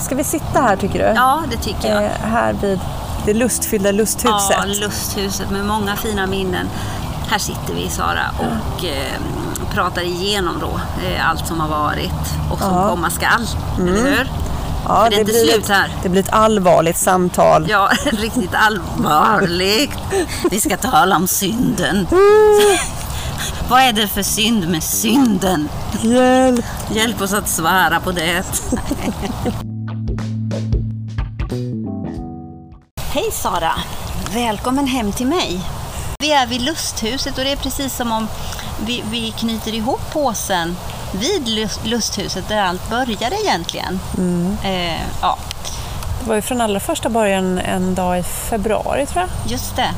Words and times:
Ska 0.00 0.14
vi 0.14 0.24
sitta 0.24 0.60
här 0.60 0.76
tycker 0.76 0.98
du? 0.98 1.14
Ja, 1.14 1.42
det 1.50 1.56
tycker 1.56 1.88
jag. 1.94 2.04
Eh, 2.04 2.10
här 2.22 2.52
vid 2.52 2.80
det 3.26 3.34
lustfyllda 3.34 3.90
lusthuset. 3.92 4.56
Ja, 4.58 4.64
lusthuset 4.66 5.50
med 5.50 5.64
många 5.66 5.96
fina 5.96 6.26
minnen. 6.26 6.68
Här 7.30 7.38
sitter 7.38 7.74
vi 7.74 7.88
Sara 7.90 8.24
och 8.38 8.84
eh, 8.84 9.20
pratar 9.72 10.02
igenom 10.02 10.54
då 10.60 10.80
eh, 11.06 11.30
allt 11.30 11.46
som 11.46 11.60
har 11.60 11.68
varit 11.68 12.12
och 12.50 12.58
som 12.58 12.74
Ja. 12.74 12.88
komma 12.90 13.10
skall. 13.10 13.46
Eller 13.80 13.92
hur? 14.02 14.30
Ja, 14.88 15.02
För 15.04 15.10
det 15.10 15.16
är 15.16 15.20
inte 15.20 15.32
blir 15.32 15.44
slut 15.52 15.70
ett. 15.70 15.90
Det 16.02 16.08
blir 16.08 16.22
ett 16.22 16.32
allvarligt 16.32 16.96
samtal. 16.98 17.66
Ja, 17.70 17.88
riktigt 18.04 18.54
allvarligt. 18.54 19.98
Vi 20.50 20.60
ska 20.60 20.76
tala 20.76 21.16
om 21.16 21.26
synden. 21.26 22.06
Vad 23.68 23.80
är 23.80 23.92
det 23.92 24.08
för 24.08 24.22
synd 24.22 24.68
med 24.68 24.82
synden? 24.82 25.68
Hjälp! 26.00 26.64
Hjälp 26.90 27.20
oss 27.22 27.32
att 27.32 27.48
svara 27.48 28.00
på 28.00 28.12
det. 28.12 28.42
Hej 33.26 33.32
Sara! 33.32 33.72
Välkommen 34.34 34.86
hem 34.86 35.12
till 35.12 35.26
mig. 35.26 35.60
Vi 36.18 36.32
är 36.32 36.46
vid 36.46 36.60
lusthuset 36.62 37.38
och 37.38 37.44
det 37.44 37.52
är 37.52 37.56
precis 37.56 37.96
som 37.96 38.12
om 38.12 38.28
vi, 38.86 39.02
vi 39.10 39.30
knyter 39.30 39.74
ihop 39.74 40.00
påsen 40.12 40.76
vid 41.12 41.48
lust- 41.48 41.80
lusthuset 41.86 42.48
där 42.48 42.62
allt 42.62 42.90
började 42.90 43.36
egentligen. 43.44 44.00
Eh, 44.64 45.00
ja, 45.22 45.38
Det 46.20 46.28
var 46.28 46.34
ju 46.34 46.42
från 46.42 46.60
allra 46.60 46.80
första 46.80 47.08
början 47.08 47.58
en 47.58 47.94
dag 47.94 48.18
i 48.18 48.22
februari 48.22 49.06
tror 49.06 49.20
jag. 49.22 49.52
just 49.52 49.76
det. 49.76 49.90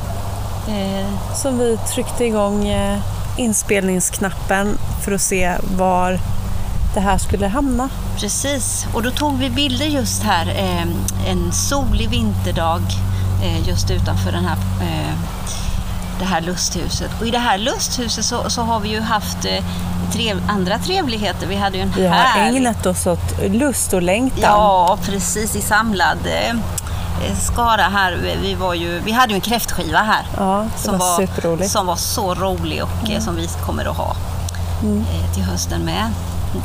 Eh, 0.71 1.35
Som 1.35 1.57
vi 1.57 1.77
tryckte 1.93 2.25
igång 2.25 2.67
eh, 2.67 2.99
inspelningsknappen 3.37 4.77
för 5.05 5.11
att 5.11 5.21
se 5.21 5.55
var 5.77 6.19
det 6.93 6.99
här 6.99 7.17
skulle 7.17 7.47
hamna. 7.47 7.89
Precis, 8.19 8.85
och 8.93 9.03
då 9.03 9.11
tog 9.11 9.37
vi 9.39 9.49
bilder 9.49 9.85
just 9.85 10.23
här 10.23 10.45
eh, 10.57 10.81
en 11.31 11.51
solig 11.51 12.09
vinterdag 12.09 12.81
just 13.67 13.91
utanför 13.91 14.31
den 14.31 14.45
här, 14.45 14.57
eh, 14.81 15.13
det 16.19 16.25
här 16.25 16.41
lusthuset. 16.41 17.11
Och 17.21 17.27
i 17.27 17.31
det 17.31 17.39
här 17.39 17.57
lusthuset 17.57 18.25
så, 18.25 18.49
så 18.49 18.61
har 18.61 18.79
vi 18.79 18.89
ju 18.89 19.01
haft 19.01 19.45
eh, 19.45 19.63
trev, 20.13 20.41
andra 20.49 20.77
trevligheter. 20.79 21.47
Vi 21.47 21.55
hade 21.55 21.77
ju 21.77 21.83
en 21.83 21.93
Vi 21.95 22.07
har 22.07 22.15
härlig- 22.15 22.57
ägnat 22.57 22.85
oss 22.85 23.07
åt 23.07 23.39
lust 23.49 23.93
och 23.93 24.01
längtan. 24.01 24.39
Ja, 24.41 24.97
precis 25.05 25.55
i 25.55 25.61
samlad 25.61 26.17
eh, 26.25 26.49
eh, 27.29 27.37
skara 27.39 27.81
här. 27.81 28.17
Vi- 28.41 28.55
var 28.55 28.73
ju, 28.73 28.99
vi 29.05 29.11
hade 29.11 29.29
ju 29.29 29.35
en 29.35 29.41
kräftskiva 29.41 29.99
här. 29.99 30.25
Ja, 30.37 30.65
det 30.85 30.91
var 30.91 31.17
superroligt. 31.17 31.71
Som 31.71 31.85
var 31.85 31.95
så 31.95 32.33
rolig 32.35 32.83
och 32.83 33.09
eh, 33.11 33.19
som 33.21 33.35
vi 33.35 33.47
kommer 33.65 33.85
att 33.85 33.97
ha 33.97 34.15
eh, 34.83 35.33
till 35.33 35.43
hösten 35.43 35.81
med. 35.81 36.11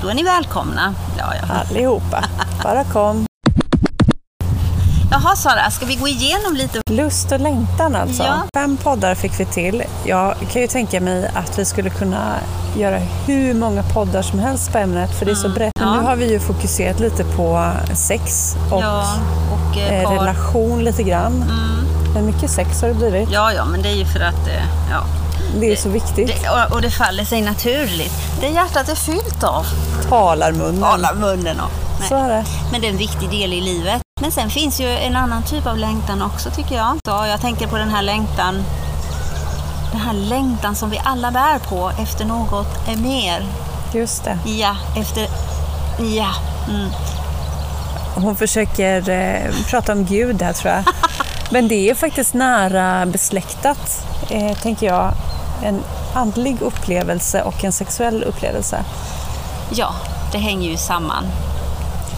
Då 0.02 0.08
är 0.08 0.14
ni 0.14 0.22
välkomna. 0.22 0.94
Ja, 1.18 1.24
ja. 1.34 1.54
Allihopa. 1.70 2.24
Bara 2.62 2.84
kom. 2.84 3.26
Jaha 5.14 5.36
Sara, 5.36 5.70
ska 5.70 5.86
vi 5.86 5.94
gå 5.94 6.08
igenom 6.08 6.54
lite? 6.56 6.80
Lust 6.90 7.32
och 7.32 7.40
längtan 7.40 7.96
alltså. 7.96 8.22
Ja. 8.22 8.34
Fem 8.54 8.76
poddar 8.76 9.14
fick 9.14 9.40
vi 9.40 9.44
till. 9.44 9.82
Jag 10.04 10.34
kan 10.52 10.62
ju 10.62 10.68
tänka 10.68 11.00
mig 11.00 11.30
att 11.34 11.58
vi 11.58 11.64
skulle 11.64 11.90
kunna 11.90 12.34
göra 12.76 12.98
hur 12.98 13.54
många 13.54 13.82
poddar 13.82 14.22
som 14.22 14.38
helst 14.38 14.72
på 14.72 14.78
ämnet 14.78 15.18
för 15.18 15.26
det 15.26 15.30
är 15.32 15.34
så 15.36 15.48
brett. 15.48 15.72
Men 15.76 15.88
Mm. 15.88 15.94
Ja. 15.96 16.00
nu 16.02 16.08
har 16.08 16.16
vi 16.16 16.30
ju 16.32 16.40
fokuserat 16.40 17.00
lite 17.00 17.24
på 17.24 17.72
sex 17.94 18.54
och 18.72 18.82
ja, 18.82 19.14
och 19.52 19.78
eh, 19.78 20.02
eh, 20.02 20.10
relation 20.10 20.84
lite 20.84 21.02
grann. 21.02 21.44
Mm. 22.14 22.26
Mycket 22.26 22.50
sex 22.50 22.80
har 22.80 22.88
det 22.88 22.94
blivit. 22.94 23.30
Ja, 23.32 23.52
ja, 23.52 23.64
men 23.64 23.82
det 23.82 23.88
är 23.88 23.96
ju 23.96 24.04
för 24.04 24.20
att 24.20 24.46
eh, 24.48 24.64
ja, 24.90 25.04
Det 25.60 25.72
är 25.72 25.76
så 25.76 25.88
viktigt. 25.88 26.26
det, 26.42 26.74
och, 26.74 26.82
det 26.82 26.90
faller 26.90 27.24
sig 27.24 27.42
naturligt. 27.42 28.12
Det 28.40 28.48
hjärtat 28.48 28.88
är 28.88 28.94
fyllt 28.94 29.44
av. 29.44 29.66
Talar 30.08 30.52
munnen. 30.52 30.80
Talar 30.82 31.14
munnen. 31.14 31.56
Nej. 32.00 32.08
Så 32.08 32.14
är 32.14 32.28
det. 32.28 32.44
Men 32.72 32.80
det 32.80 32.86
är 32.86 32.90
en 32.90 32.96
viktig 32.96 33.30
del 33.30 33.52
i 33.52 33.60
livet. 33.60 34.02
Men 34.24 34.32
sen 34.32 34.50
finns 34.50 34.80
ju 34.80 34.88
en 34.88 35.16
annan 35.16 35.42
typ 35.42 35.66
av 35.66 35.78
längtan 35.78 36.22
också 36.22 36.50
tycker 36.50 36.74
jag. 36.74 36.98
Så 37.04 37.26
jag 37.26 37.40
tänker 37.40 37.66
på 37.66 37.78
den 37.78 37.88
här 37.88 38.02
längtan 38.02 38.54
den 39.92 40.00
här 40.00 40.12
längtan 40.12 40.74
som 40.74 40.90
vi 40.90 41.00
alla 41.04 41.30
bär 41.30 41.58
på 41.58 41.92
efter 42.02 42.24
något 42.24 42.88
är 42.88 42.96
mer. 42.96 43.46
Just 43.94 44.24
det. 44.24 44.38
Ja, 44.46 44.76
efter... 44.96 45.28
Ja. 46.16 46.34
Mm. 46.68 46.90
Hon 48.14 48.36
försöker 48.36 49.10
eh, 49.10 49.54
prata 49.70 49.92
om 49.92 50.04
Gud 50.04 50.42
här 50.42 50.52
tror 50.52 50.72
jag. 50.72 50.84
Men 51.50 51.68
det 51.68 51.90
är 51.90 51.94
faktiskt 51.94 52.34
nära 52.34 53.06
besläktat, 53.06 54.06
eh, 54.30 54.56
tänker 54.56 54.86
jag. 54.86 55.12
En 55.62 55.80
andlig 56.14 56.62
upplevelse 56.62 57.42
och 57.42 57.64
en 57.64 57.72
sexuell 57.72 58.22
upplevelse. 58.22 58.84
Ja, 59.70 59.94
det 60.32 60.38
hänger 60.38 60.70
ju 60.70 60.76
samman. 60.76 61.24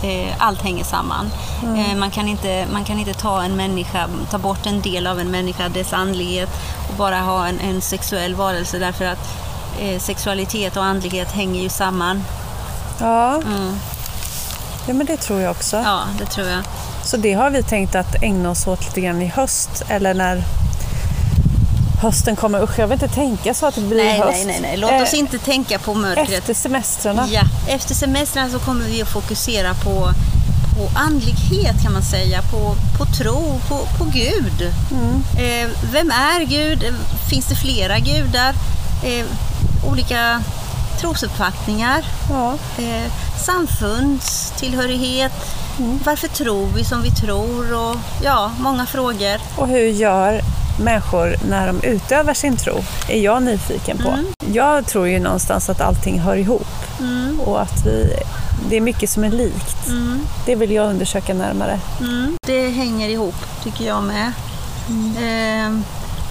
Eh, 0.03 0.35
Allt 0.39 0.63
hänger 0.63 0.85
samman. 0.85 1.31
Eh, 1.63 1.97
Man, 1.97 2.11
kan 2.11 2.29
inte, 2.29 2.67
man 2.73 2.85
kan 2.85 2.99
inte 2.99 3.15
ta 3.15 3.43
en 3.43 3.57
människa, 3.57 4.09
ta 4.31 4.39
bort 4.39 4.67
en 4.67 4.81
del 4.83 5.07
av 5.07 5.21
en 5.21 5.31
människa, 5.31 5.69
dess 5.69 5.93
andlighet 5.93 6.49
och 6.89 6.95
bara 6.95 7.17
ha 7.21 7.47
en, 7.47 7.61
en 7.61 7.81
sexuell 7.81 8.35
varelse 8.35 8.79
därför 8.79 9.05
att 9.05 9.29
eh, 9.81 9.99
sexualitet 10.01 10.77
och 10.77 10.85
andlighet 10.85 11.33
hänger 11.33 11.63
ju 11.63 11.69
samman. 11.69 12.25
Ja, 13.01 13.35
Mm. 13.35 13.79
ja 14.87 14.95
men 14.95 15.07
det 15.07 15.17
tror 15.17 15.41
jag 15.41 15.51
också. 15.51 15.77
Ja, 15.77 16.01
det 16.19 16.27
tror 16.27 16.47
jag. 16.49 16.61
Så 17.05 17.17
det 17.17 17.33
har 17.33 17.51
vi 17.51 17.63
tänkt 17.63 17.95
att 17.95 18.23
ägna 18.23 18.51
oss 18.51 18.67
åt 18.67 18.85
lite 18.85 19.01
grann 19.01 19.23
i 19.23 19.27
höst, 19.27 19.83
eller 19.89 20.15
när 20.15 20.43
hösten 22.07 22.37
kommer. 22.37 22.63
Usch, 22.63 22.79
jag 22.79 22.87
vill 22.87 23.03
inte 23.03 23.15
tänka 23.15 23.55
så 23.55 23.67
att 23.67 23.75
det 23.75 23.81
blir 23.81 24.05
Nej, 24.05 24.19
höst. 24.19 24.31
nej, 24.33 24.45
nej, 24.47 24.59
nej. 24.63 24.77
Låt 24.77 25.03
oss 25.03 25.13
Eh, 25.13 25.19
inte 25.19 25.39
tänka 25.39 25.79
på 25.79 25.95
mörkret. 25.95 26.31
Efter 26.39 26.55
semestrarna. 26.55 27.27
Ja, 27.31 27.43
efter 27.69 27.95
semestern 27.95 28.51
så 28.51 28.59
kommer 28.59 28.85
vi 28.85 29.03
att 29.03 29.09
fokusera 29.09 29.75
på, 29.75 30.11
på 30.77 30.99
andlighet 30.99 31.83
kan 31.83 31.93
man 31.93 32.03
säga, 32.03 32.43
på, 32.43 32.75
på 32.99 33.05
tro, 33.05 33.61
på, 33.69 33.79
på 33.99 34.05
Gud. 34.05 34.73
Mm. 34.91 35.23
Eh, 35.39 35.71
vem 35.93 36.11
är 36.11 36.45
Gud? 36.45 36.85
Eh, 36.85 36.95
Finns 37.31 37.47
det 37.47 37.55
flera 37.57 37.99
gudar? 37.99 38.55
Eh, 39.05 39.27
olika 39.91 40.43
trosuppfattningar? 41.01 42.05
Ja. 42.31 42.55
Eh, 42.79 43.13
samfundstillhörighet? 43.45 45.33
Mm. 45.79 45.99
Varför 46.05 46.29
tror 46.29 46.67
vi 46.75 46.85
som 46.85 47.03
vi 47.03 47.11
tror? 47.11 47.75
Och, 47.75 47.97
ja, 48.23 48.51
många 48.59 48.87
frågor. 48.87 49.41
Och 49.57 49.69
hur 49.69 49.89
gör 49.89 50.41
människor 50.79 51.37
när 51.49 51.67
de 51.67 51.81
utövar 51.83 52.35
sin 52.35 52.57
tro? 52.57 52.75
är 53.09 53.21
jag 53.21 53.43
nyfiken 53.43 53.99
på. 53.99 54.09
Mm. 54.09 54.27
Jag 54.53 54.87
tror 54.87 55.09
ju 55.09 55.19
någonstans 55.21 55.69
att 55.69 55.81
allting 55.81 56.21
hör 56.21 56.37
ihop 56.37 56.67
Mm, 57.01 57.41
och 57.41 57.63
att 57.63 57.87
vi, 57.87 58.17
det 58.71 58.77
är 58.77 58.81
mycket 58.81 59.11
som 59.11 59.25
är 59.25 59.31
likt. 59.31 59.87
mm. 59.87 60.21
Det 60.47 60.55
vill 60.55 60.71
jag 60.71 60.91
undersöka 60.91 61.35
närmare. 61.35 61.81
Mm, 62.01 62.37
det 62.47 62.69
hänger 62.69 63.09
ihop, 63.09 63.35
tycker 63.65 63.87
jag 63.87 64.03
med. 64.03 64.33
Eh, 65.19 65.79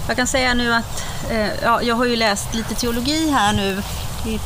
jag 0.08 0.16
kan 0.16 0.26
säga 0.26 0.54
nu 0.54 0.74
att 0.74 1.04
eh, 1.30 1.48
ja, 1.64 1.82
jag 1.82 1.94
har 1.94 2.04
ju 2.04 2.16
läst 2.16 2.54
lite 2.54 2.74
teologi 2.74 3.30
här 3.30 3.52
nu 3.52 3.82
i 4.26 4.40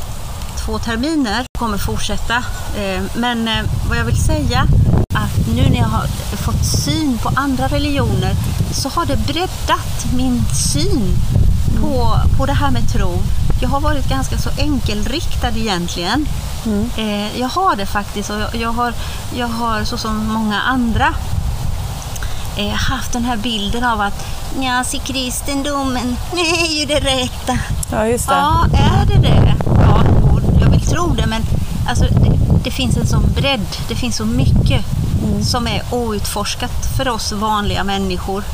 två 0.70 0.78
terminer. 0.78 1.44
kommer 1.58 1.78
fortsätta. 1.78 2.36
Eh, 2.76 3.02
men 3.14 3.48
eh, 3.48 3.64
vad 3.88 3.98
jag 3.98 4.04
vill 4.04 4.22
säga 4.22 4.66
att 5.14 5.46
nu 5.54 5.70
när 5.70 5.76
jag 5.76 5.88
har 5.88 6.06
fått 6.36 6.64
syn 6.64 7.18
på 7.18 7.30
andra 7.36 7.68
religioner 7.68 8.32
så 8.72 8.88
har 8.88 9.06
det 9.06 9.16
breddat 9.16 10.06
min 10.16 10.44
syn 10.72 11.16
på, 11.80 12.16
på 12.38 12.46
det 12.46 12.52
här 12.52 12.70
med 12.70 12.92
tro. 12.92 13.18
Jag 13.62 13.68
har 13.68 13.80
varit 13.80 14.08
ganska 14.08 14.38
så 14.38 14.50
enkelriktad 14.58 15.56
egentligen. 15.56 16.26
Eh, 16.96 17.40
jag 17.40 17.48
har 17.48 17.76
det 17.76 17.86
faktiskt 17.86 18.30
och 18.30 18.56
jag, 18.56 18.72
har, 18.72 18.94
jag 19.36 19.48
har 19.48 19.84
så 19.84 19.98
som 19.98 20.26
många 20.26 20.60
andra 20.60 21.14
haft 22.72 23.12
den 23.12 23.24
här 23.24 23.36
bilden 23.36 23.84
av 23.84 24.00
att 24.00 24.26
ja, 24.60 24.84
se 24.84 24.98
kristendomen, 24.98 26.16
nej, 26.32 26.74
är 26.74 26.80
ju 26.80 26.86
det 26.86 27.00
rätta. 27.00 27.58
Ja, 27.92 28.06
just 28.06 28.28
det. 28.28 28.34
Ja, 28.34 28.66
är 28.74 29.06
det 29.06 29.28
det? 29.28 29.59
Ja, 30.90 31.00
och 31.02 31.06
jag 31.06 31.08
vill 31.08 31.14
tro 31.14 31.14
det, 31.14 31.26
men 31.26 31.42
alltså, 31.88 32.04
det, 32.04 32.38
det 32.64 32.70
finns 32.70 32.96
en 32.96 33.06
sån 33.06 33.32
bredd, 33.36 33.66
det 33.88 33.94
finns 33.94 34.16
så 34.16 34.24
mycket 34.24 34.84
som 35.42 35.66
är 35.66 35.82
outforskat 35.90 36.86
för 36.96 37.08
oss 37.08 37.32
vanliga 37.32 37.84
människor. 37.84 38.44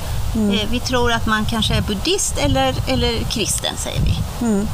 Eh, 0.53 0.69
vi 0.71 0.81
tror 0.81 1.13
att 1.13 1.27
man 1.27 1.45
kanske 1.45 1.75
är 1.75 1.81
buddhist 1.83 2.39
eller, 2.39 2.75
eller 2.87 3.25
kristen, 3.25 3.77
säger 3.77 4.01
vi. 4.01 4.15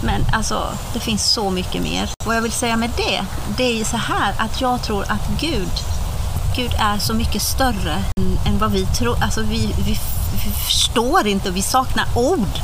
Men 0.02 0.24
alltså, 0.32 0.66
det 0.94 1.00
finns 1.00 1.24
så 1.24 1.50
mycket 1.50 1.82
mer. 1.82 2.10
Vad 2.24 2.36
jag 2.36 2.42
vill 2.42 2.52
säga 2.52 2.76
med 2.76 2.90
det, 2.96 3.24
det 3.56 3.64
är 3.64 3.74
ju 3.74 3.84
så 3.84 3.96
här 3.96 4.34
att 4.38 4.60
jag 4.60 4.82
tror 4.82 5.02
att 5.02 5.40
Gud, 5.40 5.70
Gud 6.56 6.74
är 6.78 6.98
så 6.98 7.14
mycket 7.14 7.42
större 7.42 8.04
än, 8.16 8.38
än 8.46 8.58
vad 8.58 8.72
vi 8.72 8.86
tror. 8.86 9.16
Alltså 9.22 9.42
vi, 9.42 9.74
vi, 9.78 9.98
vi 10.44 10.50
förstår 10.64 11.26
inte, 11.26 11.50
vi 11.50 11.62
saknar 11.62 12.06
ord 12.16 12.60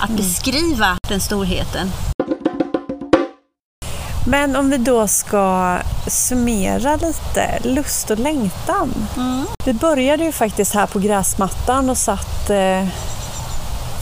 att 0.00 0.10
beskriva 0.10 0.96
den 1.08 1.20
storheten. 1.20 1.92
Men 4.30 4.56
om 4.56 4.70
vi 4.70 4.76
då 4.76 5.08
ska 5.08 5.76
summera 6.06 6.96
lite, 6.96 7.58
lust 7.62 8.10
och 8.10 8.18
längtan. 8.18 8.94
Mm. 9.16 9.44
Vi 9.64 9.72
började 9.72 10.24
ju 10.24 10.32
faktiskt 10.32 10.74
här 10.74 10.86
på 10.86 10.98
gräsmattan 10.98 11.90
och 11.90 11.98
satt 11.98 12.50
eh, 12.50 12.86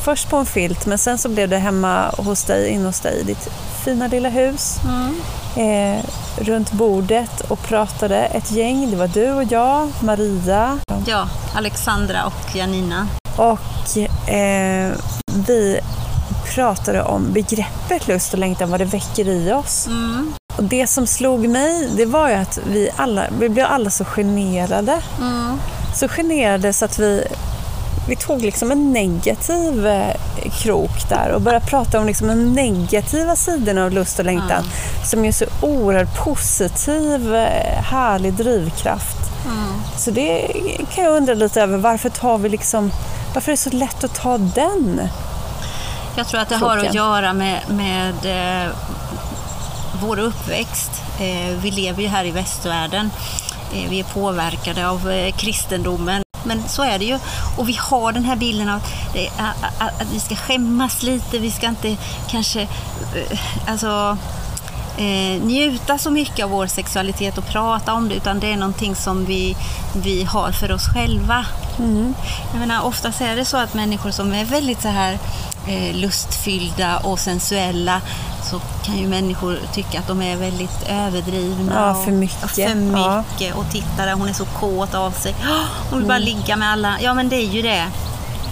först 0.05 0.31
på 0.31 0.37
en 0.37 0.47
filt 0.47 0.87
men 0.87 0.99
sen 0.99 1.19
så 1.19 1.29
blev 1.29 1.49
det 1.49 1.59
hemma 1.59 2.11
hos 2.17 2.45
dig, 2.45 2.69
in 2.69 2.85
hos 2.85 3.01
dig 3.01 3.21
i 3.21 3.23
ditt 3.23 3.49
fina 3.85 4.07
lilla 4.07 4.29
hus. 4.29 4.77
Mm. 4.85 5.15
Eh, 5.57 6.05
runt 6.39 6.73
bordet 6.73 7.41
och 7.41 7.63
pratade 7.63 8.17
ett 8.17 8.51
gäng. 8.53 8.91
Det 8.91 8.97
var 8.97 9.09
du 9.09 9.31
och 9.33 9.45
jag, 9.45 9.89
Maria 10.01 10.79
Ja, 11.07 11.29
Alexandra 11.55 12.27
och 12.27 12.57
Janina. 12.57 13.09
och 13.37 13.99
eh, 14.29 14.93
vi 15.47 15.81
pratade 16.55 17.03
om 17.03 17.33
begreppet 17.33 18.09
lust 18.09 18.33
och 18.33 18.39
längtan, 18.39 18.71
vad 18.71 18.81
det 18.81 18.85
väcker 18.85 19.29
i 19.29 19.53
oss. 19.53 19.87
Mm. 19.87 20.33
Och 20.56 20.65
det 20.65 20.87
som 20.87 21.06
slog 21.06 21.49
mig, 21.49 21.89
det 21.97 22.06
var 22.06 22.29
ju 22.29 22.35
att 22.35 22.59
vi 22.67 22.91
alla, 22.97 23.25
vi 23.41 23.49
blev 23.49 23.67
alla 23.67 23.91
så 23.91 24.05
generade. 24.05 25.03
Mm. 25.21 25.59
Så 25.95 26.09
generade 26.09 26.73
så 26.73 26.85
att 26.85 26.99
vi, 26.99 27.25
vi 28.09 28.17
tog 28.17 28.43
liksom 28.43 28.71
en 28.71 28.93
negativ 28.93 29.87
eh, 29.87 30.15
krok 30.53 31.09
där 31.09 31.33
och 31.35 31.41
började 31.41 31.67
prata 31.67 32.00
om 32.00 32.06
liksom 32.06 32.29
de 32.29 32.35
negativa 32.35 33.37
sidorna 33.37 33.85
av 33.85 33.91
lust 33.91 34.19
och 34.19 34.25
längtan 34.25 34.65
som 35.05 35.25
är 35.25 35.33
så 35.33 35.44
oerhört 35.62 36.25
positiv, 36.25 37.35
eh, 37.35 37.83
härlig 37.83 38.35
drivkraft. 38.35 39.19
Mm. 39.47 39.81
Så 39.97 40.11
det 40.11 40.53
kan 40.94 41.05
jag 41.05 41.17
undra 41.17 41.35
lite 41.35 41.62
över, 41.62 41.79
varför 41.79 42.09
tar 42.11 42.39
vi 42.39 42.49
liksom, 42.49 42.91
varför 43.35 43.53
är 43.53 43.56
det 43.56 43.62
så 43.62 43.71
lätt 43.71 44.05
att 44.05 44.15
ta 44.15 44.39
den? 44.39 45.01
Jag 46.19 46.26
tror 46.29 46.41
att 46.41 46.49
det 46.49 46.56
har 46.56 46.76
att 46.76 46.94
göra 46.94 47.32
med, 47.32 47.61
med 47.69 48.15
eh, 48.67 48.70
vår 50.03 50.19
uppväxt. 50.19 50.91
Eh, 51.20 51.56
vi 51.62 51.70
lever 51.70 52.03
ju 52.03 52.09
här 52.09 52.25
i 52.25 52.31
västvärlden. 52.31 53.11
Eh, 53.75 53.91
vi 53.91 54.00
är 54.00 54.05
påverkade 54.05 54.88
av 54.88 55.11
eh, 55.11 55.32
kristendomen. 55.37 56.23
Men 56.44 56.69
så 56.69 56.82
är 56.82 56.99
det 56.99 57.05
ju. 57.05 57.19
Och 57.59 57.69
vi 57.69 57.76
har 57.81 58.12
den 58.12 58.25
här 58.25 58.37
bilden 58.37 58.69
av 58.69 58.76
att, 58.76 59.12
det, 59.12 59.26
är- 59.26 59.32
att, 59.79 60.00
att 60.03 60.12
vi 60.12 60.20
ska 60.20 60.37
skämmas 60.37 61.03
lite. 61.03 61.38
Vi 61.38 61.50
ska 61.50 61.67
inte 61.67 61.97
kanske 62.31 62.61
eh, 62.62 63.38
alltså, 63.67 64.17
eh, 64.97 65.43
njuta 65.43 65.99
så 65.99 66.11
mycket 66.11 66.44
av 66.44 66.50
vår 66.50 66.67
sexualitet 66.67 67.38
och 67.38 67.47
prata 67.47 67.93
om 67.93 68.09
det. 68.09 68.15
Utan 68.15 68.41
det 68.41 68.53
är 68.53 68.56
någonting 68.56 68.94
som 68.94 69.25
vi, 69.25 69.56
vi 69.94 70.25
har 70.25 70.53
för 70.53 70.73
oss 70.73 70.88
själva. 70.94 71.47
Jag 72.53 72.59
menar, 72.61 72.82
oftast 72.85 73.20
är 73.20 73.37
det 73.37 73.44
så 73.44 73.56
att 73.56 73.75
människor 73.75 74.11
som 74.11 74.32
är 74.32 74.44
väldigt 74.44 74.82
så 74.82 74.88
här 74.88 75.12
eh, 75.12 75.19
lustfyllda 75.94 76.97
och 76.99 77.19
sensuella 77.19 78.00
så 78.50 78.61
kan 78.85 78.99
ju 78.99 79.09
människor 79.09 79.59
tycka 79.73 79.99
att 79.99 80.06
de 80.09 80.23
är 80.23 80.37
väldigt 80.37 80.82
överdrivna. 80.88 81.73
Ja, 81.75 81.91
och- 81.91 82.05
för 82.05 82.12
mycket. 82.12 82.44
Och 82.44 82.50
för 82.50 82.62
Ja. 82.62 82.75
mycket. 83.23 83.55
Och 83.56 83.65
titta 83.73 84.06
där, 84.06 84.12
hon 84.12 84.29
är 84.29 84.32
så 84.32 84.44
kåt 84.44 84.94
av 84.94 85.11
sig. 85.11 85.35
"Åh, 85.43 85.56
Hon 85.91 85.99
vill 85.99 86.09
bara 86.09 86.19
ligga 86.19 86.56
med 86.56 86.69
alla. 86.69 86.94
Ja, 87.00 87.15
men 87.15 87.29
det 87.29 87.37
är 87.37 87.47
ju 87.49 87.62
det. 87.62 87.85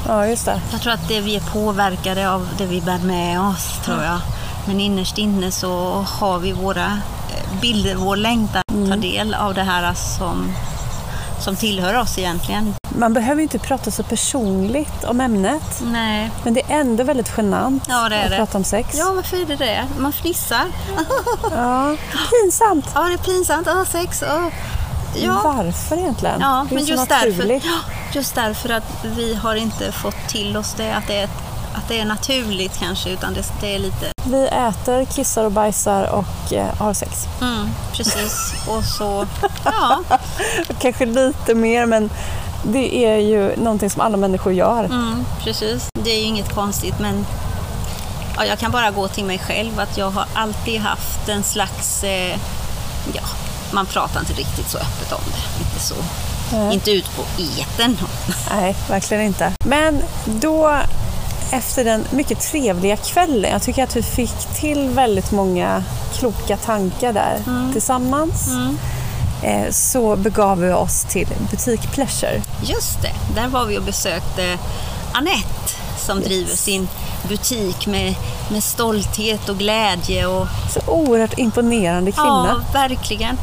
Ja, 0.08 0.26
just 0.26 0.44
det. 0.44 0.60
Jag 0.72 0.80
tror 0.80 0.92
att 0.92 1.08
det 1.08 1.20
vi 1.20 1.36
är 1.36 1.40
påverkade 1.40 2.30
av 2.30 2.48
det 2.58 2.66
vi 2.66 2.80
bär 2.80 2.98
med 2.98 3.40
oss, 3.40 3.78
tror 3.84 4.02
jag. 4.02 4.18
Men 4.66 4.80
innerst 4.80 5.18
inne 5.18 5.50
så 5.50 6.04
har 6.08 6.38
vi 6.38 6.52
våra 6.52 6.84
eh, 6.86 7.60
bilder, 7.60 7.94
vår 7.94 8.16
längtan 8.16 8.62
att 8.68 8.90
ta 8.90 8.96
del 8.96 9.34
av 9.34 9.54
det 9.54 9.62
här 9.62 9.94
som, 9.94 10.52
som 11.40 11.56
tillhör 11.56 11.94
oss 11.94 12.18
egentligen. 12.18 12.74
Man 12.98 13.12
behöver 13.14 13.42
inte 13.42 13.58
prata 13.58 13.90
så 13.90 14.02
personligt 14.02 15.04
om 15.04 15.20
ämnet, 15.20 15.80
Nej. 15.82 16.30
men 16.44 16.54
det 16.54 16.60
är 16.60 16.80
ändå 16.80 17.04
väldigt 17.04 17.32
genant 17.36 17.84
Ja, 17.88 18.08
det 18.08 18.16
är 18.16 18.24
att 18.24 18.30
det. 18.30 18.36
prata 18.36 18.58
om 18.58 18.64
sex. 18.64 18.96
Ja, 18.98 19.12
varför 19.16 19.36
är 19.36 19.46
det 19.46 19.56
det? 19.56 19.84
Man 19.98 20.12
fnissar. 20.12 20.64
Ja, 21.50 21.96
pinsamt. 22.30 22.86
Ja, 22.94 23.00
det 23.00 23.12
är 23.14 23.18
pinsamt. 23.18 23.66
Ja, 23.66 23.84
sex. 23.84 24.22
Ja. 24.26 24.50
Ja. 25.14 25.40
Varför 25.44 25.96
egentligen? 25.96 26.40
Ja, 26.40 26.66
men 26.70 26.84
just 26.84 27.08
därför, 27.08 27.26
naturligt. 27.28 27.64
ja, 27.64 27.78
just 28.12 28.34
därför 28.34 28.68
att 28.68 29.04
vi 29.04 29.34
har 29.34 29.54
inte 29.54 29.92
fått 29.92 30.28
till 30.28 30.56
oss 30.56 30.74
det, 30.76 30.92
att 30.96 31.06
det 31.06 31.16
är, 31.20 31.24
att 31.74 31.88
det 31.88 32.00
är 32.00 32.04
naturligt 32.04 32.78
kanske, 32.78 33.10
utan 33.10 33.34
det, 33.34 33.52
det 33.60 33.74
är 33.74 33.78
lite... 33.78 34.06
Vi 34.24 34.46
äter, 34.46 35.04
kissar 35.04 35.44
och 35.44 35.52
bajsar 35.52 36.04
och 36.12 36.52
eh, 36.52 36.74
har 36.78 36.94
sex. 36.94 37.26
Mm, 37.40 37.68
precis. 37.92 38.54
Och 38.68 38.84
så... 38.84 39.26
Ja. 39.64 39.98
Kanske 40.78 41.06
lite 41.06 41.54
mer, 41.54 41.86
men 41.86 42.10
det 42.72 43.04
är 43.06 43.16
ju 43.16 43.56
någonting 43.56 43.90
som 43.90 44.00
alla 44.00 44.16
människor 44.16 44.52
gör. 44.52 44.84
Mm, 44.84 45.24
precis. 45.44 45.88
Det 46.04 46.10
är 46.10 46.18
ju 46.18 46.24
inget 46.24 46.54
konstigt, 46.54 46.94
men 47.00 47.26
ja, 48.36 48.44
jag 48.44 48.58
kan 48.58 48.70
bara 48.70 48.90
gå 48.90 49.08
till 49.08 49.24
mig 49.24 49.38
själv 49.38 49.80
att 49.80 49.98
jag 49.98 50.10
har 50.10 50.24
alltid 50.34 50.80
haft 50.80 51.28
en 51.28 51.42
slags... 51.42 52.04
Eh, 52.04 52.38
ja, 53.12 53.22
man 53.72 53.86
pratar 53.86 54.20
inte 54.20 54.32
riktigt 54.32 54.70
så 54.70 54.78
öppet 54.78 55.12
om 55.12 55.22
det. 55.26 55.64
Inte 55.64 55.80
så. 55.80 55.94
Nej. 56.52 56.74
Inte 56.74 56.90
ut 56.90 57.16
på 57.16 57.22
eten. 57.42 57.96
Nej, 58.50 58.76
verkligen 58.88 59.22
inte. 59.22 59.52
Men 59.64 60.02
då, 60.24 60.76
efter 61.50 61.84
den 61.84 62.04
mycket 62.10 62.40
trevliga 62.40 62.96
kvällen, 62.96 63.52
jag 63.52 63.62
tycker 63.62 63.84
att 63.84 63.96
vi 63.96 64.02
fick 64.02 64.38
till 64.60 64.88
väldigt 64.88 65.32
många 65.32 65.84
kloka 66.14 66.56
tankar 66.56 67.12
där 67.12 67.42
tillsammans, 67.72 68.48
eh, 68.48 68.70
så 69.70 70.16
begav 70.16 70.58
vi 70.58 70.72
oss 70.72 71.06
till 71.08 71.28
butik 71.50 71.92
Pleasure. 71.92 72.42
Just 72.62 73.02
det, 73.02 73.40
där 73.40 73.48
var 73.48 73.66
vi 73.66 73.78
och 73.78 73.82
besökte 73.82 74.58
Annette 75.12 75.72
som 75.98 76.20
driver 76.20 76.56
sin 76.56 76.88
butik 77.28 77.86
med, 77.86 78.14
med 78.50 78.64
stolthet 78.64 79.48
och 79.48 79.58
glädje. 79.58 80.26
Och, 80.26 80.46
Så 80.70 80.80
oerhört 80.92 81.38
imponerande 81.38 82.12
kvinna. 82.12 82.62
Ja, 82.72 82.80
verkligen. 82.80 83.38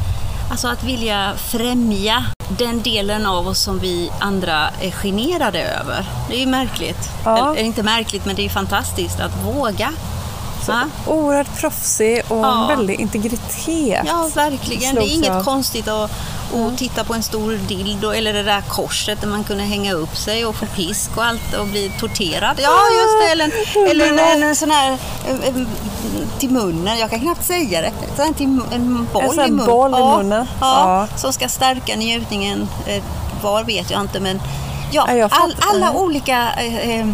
Alltså 0.50 0.68
att 0.68 0.84
vilja 0.84 1.32
främja 1.36 2.24
den 2.48 2.82
delen 2.82 3.26
av 3.26 3.48
oss 3.48 3.58
som 3.58 3.78
vi 3.78 4.10
andra 4.20 4.68
är 4.80 4.90
generade 4.90 5.62
över. 5.62 6.06
Det 6.28 6.36
är 6.36 6.40
ju 6.40 6.46
märkligt. 6.46 7.10
Ja. 7.24 7.52
Eller 7.52 7.62
inte 7.62 7.82
märkligt, 7.82 8.24
men 8.24 8.36
det 8.36 8.44
är 8.44 8.48
fantastiskt 8.48 9.20
att 9.20 9.44
våga. 9.44 9.92
Så 10.66 10.72
Va? 10.72 10.90
oerhört 11.06 11.60
proffsig 11.60 12.22
och 12.28 12.36
Ja. 12.38 12.66
väldigt 12.68 13.00
integritet. 13.00 14.02
Ja, 14.06 14.30
verkligen. 14.34 14.94
Det 14.94 15.00
är 15.00 15.14
inget 15.14 15.30
av. 15.30 15.44
konstigt 15.44 15.88
att, 15.88 16.10
att 16.54 16.78
titta 16.78 17.04
på 17.04 17.14
en 17.14 17.22
stor 17.22 17.52
dildo 17.68 18.10
eller 18.10 18.32
det 18.32 18.42
där 18.42 18.60
korset 18.68 19.20
där 19.20 19.28
man 19.28 19.44
kunde 19.44 19.64
hänga 19.64 19.92
upp 19.92 20.16
sig 20.16 20.46
och 20.46 20.54
få 20.56 20.66
pisk 20.66 21.10
och 21.16 21.24
allt 21.24 21.54
och 21.60 21.66
bli 21.66 21.92
torterad. 22.00 22.60
Ja, 22.62 22.78
just 23.02 23.20
det. 23.26 23.32
Eller 23.32 23.44
en, 23.44 23.90
eller 23.90 24.08
en, 24.08 24.18
en, 24.18 24.42
en 24.48 24.56
sån 24.56 24.70
här 24.70 24.98
en, 25.28 25.42
en, 25.42 25.68
till 26.38 26.50
munnen. 26.50 26.98
Jag 26.98 27.10
kan 27.10 27.20
knappt 27.20 27.44
säga 27.44 27.80
det. 27.80 28.22
En, 28.22 28.34
till, 28.34 28.60
en 28.72 29.08
boll 29.12 29.22
En 29.24 29.30
sån 29.30 29.44
i 29.44 29.50
munnen. 29.50 29.66
boll 29.66 29.90
i 29.94 29.98
ja, 29.98 30.16
munnen. 30.16 30.46
Ja, 30.60 31.06
Ja. 31.10 31.18
som 31.18 31.32
ska 31.32 31.48
stärka 31.48 31.96
njutningen. 31.96 32.68
Eh, 32.86 33.02
Var 33.42 33.64
vet 33.64 33.90
jag 33.90 34.00
inte, 34.00 34.20
men 34.20 34.40
ja, 34.92 35.12
Ja, 35.14 35.28
all, 35.32 35.56
alla 35.74 35.92
olika 35.92 36.52
eh, 36.52 37.00
eh, 37.00 37.06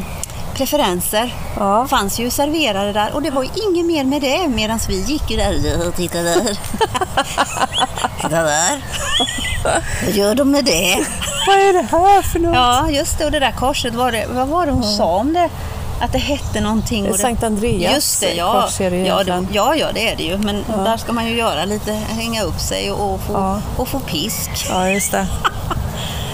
preferenser 0.55 1.35
Ja. 1.57 1.87
fanns 1.89 2.19
ju 2.21 2.31
serverade 2.31 2.93
där 2.93 3.15
och 3.15 3.23
det 3.23 3.31
var 3.31 3.43
ju 3.43 3.49
inget 3.71 3.87
mer 3.87 4.05
med 4.05 4.23
det 4.23 4.49
medan 4.49 4.79
vi 4.89 5.01
gick 5.03 5.31
ju 5.31 5.37
där. 5.37 5.53
Ja, 5.85 5.91
Titta 5.97 6.23
där. 6.23 6.41
Titta 8.21 8.43
där. 8.43 8.81
Vad 10.05 10.15
gör 10.15 10.35
de 10.35 10.51
med 10.51 10.65
det? 10.65 11.05
Vad 11.47 11.57
är 11.57 11.73
det 11.73 11.83
här 11.91 12.23
för 12.23 12.39
något? 12.39 12.55
Ja, 12.55 12.91
just 12.91 13.19
det. 13.19 13.25
Och 13.25 13.31
det 13.33 13.41
där 13.41 13.53
korset, 13.53 13.95
var 13.95 14.13
det, 14.13 14.27
vad 14.31 14.49
var 14.49 14.67
det 14.67 14.73
hon 14.73 14.85
sa 14.85 15.05
om 15.17 15.33
det? 15.33 15.49
Att 16.03 16.13
det 16.13 16.19
hette 16.19 16.61
någonting. 16.61 17.07
och 17.07 17.13
det- 17.13 17.19
Sankt 17.19 17.43
Andreas 17.43 17.95
Just 17.95 18.21
det, 18.21 18.35
ja. 18.35 18.63
kors 18.63 18.81
är 18.81 18.91
det 18.91 18.97
ja, 18.97 19.25
det, 19.25 19.47
ja, 19.53 19.75
ja, 19.77 19.87
det 19.95 20.09
är 20.13 20.17
det 20.17 20.23
ju. 20.23 20.39
Men 20.39 20.65
där 20.85 20.97
ska 20.97 21.13
man 21.13 21.27
ju 21.27 21.37
göra 21.37 21.65
lite, 21.65 21.93
hänga 21.93 22.43
upp 22.43 22.61
sig 22.61 22.93
och, 22.93 23.15
och, 23.15 23.21
få, 23.21 23.33
Ja. 23.33 23.61
och 23.77 23.89
få 23.89 23.99
pisk. 24.01 24.51
Ja, 24.69 24.89
just 24.89 25.13
det. 25.13 25.27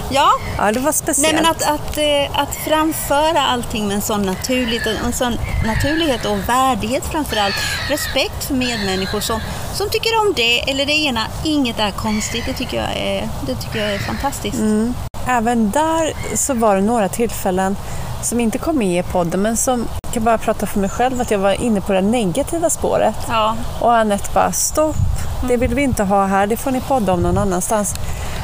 Ja, 0.09 0.31
Ja, 0.57 0.71
det 0.71 0.79
var 0.79 0.91
speciellt. 0.91 1.33
Nej, 1.33 1.43
men 1.43 1.51
att, 1.51 1.61
att, 1.61 1.97
eh, 1.97 2.41
att 2.41 2.55
framföra 2.55 3.41
allting 3.41 3.87
med 3.87 3.95
en 3.95 4.01
sån, 4.01 4.21
naturligt, 4.21 4.85
en 5.05 5.13
sån 5.13 5.37
naturlighet 5.65 6.25
och 6.25 6.49
värdighet 6.49 7.05
framför 7.05 7.37
allt. 7.37 7.55
Respekt 7.89 8.43
för 8.43 8.53
medmänniskor 8.53 9.19
som, 9.19 9.39
som 9.73 9.89
tycker 9.89 10.09
om 10.19 10.33
det 10.35 10.69
eller 10.69 10.85
det 10.85 10.93
ena. 10.93 11.21
Inget 11.43 11.79
är 11.79 11.91
konstigt. 11.91 12.43
Det 12.45 12.53
tycker 12.53 12.77
jag 12.77 12.97
är, 12.97 13.29
det 13.47 13.55
tycker 13.55 13.79
jag 13.79 13.93
är 13.93 13.99
fantastiskt. 13.99 14.59
Mm. 14.59 14.93
Även 15.27 15.71
där 15.71 16.13
så 16.35 16.53
var 16.53 16.75
det 16.75 16.81
några 16.81 17.09
tillfällen 17.09 17.75
som 18.23 18.39
inte 18.39 18.57
kom 18.57 18.77
med 18.77 19.05
i 19.05 19.11
podden, 19.11 19.41
men 19.41 19.57
som, 19.57 19.87
jag 20.01 20.13
kan 20.13 20.23
bara 20.23 20.37
prata 20.37 20.65
för 20.65 20.79
mig 20.79 20.89
själv, 20.89 21.21
att 21.21 21.31
jag 21.31 21.39
var 21.39 21.61
inne 21.61 21.81
på 21.81 21.93
det 21.93 22.01
negativa 22.01 22.69
spåret. 22.69 23.15
Ja, 23.27 23.55
Och 23.81 23.95
Anette 23.95 24.29
bara, 24.33 24.51
stopp, 24.51 24.95
det 25.47 25.57
vill 25.57 25.75
vi 25.75 25.81
inte 25.81 26.03
ha 26.03 26.25
här, 26.25 26.47
det 26.47 26.57
får 26.57 26.71
ni 26.71 26.81
podda 26.81 27.13
om 27.13 27.21
någon 27.21 27.37
annanstans. 27.37 27.95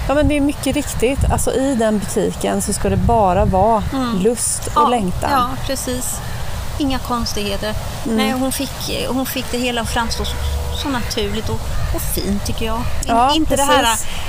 Ja 0.08 0.14
men 0.14 0.28
det 0.28 0.38
är 0.38 0.42
mycket 0.42 0.76
riktigt, 0.76 1.20
alltså 1.32 1.52
i 1.52 1.76
den 1.76 2.00
butiken 2.00 2.62
så 2.62 2.74
ska 2.74 2.90
det 2.90 2.98
bara 2.98 3.46
vara 3.46 3.84
lust 4.20 4.68
och 4.68 4.74
ja, 4.76 4.88
längtan. 4.88 5.30
Ja, 5.32 5.48
precis. 5.68 6.16
Inga 6.78 7.00
konstigheter. 7.00 7.74
Mm. 8.06 8.18
Nej, 8.18 8.32
hon, 8.32 8.52
fick, 8.52 9.06
hon 9.10 9.26
fick 9.26 9.46
det 9.52 9.58
hela 9.58 9.82
att 9.82 9.90
framstå 9.90 10.26
så, 10.26 10.36
så 10.84 10.90
naturligt 10.90 11.50
och, 11.50 11.60
och 11.96 12.02
fint 12.16 12.46
tycker 12.46 12.66
jag. 12.66 12.76
In, 12.78 12.84
Ja, 13.08 13.34
inte 13.34 13.56
det 13.56 13.64
här... 13.64 13.84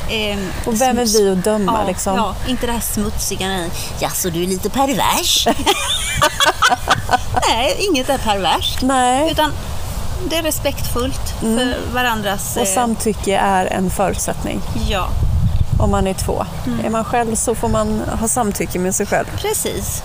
Eh, 0.09 0.38
Och 0.66 0.81
vem 0.81 0.99
är 0.99 1.04
smuts- 1.07 1.19
vi 1.21 1.31
att 1.33 1.45
döma 1.45 1.78
ja, 1.83 1.87
liksom? 1.88 2.16
Ja, 2.16 2.35
inte 2.49 2.66
det 2.66 2.73
här 2.73 2.81
smutsiga. 2.81 3.64
Ja, 3.99 4.11
så 4.11 4.28
du 4.31 4.43
är 4.43 4.47
lite 4.47 4.71
pervers? 4.71 5.49
Nej, 7.49 7.76
inget 7.90 8.09
är 8.09 8.19
perverst. 8.19 8.83
Nej, 8.83 9.31
Utan 9.31 9.52
det 10.28 10.37
är 10.37 10.43
respektfullt 10.43 11.35
för 11.40 11.76
varandras... 11.95 12.57
och 12.57 12.62
eh, 12.62 12.75
samtycke 12.75 13.37
är 13.38 13.66
en 13.66 13.90
förutsättning 13.90 14.61
Ja, 14.88 15.09
om 15.78 15.90
man 15.90 16.07
är 16.07 16.14
två. 16.14 16.47
Mm. 16.66 16.85
Är 16.85 16.90
man 16.90 17.04
själv 17.04 17.35
så 17.35 17.54
får 17.54 17.69
man 17.69 18.02
ha 18.21 18.28
samtycke 18.28 18.78
med 18.78 18.95
sig 18.95 19.07
själv. 19.07 19.26
precis. 19.37 20.02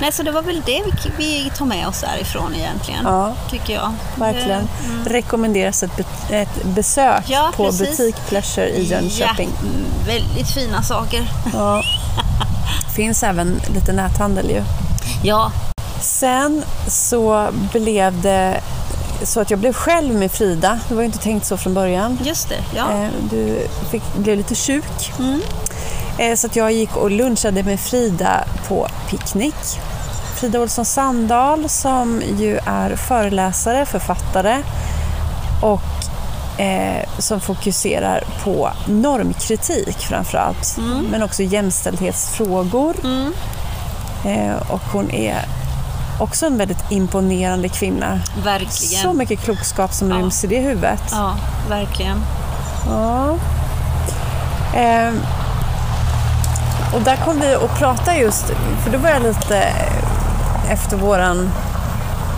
Nej, 0.00 0.12
så 0.12 0.22
det 0.22 0.30
var 0.32 0.42
väl 0.42 0.62
det 0.66 0.82
vi, 0.84 1.10
vi 1.44 1.50
tog 1.56 1.68
med 1.68 1.88
oss 1.88 2.00
därifrån 2.00 2.54
egentligen, 2.54 3.00
Ja. 3.04 3.32
tycker 3.50 3.74
jag. 3.74 3.92
Verkligen. 4.16 4.60
Eh, 4.60 5.04
Rekommenderas 5.10 5.82
ett, 5.82 5.96
be- 5.96 6.36
ett 6.36 6.64
besök 6.64 7.24
Ja, 7.26 7.52
på 7.56 7.64
precis. 7.66 7.88
butik 7.98 8.16
Pleasure 8.28 8.68
i 8.68 8.84
Jönköping. 8.84 9.50
Ja, 9.62 9.68
mm, 9.68 9.84
väldigt 10.06 10.48
fina 10.50 10.82
saker. 10.82 11.30
Ja. 11.52 11.82
Finns 12.96 13.22
även 13.22 13.60
lite 13.74 13.92
näthandel 13.92 14.50
ju. 14.50 14.62
Ja, 15.22 15.52
Sen 16.00 16.62
så 16.88 17.48
blev 17.72 18.20
det 18.20 18.60
så 19.22 19.40
att 19.40 19.50
jag 19.50 19.60
blev 19.60 19.72
själv 19.72 20.14
med 20.14 20.32
Frida. 20.32 20.80
Det 20.88 20.94
var 20.94 21.02
ju 21.02 21.06
inte 21.06 21.18
tänkt 21.18 21.46
så 21.46 21.56
från 21.56 21.74
början. 21.74 22.18
just 22.22 22.48
det. 22.48 22.58
Ja. 22.76 22.92
Eh, 22.92 23.08
Du 23.30 23.66
fick, 23.90 24.02
blev 24.16 24.36
lite 24.36 24.54
sjuk. 24.54 25.12
Mm. 25.18 25.40
Eh, 26.18 26.36
Så 26.36 26.46
att 26.46 26.56
jag 26.56 26.72
gick 26.72 26.96
och 26.96 27.10
lunchade 27.10 27.62
med 27.62 27.80
Frida 27.80 28.44
på 28.68 28.88
picknick. 29.10 29.54
Frida 30.36 30.60
Olsson 30.60 30.84
Sandahl 30.84 31.68
som 31.68 32.22
ju 32.38 32.58
är 32.66 32.96
föreläsare, 32.96 33.86
författare 33.86 34.62
och 35.62 36.60
eh, 36.60 37.08
som 37.18 37.40
fokuserar 37.40 38.24
på 38.44 38.70
normkritik 38.86 39.96
framför 39.98 40.38
allt. 40.38 40.76
Mm. 40.78 41.06
Men 41.10 41.22
också 41.22 41.42
jämställdhetsfrågor. 41.42 42.96
Mm. 43.04 43.32
Eh, 44.26 44.70
och 44.70 44.80
hon 44.92 45.10
är 45.10 45.44
också 46.18 46.46
en 46.46 46.58
väldigt 46.58 46.90
imponerande 46.90 47.68
kvinna. 47.68 48.20
Verkligen. 48.44 49.02
Så 49.02 49.12
mycket 49.12 49.40
klokskap 49.40 49.92
som 49.94 50.10
Ja. 50.10 50.16
ryms 50.16 50.44
i 50.44 50.46
det 50.46 50.60
huvudet. 50.60 51.02
Ja, 51.10 51.36
verkligen. 51.68 52.20
Ja. 52.88 53.36
Ehm, 54.76 55.20
och 56.94 57.00
där 57.00 57.16
kom 57.16 57.40
vi 57.40 57.54
att 57.54 57.78
prata 57.78 58.16
just, 58.16 58.44
för 58.84 58.90
då 58.92 58.98
var 58.98 59.08
jag 59.10 59.22
lite 59.22 59.62
efter 60.70 60.96
våran 60.96 61.50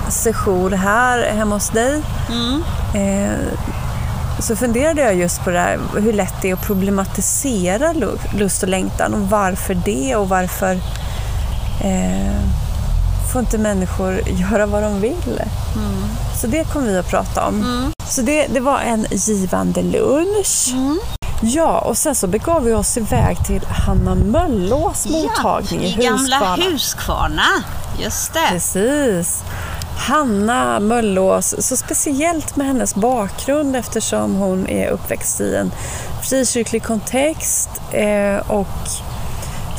session 0.08 0.72
här 0.72 1.30
hemma 1.36 1.54
hos 1.54 1.68
dig. 1.70 2.02
Mm. 2.30 2.62
Eh, 2.94 3.38
så 4.38 4.56
funderade 4.56 5.00
jag 5.02 5.14
just 5.14 5.44
på 5.44 5.50
det 5.50 5.58
här, 5.58 5.78
hur 6.00 6.12
lätt 6.12 6.34
det 6.42 6.50
är 6.50 6.54
att 6.54 6.66
problematisera 6.66 7.92
lu- 7.92 8.18
lust 8.38 8.62
och 8.62 8.68
längtan 8.68 9.14
och 9.14 9.20
varför 9.30 9.74
det 9.74 10.16
och 10.16 10.28
varför 10.28 10.72
eh, 11.80 12.40
får 13.36 13.40
inte 13.40 13.58
människor 13.58 14.20
göra 14.28 14.66
vad 14.66 14.82
de 14.82 15.00
vill? 15.00 15.42
Så 16.40 16.46
det 16.46 16.64
kommer 16.72 16.86
vi 16.86 16.98
att 16.98 17.10
prata 17.10 17.46
om. 17.46 17.54
Mm. 17.54 17.92
Så 18.08 18.22
det, 18.22 18.46
det 18.46 18.60
var 18.60 18.80
en 18.80 19.06
givande 19.10 19.82
lunch. 19.82 20.68
Mm. 20.72 20.98
Ja, 21.42 21.78
och 21.78 21.96
sen 21.96 22.14
så 22.14 22.26
begav 22.26 22.64
vi 22.64 22.72
oss 22.72 22.96
iväg 22.96 23.36
till 23.46 23.60
Hanna 23.66 24.14
Möllås 24.14 25.06
mottagning 25.06 25.82
ja, 25.82 25.88
i 25.88 26.02
i 26.02 26.06
gamla 26.06 26.36
Huskvarna. 26.36 26.64
Huskvarna. 26.64 27.42
Just 27.98 28.32
det. 28.32 28.48
Precis. 28.50 29.42
Hanna 30.08 30.80
Möllås, 30.80 31.54
så 31.58 31.76
speciellt 31.76 32.56
med 32.56 32.66
hennes 32.66 32.94
bakgrund 32.94 33.76
eftersom 33.76 34.34
hon 34.34 34.68
är 34.68 34.88
uppväxt 34.88 35.40
i 35.40 35.56
en 35.56 35.72
frikyrklig 36.22 36.82
kontext 36.82 37.70
eh, 37.92 38.50
och 38.50 38.88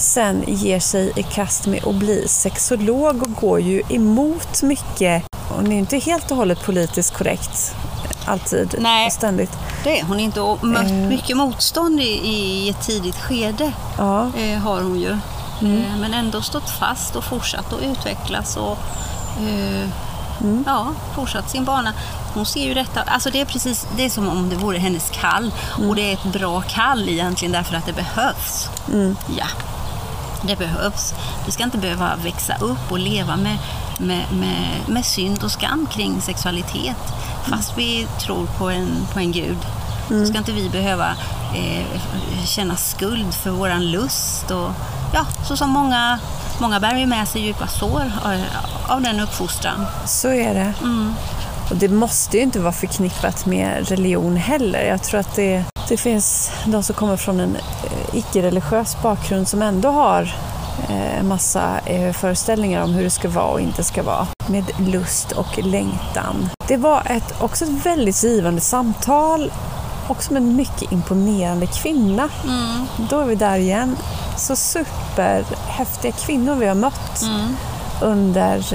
sen 0.08 0.44
ger 0.48 0.80
sig 0.80 1.12
i 1.16 1.24
kast 1.24 1.66
med 1.68 1.86
att 1.88 1.96
bli 1.96 2.28
sexolog 2.28 3.24
och 3.24 3.34
går 3.34 3.60
ju 3.62 3.82
emot 3.90 4.62
mycket. 4.64 5.24
Hon 5.50 5.72
är 5.72 5.78
inte 5.78 5.98
helt 5.98 6.32
och 6.32 6.38
hållet 6.38 6.64
politiskt 6.66 7.14
korrekt 7.18 7.76
alltid 8.26 8.76
Nej. 8.80 9.06
och 9.08 9.12
ständigt. 9.14 9.52
Det 9.84 10.00
är 10.00 10.04
hon 10.06 10.20
inte. 10.20 10.42
Och 10.42 10.64
mött 10.64 10.86
Eh. 10.92 10.92
mycket 10.94 11.38
motstånd 11.38 12.00
i, 12.00 12.04
i 12.24 12.70
ett 12.70 12.82
tidigt 12.82 13.16
skede 13.16 13.72
Ja, 13.98 14.32
eh, 14.38 14.60
har 14.60 14.82
hon 14.82 15.00
ju. 15.00 15.18
Mm. 15.62 15.84
Eh, 15.84 15.98
men 16.00 16.14
ändå 16.14 16.42
stått 16.42 16.70
fast 16.70 17.16
och 17.16 17.24
fortsatt 17.24 17.74
att 17.74 17.82
utvecklas 17.82 18.58
och 18.58 18.78
eh, 19.50 19.90
Mm. 20.42 20.64
ja, 20.68 20.88
fortsatt 21.16 21.50
sin 21.50 21.66
bana. 21.66 21.94
Hon 22.34 22.46
ser 22.46 22.64
ju 22.64 22.74
detta, 22.74 23.02
alltså 23.02 23.30
det 23.30 23.42
är 23.42 23.46
precis 23.46 23.88
det 23.98 24.06
är 24.06 24.10
som 24.10 24.30
om 24.30 24.50
det 24.50 24.56
vore 24.56 24.78
hennes 24.78 25.10
kall. 25.10 25.52
Mm. 25.78 25.90
Och 25.90 25.96
det 25.96 26.02
är 26.02 26.14
ett 26.14 26.24
bra 26.24 26.62
kall 26.62 27.10
egentligen 27.10 27.52
därför 27.52 27.76
att 27.76 27.86
det 27.86 27.94
behövs. 27.94 28.70
Mm. 28.94 29.16
Ja, 29.38 29.46
det 30.48 30.56
behövs. 30.56 31.14
Vi 31.46 31.52
ska 31.52 31.64
inte 31.64 31.78
behöva 31.78 32.16
växa 32.16 32.56
upp 32.60 32.92
och 32.92 33.00
leva 33.00 33.36
med, 33.36 33.58
med, 34.00 34.24
med, 34.32 34.80
med 34.88 35.06
synd 35.06 35.44
och 35.44 35.52
skam 35.52 35.88
kring 35.92 36.22
sexualitet. 36.22 36.98
Fast 37.50 37.78
vi 37.78 38.08
tror 38.20 38.46
på 38.46 38.70
en, 38.70 39.08
på 39.14 39.20
en 39.20 39.32
gud 39.32 39.58
så 40.08 40.26
ska 40.26 40.38
inte 40.38 40.52
vi 40.52 40.70
behöva 40.70 41.10
eh, 41.56 42.02
känna 42.46 42.76
skuld 42.76 43.34
för 43.34 43.50
våran 43.50 43.92
lust. 43.92 44.52
Och, 44.52 44.72
ja, 45.14 45.26
så 45.48 45.58
som 45.58 45.70
många, 45.70 46.20
många 46.62 46.80
bär 46.80 46.96
ju 46.96 47.06
med 47.06 47.28
sig 47.28 47.42
djupa 47.42 47.68
sår 47.68 48.12
av, 48.24 48.42
av 48.88 49.02
den 49.02 49.20
uppfostran. 49.20 49.86
så 50.06 50.28
är 50.28 50.54
det. 50.54 50.74
Mm. 50.82 51.14
Och 51.70 51.76
det 51.76 51.90
måste 51.90 52.38
ju 52.38 52.44
inte 52.44 52.60
vara 52.60 52.74
förknippat 52.74 53.46
med 53.46 53.90
religion 53.90 54.36
heller. 54.36 54.86
Jag 54.86 55.04
tror 55.04 55.20
att 55.20 55.36
det, 55.36 55.64
det 55.88 55.98
finns 55.98 56.52
de 56.66 56.84
som 56.84 56.96
kommer 56.96 57.18
från 57.18 57.40
en 57.40 57.56
eh, 57.56 58.07
icke-religiös 58.18 58.98
bakgrund 59.02 59.48
som 59.48 59.62
ändå 59.62 59.90
har 59.90 60.22
eh, 60.90 61.20
en 61.20 61.28
massa 61.28 61.80
eh, 61.86 62.14
föreställningar 62.14 62.84
om 62.84 62.94
hur 62.94 63.04
det 63.04 63.10
ska 63.10 63.30
vara 63.30 63.46
och 63.48 63.62
inte 63.62 63.84
ska 63.84 64.04
vara 64.04 64.28
med 64.48 64.64
lust 64.80 65.32
och 65.32 65.58
längtan. 65.64 66.50
Det 66.68 66.78
var 66.78 67.02
ett, 67.06 67.42
också 67.42 67.66
ett 67.66 67.86
väldigt 67.86 68.24
givande 68.24 68.62
samtal 68.62 69.52
och 70.08 70.24
som 70.24 70.38
en 70.38 70.56
mycket 70.56 70.92
imponerande 70.92 71.68
kvinna. 71.68 72.30
Mm. 72.44 72.86
Då 73.10 73.20
är 73.20 73.26
vi 73.26 73.36
där 73.36 73.58
igen. 73.58 73.96
Så 74.38 74.56
superhäftiga 74.56 76.12
kvinnor 76.12 76.56
vi 76.56 76.68
har 76.68 76.76
mött 76.76 77.22
Mm. 77.22 77.56
under 78.02 78.74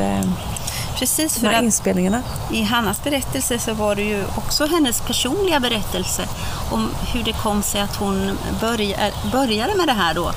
Precis, 1.03 1.35
de 1.35 1.41
för 1.41 1.47
här 1.47 1.59
att 1.59 1.65
inspelningarna. 1.65 2.23
i 2.53 2.63
Hannas 2.63 3.05
berättelse 3.05 3.59
så 3.59 3.75
var 3.75 3.95
det 3.95 4.03
ju 4.03 4.25
också 4.37 4.67
hennes 4.67 5.01
personliga 5.01 5.61
berättelse 5.61 6.23
om 6.71 6.91
hur 7.13 7.23
det 7.23 7.33
kom 7.33 7.63
sig 7.63 7.81
att 7.81 7.97
hon 7.97 8.39
börja, 8.61 8.97
började 9.33 9.75
med 9.75 9.89
det 9.89 9.93
här 9.93 10.15
då. 10.15 10.33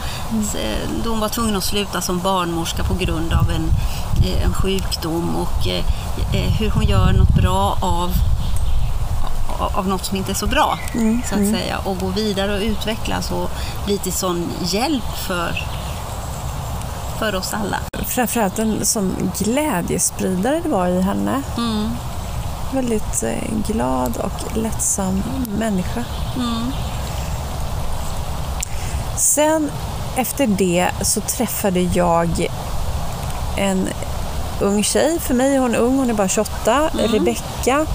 Så, 0.52 0.58
eh, 0.58 0.78
Då 1.04 1.10
hon 1.10 1.20
var 1.20 1.30
tvungen 1.30 1.56
att 1.56 1.64
sluta 1.64 2.02
som 2.02 2.20
barnmorska 2.20 2.84
på 2.84 2.94
grund 2.94 3.34
av 3.34 3.52
en, 3.52 3.70
eh, 4.26 4.46
en 4.46 4.54
sjukdom 4.54 5.36
och 5.36 5.68
eh, 5.68 5.84
hur 6.60 6.70
hon 6.70 6.84
gör 6.84 7.12
något 7.12 7.36
bra 7.42 7.78
av 7.82 8.12
av- 9.76 9.88
något 9.88 10.06
som 10.06 10.18
inte 10.18 10.32
är 10.32 10.36
så 10.36 10.48
bra, 10.48 10.80
så 11.30 11.36
att 11.36 11.50
säga. 11.50 11.78
Och 11.84 12.00
gå 12.00 12.08
vidare 12.08 12.56
och 12.56 12.62
utvecklas 12.62 13.32
och 13.32 13.52
bli 13.86 13.98
till 13.98 14.14
sån 14.14 14.50
hjälp 14.64 15.18
för, 15.28 15.64
för 17.20 17.36
oss 17.36 17.54
alla. 17.54 17.78
Framförallt 18.08 18.60
en 18.60 18.86
sån 18.86 19.32
glädjespridare 19.38 20.60
det 20.64 20.70
var 20.70 20.88
i 20.88 21.02
henne. 21.02 21.42
Mm. 21.58 21.90
Väldigt 22.74 23.24
eh, 23.24 23.58
glad 23.68 24.18
och 24.18 24.58
lättsam 24.58 25.24
människa. 25.60 26.04
Mm. 26.36 26.72
Sen 29.18 29.72
efter 30.18 30.48
det 30.48 30.90
så 31.02 31.22
träffade 31.22 31.80
jag 31.80 32.48
en 33.58 33.90
ung 34.62 34.84
tjej. 34.84 35.20
För 35.20 35.34
mig 35.34 35.56
är 35.56 35.60
hon 35.60 35.76
ung, 35.76 35.98
hon 35.98 36.10
är 36.10 36.14
bara 36.14 36.28
28. 36.28 36.90
Rebecka. 36.94 37.86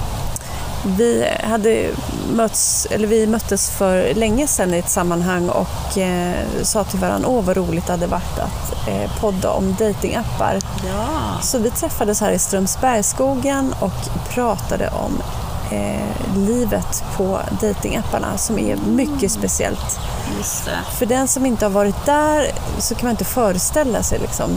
Vi, 0.84 1.28
hade 1.42 1.90
mötts, 2.32 2.86
eller 2.90 3.08
vi 3.08 3.26
möttes 3.26 3.70
för 3.70 4.14
länge 4.14 4.46
sedan 4.46 4.74
i 4.74 4.78
ett 4.78 4.90
sammanhang 4.90 5.48
och 5.48 5.98
eh, 5.98 6.34
sa 6.62 6.84
till 6.84 6.98
varandra 6.98 7.28
åh 7.28 7.44
vad 7.44 7.56
roligt 7.56 7.86
det 7.86 7.92
hade 7.92 8.06
varit 8.06 8.38
att 8.38 8.88
eh, 8.88 9.20
podda 9.20 9.50
om 9.50 9.76
datingappar. 9.78 10.58
Ja. 10.86 11.40
Så 11.42 11.58
vi 11.58 11.70
träffades 11.70 12.20
här 12.20 12.32
i 12.32 12.38
Strömsbergsskogen 12.38 13.74
och 13.80 14.28
pratade 14.34 14.88
om 14.88 15.22
eh, 15.70 16.36
livet 16.36 17.04
på 17.16 17.40
datingapparna 17.60 18.38
som 18.38 18.58
är 18.58 18.76
mycket 18.76 19.32
speciellt. 19.32 20.00
Just 20.38 20.64
det. 20.64 20.78
För 20.98 21.06
den 21.06 21.28
som 21.28 21.46
inte 21.46 21.64
har 21.64 21.70
varit 21.70 22.06
där 22.06 22.46
så 22.78 22.94
kan 22.94 23.06
man 23.06 23.10
inte 23.10 23.24
föreställa 23.24 24.02
sig 24.02 24.18
liksom. 24.18 24.50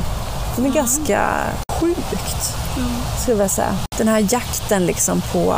Det 0.55 0.67
är 0.67 0.73
ganska 0.73 1.29
sjukt, 1.79 2.53
skulle 3.21 3.41
jag 3.41 3.51
säga. 3.51 3.75
Den 3.97 4.07
här 4.07 4.27
jakten 4.31 4.85
liksom 4.85 5.21
på, 5.31 5.55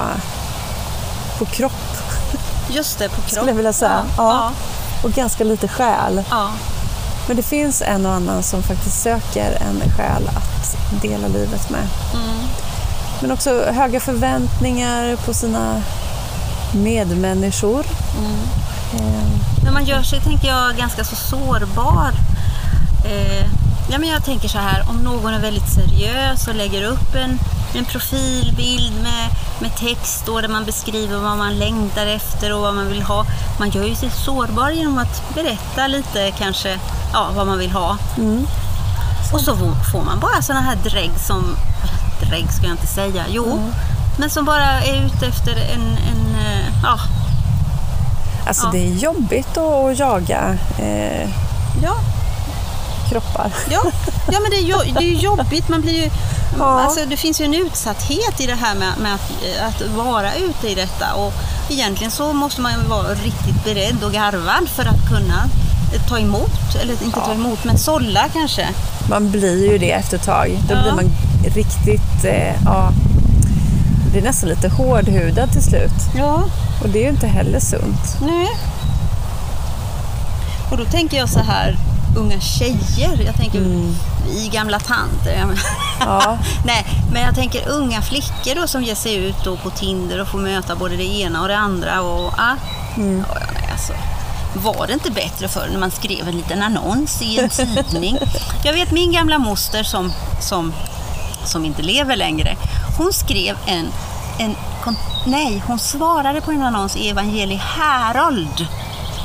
på 1.40 1.46
kropp, 1.46 1.98
Just 2.70 3.00
det, 3.00 3.10
på 3.10 3.16
kropp. 3.16 3.30
skulle 3.30 3.48
jag 3.52 3.56
vilja 3.56 3.74
säga. 3.74 4.04
Ja. 4.18 4.24
Ja. 4.34 4.52
Och 5.04 5.12
ganska 5.12 5.44
lite 5.44 5.68
själ. 5.68 6.24
Ja. 6.30 6.50
Men 7.28 7.38
det 7.38 7.44
finns 7.44 7.82
en 7.82 8.06
och 8.06 8.12
annan 8.14 8.44
som 8.44 8.64
faktiskt 8.64 9.02
söker 9.02 9.52
en 9.62 9.92
själ 9.98 10.28
att 10.36 11.02
dela 11.02 11.28
livet 11.28 11.70
med. 11.70 11.88
Mm. 12.14 12.48
Men 13.22 13.32
också 13.32 13.66
höga 13.72 14.00
förväntningar 14.00 15.16
på 15.16 15.34
sina 15.34 15.82
medmänniskor. 16.74 17.86
Mm. 18.20 18.32
Eh, 18.94 19.26
Men 19.64 19.74
man 19.74 19.86
gör 19.86 20.02
sig, 20.02 20.20
tänker 20.22 20.48
jag, 20.48 20.76
ganska 20.78 21.04
så 21.04 21.16
sårbar. 21.16 22.12
Eh, 23.06 23.46
ja, 23.92 23.98
men 24.00 24.10
jag 24.10 24.26
tänker 24.26 24.48
så 24.50 24.58
här, 24.58 24.86
om 24.90 24.96
någon 24.98 25.34
är 25.34 25.40
väldigt 25.40 25.70
seriös 25.74 26.48
och 26.48 26.56
lägger 26.56 26.84
upp 26.84 27.16
en, 27.16 27.40
en 27.78 27.86
profilbild 27.86 28.94
med, 29.04 29.30
med 29.62 29.76
text 29.76 30.24
då, 30.26 30.42
där 30.42 30.48
man 30.48 30.66
beskriver 30.66 31.18
vad 31.18 31.38
man 31.38 31.60
längtar 31.60 32.06
efter 32.08 32.54
och 32.54 32.62
vad 32.62 32.74
man 32.76 32.88
vill 32.88 33.02
ha. 33.02 33.26
Man 33.60 33.70
gör 33.70 33.84
ju 33.84 33.96
sig 33.96 34.10
sårbar 34.10 34.70
genom 34.70 34.98
att 34.98 35.34
berätta 35.34 35.88
lite 35.88 36.32
kanske 36.38 36.80
ja, 37.14 37.30
vad 37.36 37.48
man 37.48 37.58
vill 37.60 37.72
ha. 37.72 37.98
Mm. 38.18 38.46
Och 39.34 39.42
så 39.42 39.56
får- 39.92 40.04
man 40.06 40.20
bara 40.20 40.42
såna 40.42 40.62
här 40.62 40.76
drägg 40.76 41.12
som, 41.28 41.56
drägg 42.22 42.52
ska 42.52 42.64
jag 42.66 42.74
inte 42.74 42.88
säga, 42.88 43.26
jo, 43.30 43.46
Mm. 43.46 43.72
men 44.18 44.30
som 44.30 44.46
bara 44.46 44.82
är 44.82 45.06
ute 45.06 45.26
efter 45.26 45.52
en, 45.52 45.82
en 45.82 46.36
eh, 46.46 46.66
ja, 46.84 47.00
Alltså 48.48 48.66
Ja. 48.66 48.72
det 48.72 48.78
är 48.88 48.92
jobbigt 48.94 49.58
att, 49.58 50.00
jaga 50.00 50.58
eh, 50.80 51.30
ja, 51.84 51.96
kroppar. 53.10 53.52
Ja, 53.70 53.82
ja 54.32 54.40
men 54.40 54.52
det 54.52 54.58
är, 54.58 54.62
jo- 54.64 54.94
det 55.00 55.06
är 55.06 55.14
jobbigt. 55.20 55.70
Man 55.70 55.82
blir 55.82 56.04
ju, 56.04 56.10
Ja. 56.60 56.82
alltså, 56.82 57.06
det 57.10 57.18
finns 57.18 57.42
ju 57.42 57.46
en 57.46 57.54
utsatthet 57.54 58.40
i 58.40 58.46
det 58.46 58.56
här 58.56 58.76
med, 58.76 58.94
med 58.98 59.14
att, 59.14 59.82
att 59.82 59.88
vara 59.96 60.36
ute 60.36 60.68
i 60.70 60.76
detta. 60.76 61.14
Och 61.14 61.34
egentligen 61.70 62.12
så 62.12 62.34
måste 62.34 62.62
man 62.62 62.72
ju 62.72 62.88
vara 62.88 63.10
riktigt 63.10 63.64
beredd 63.64 64.04
och 64.04 64.12
garvad 64.12 64.70
för 64.70 64.84
att 64.84 65.08
kunna 65.10 65.44
eh, 65.94 66.02
ta 66.08 66.20
emot, 66.20 66.76
eller 66.82 67.04
inte 67.04 67.20
ta 67.20 67.34
emot, 67.34 67.64
men 67.64 67.78
sålla 67.78 68.26
kanske. 68.34 68.68
Man 69.10 69.32
blir 69.32 69.72
ju 69.72 69.78
det 69.78 69.92
efter 69.92 70.18
ett 70.18 70.24
tag. 70.26 70.60
Då 70.70 70.74
Ja. 70.76 70.82
blir 70.82 70.92
man 70.94 71.12
riktigt, 71.56 72.24
eh, 72.26 72.56
ja, 72.66 72.90
det 74.14 74.20
är 74.20 74.24
nästan 74.24 74.50
lite 74.50 74.70
hårdhudad 74.70 75.52
till 75.52 75.64
slut. 75.64 75.92
Ja, 76.16 76.44
Och 76.84 76.90
det 76.90 77.00
är 77.00 77.04
ju 77.04 77.10
inte 77.10 77.28
heller 77.28 77.60
sunt. 77.60 78.18
nej. 78.22 78.48
Och 80.72 80.78
då 80.78 80.86
tänker 80.86 81.18
jag 81.18 81.30
så 81.30 81.40
här, 81.40 81.78
unga 82.16 82.40
tjejer. 82.40 83.22
Jag 83.26 83.36
tänker, 83.36 83.60
vi 84.26 84.50
gamla 84.54 84.80
tanter. 84.80 85.56
Ja. 86.00 86.38
Nej, 86.66 86.86
men 87.14 87.22
jag 87.22 87.36
tänker 87.36 87.70
unga 87.70 88.02
flickor 88.02 88.62
då 88.62 88.68
som 88.68 88.84
ger 88.84 88.96
sig 88.96 89.16
ut 89.16 89.44
då 89.44 89.58
på 89.58 89.70
Tinder 89.70 90.22
och 90.22 90.28
får 90.28 90.40
möta 90.40 90.76
både 90.76 90.96
det 90.96 91.20
ena 91.20 91.42
och 91.42 91.48
det 91.48 91.58
andra. 91.58 92.02
Och, 92.02 92.34
ah, 92.38 92.56
ja, 92.98 93.04
ja, 93.04 93.48
nej, 93.54 93.70
alltså, 93.72 93.94
var 94.54 94.88
det 94.88 94.94
inte 94.94 95.12
bättre 95.12 95.48
förr 95.48 95.68
när 95.72 95.80
man 95.80 95.92
skrev 95.92 96.28
en 96.28 96.38
liten 96.38 96.62
annons 96.62 97.22
i 97.22 97.40
en 97.40 97.50
tidning? 97.50 98.18
Jag 98.64 98.74
vet 98.74 98.92
min 98.92 99.12
gamla 99.12 99.40
moster 99.40 99.84
som, 99.84 100.14
som, 100.42 100.74
som 101.46 101.66
inte 101.66 101.82
lever 101.82 102.16
längre. 102.16 102.56
Hon 102.98 103.14
skrev 103.14 103.58
en, 103.66 103.88
en 104.40 104.56
nej, 105.26 105.64
hon 105.68 105.80
svarade 105.80 106.42
på 106.42 106.52
en 106.52 106.64
annons 106.64 106.96
i 106.96 107.10
Evangeli 107.10 107.56
Herold. 107.56 108.68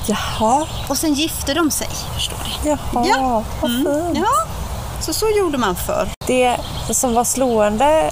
Jaha, 0.07 0.67
Och 0.89 0.97
sen 0.97 1.15
gifte 1.15 1.55
de 1.55 1.71
sig, 1.71 1.89
förstår 2.15 2.39
du. 2.45 2.50
Jaha, 2.65 2.79
Ja. 3.07 3.43
vad 3.61 3.71
Mm. 3.71 3.85
fint. 4.05 4.19
Ja, 4.19 4.47
så 5.01 5.13
så 5.13 5.27
gjorde 5.39 5.59
man 5.59 5.77
förr. 5.77 6.09
Det 6.27 6.57
som 6.91 7.15
var 7.15 7.25
slående, 7.25 8.11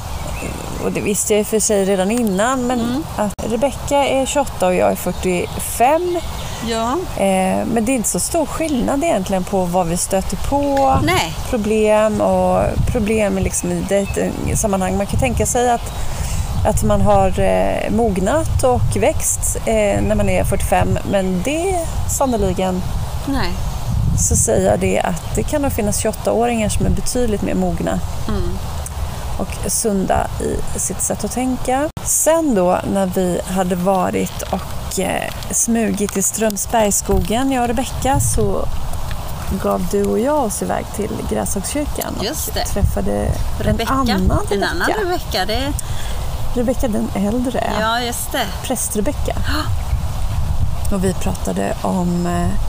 och 0.85 0.93
det 0.93 1.01
visste 1.01 1.33
jag 1.33 1.41
i 1.41 1.43
och 1.43 1.47
för 1.47 1.61
sig 1.61 1.85
redan 1.85 2.11
innan, 2.11 2.67
men 2.67 2.81
Mm. 2.81 3.05
att 3.17 3.33
Rebecka 3.51 3.97
är 4.09 4.27
28 4.27 4.67
och 4.67 4.75
jag 4.75 4.91
är 4.93 4.97
45. 4.97 6.19
Ja. 6.69 6.93
Eh, 7.17 7.67
men 7.67 7.85
det 7.85 7.93
är 7.93 7.97
inte 7.97 8.09
så 8.09 8.21
stor 8.21 8.47
skillnad 8.47 9.05
egentligen 9.05 9.45
på 9.45 9.65
vad 9.65 9.87
vi 9.87 9.97
stöter 9.97 10.37
på. 10.37 10.95
Nej. 11.03 11.35
Problem 11.51 12.21
och 12.21 12.63
problem 12.93 13.39
liksom 13.39 13.73
i 13.73 13.81
dejtingsammanhang. 13.89 14.97
Man 14.97 15.07
kan 15.07 15.21
tänka 15.21 15.47
sig 15.47 15.71
att, 15.71 15.93
att 16.67 16.83
man 16.83 17.01
har 17.01 17.41
eh, 17.41 17.91
mognat 17.91 18.65
och 18.65 18.97
växt 18.97 19.57
eh, 19.67 20.01
när 20.03 20.15
man 20.15 20.29
är 20.29 20.45
45, 20.45 20.99
men 21.11 21.43
det 21.45 21.87
sannoliken 22.11 22.83
Nej. 23.27 23.53
Så 24.19 24.37
säger 24.37 24.71
jag 24.71 24.81
det 24.81 25.01
att 25.01 25.35
det 25.35 25.43
kan 25.43 25.63
nog 25.63 25.73
finnas 25.73 26.05
28-åringar 26.05 26.69
som 26.69 26.87
är 26.87 26.91
betydligt 26.91 27.43
mer 27.43 27.55
mogna 27.55 28.01
och 29.39 29.71
sunda 29.73 30.27
i 30.77 30.79
sitt 30.79 31.03
sätt 31.03 31.25
att 31.25 31.33
tänka. 31.33 31.89
Sen 32.05 32.55
då 32.55 32.79
när 32.93 33.07
vi 33.07 33.41
hade 33.47 33.75
varit 33.77 34.43
och 34.43 34.99
eh, 35.01 35.33
smugit 35.51 36.17
i 36.17 36.23
Strömsbergsskogen, 36.23 37.53
jag 37.53 37.63
och 37.63 37.69
Rebecka, 37.69 38.21
så 38.21 38.69
gav 39.63 39.87
du 39.91 40.05
och 40.05 40.19
jag 40.19 40.45
oss 40.45 40.63
iväg 40.63 40.85
till 40.97 41.11
Gräshagskyrkan 41.31 42.15
Just 42.23 42.49
och 42.49 42.55
träffade 42.55 43.31
Rebecka. 43.61 43.93
en 43.93 43.99
annan 43.99 44.47
En 44.51 44.65
annan 44.65 44.89
Rebecka. 44.89 45.05
Rebecka. 45.05 45.47
Det, 45.47 45.73
Rebecka 46.61 46.89
den 46.89 47.11
äldre, 47.15 47.73
ja, 47.81 48.01
just 48.01 48.33
det. 48.33 48.47
präst-Rebecka. 48.63 49.37
Och 50.93 51.05
vi 51.05 51.15
pratade 51.15 51.75
om 51.83 52.27
eh, 52.27 52.68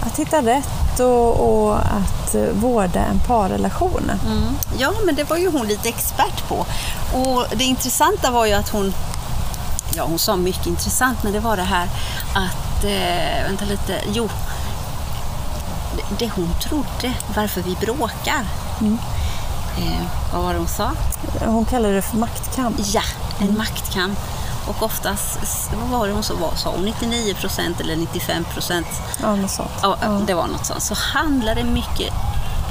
att 0.00 0.18
hitta 0.18 0.42
rätt 0.42 1.00
och, 1.00 1.40
och 1.40 1.76
att 1.76 2.34
eh, 2.34 2.48
vårda 2.52 3.00
en 3.00 3.18
parrelation. 3.18 4.10
Mm. 4.26 4.54
Ja, 4.78 4.92
men 5.06 5.14
det 5.14 5.24
var 5.24 5.36
ju 5.36 5.50
hon 5.50 5.66
lite 5.66 5.88
expert 5.88 6.48
på. 6.48 6.66
Och 7.18 7.46
det 7.56 7.64
intressanta 7.64 8.30
var 8.30 8.46
ju 8.46 8.52
att 8.52 8.68
hon, 8.68 8.94
ja 9.94 10.04
hon 10.04 10.18
sa 10.18 10.36
mycket 10.36 10.66
intressant, 10.66 11.22
men 11.22 11.32
det 11.32 11.40
var 11.40 11.56
det 11.56 11.62
här 11.62 11.88
att, 12.34 12.84
eh, 12.84 13.46
vänta 13.46 13.64
lite, 13.64 14.00
jo, 14.12 14.28
det, 16.18 16.30
hon 16.36 16.54
trodde, 16.62 17.14
varför 17.36 17.62
vi 17.62 17.76
bråkar. 17.80 18.46
Eh, 19.78 20.06
vad 20.32 20.42
var 20.42 20.52
det 20.52 20.58
hon 20.58 20.68
sa? 20.68 20.90
Hon 21.44 21.64
kallade 21.64 21.94
det 21.94 22.02
för 22.02 22.16
maktkamp. 22.16 22.76
Ja, 22.78 23.02
en 23.40 23.56
maktkamp. 23.56 24.18
Och 24.66 24.82
oftast, 24.82 25.38
vad 25.80 25.88
var 26.00 26.06
det 26.08 26.12
hon 26.14 26.22
sa, 26.22 26.34
vad 26.40 26.58
sa 26.58 26.70
hon, 26.70 26.84
99 26.84 27.34
procent 27.34 27.80
eller 27.80 27.96
95 27.96 28.44
procent 28.44 28.86
Ja, 29.22 29.36
något 29.36 29.50
sånt. 29.50 29.70
Ja, 29.82 29.96
det 30.26 30.34
var 30.34 30.46
något 30.46 30.66
sånt. 30.66 30.82
Så 30.82 30.94
handlar 30.94 31.54
det 31.54 31.64
mycket 31.64 32.12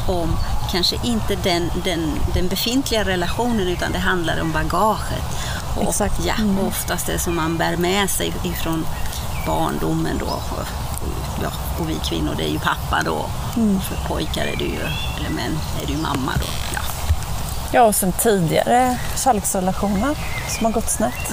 om 0.07 0.35
kanske 0.71 0.95
inte 1.03 1.35
den, 1.35 1.71
den, 1.83 2.11
den 2.33 2.47
befintliga 2.47 3.03
relationen 3.05 3.67
utan 3.67 3.91
det 3.91 3.99
handlar 3.99 4.41
om 4.41 4.51
bagaget. 4.51 5.23
Och, 5.77 5.83
Exakt. 5.83 6.25
Ja, 6.25 6.33
Mm. 6.39 6.57
och 6.59 6.67
oftast 6.67 7.05
det 7.05 7.19
som 7.19 7.35
man 7.35 7.57
bär 7.57 7.77
med 7.77 8.09
sig 8.09 8.33
ifrån 8.43 8.85
barndomen 9.45 10.17
då. 10.19 10.25
Och, 10.25 10.67
ja, 11.43 11.49
och 11.79 11.89
vi 11.89 11.93
kvinnor 11.95 12.33
det 12.37 12.43
är 12.43 12.51
ju 12.51 12.59
pappa 12.59 13.01
då. 13.05 13.25
Mm. 13.55 13.79
För 13.81 13.95
pojkar 14.07 14.45
är 14.45 14.55
det 14.57 14.63
ju, 14.63 14.79
eller 15.17 15.29
män 15.29 15.59
är 15.81 15.87
det 15.87 15.91
ju 15.93 15.97
mamma 15.99 16.31
då. 16.39 16.45
Ja. 16.73 16.79
Ja, 17.73 17.81
och 17.83 17.95
sen 17.95 18.11
tidigare 18.11 18.97
kärleksrelationer 19.15 20.17
som 20.57 20.65
har 20.65 20.71
gått 20.71 20.89
snett. 20.89 21.31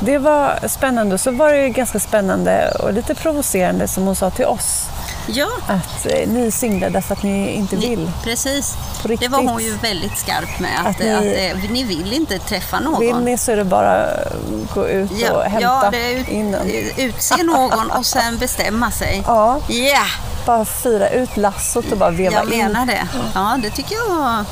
Det 0.00 0.18
var 0.18 0.68
spännande. 0.68 1.14
Och 1.14 1.20
så 1.20 1.30
var 1.30 1.52
det 1.52 1.62
ju 1.62 1.68
ganska 1.68 2.00
spännande 2.00 2.70
och 2.70 2.92
lite 2.92 3.14
provocerande 3.14 3.88
som 3.88 4.04
hon 4.06 4.16
sa 4.16 4.30
till 4.30 4.44
oss. 4.44 4.86
ja, 5.26 5.48
Att 5.66 6.06
eh, 6.06 6.28
ni 6.28 6.46
är 6.46 6.50
singlar 6.50 6.90
därför 6.90 7.12
att 7.14 7.22
ni 7.22 7.50
inte 7.52 7.76
ni, 7.76 7.88
vill. 7.88 8.10
precis. 8.24 8.74
Det 9.20 9.28
var 9.28 9.38
hon 9.42 9.62
ju 9.62 9.76
väldigt 9.76 10.18
skarp 10.18 10.60
med. 10.60 10.80
Att, 10.80 10.86
Att 10.86 10.90
att, 11.00 11.22
ni- 11.22 11.52
eh, 11.64 11.70
ni 11.70 11.84
vill 11.84 12.12
inte 12.12 12.38
träffa 12.38 12.80
någon. 12.80 13.00
Vill 13.00 13.16
ni 13.16 13.38
så 13.38 13.52
är 13.52 13.56
det 13.56 13.64
bara 13.64 14.02
att 14.02 14.74
gå 14.74 14.88
ut 14.88 15.10
och 15.10 15.18
Ja, 15.18 15.42
hämta 15.42 15.60
ja 15.92 15.92
ut, 16.08 16.28
in 16.28 16.54
en. 16.54 16.70
utse 16.96 17.42
någon 17.42 17.90
och 17.90 18.06
sen 18.06 18.38
bestämma 18.38 18.90
sig. 18.90 19.22
Ja, 19.26 19.60
Ja, 19.68 20.02
bara 20.46 20.64
fira 20.64 21.08
ut 21.08 21.36
lassot 21.36 21.92
och 21.92 21.98
bara 21.98 22.10
veva 22.10 22.34
jag 22.36 22.52
in. 22.52 22.58
menar 22.58 22.86
det. 22.86 23.08
Ja, 23.34 23.58
det 23.62 23.70
tycker 23.70 23.94
jag 24.08 24.44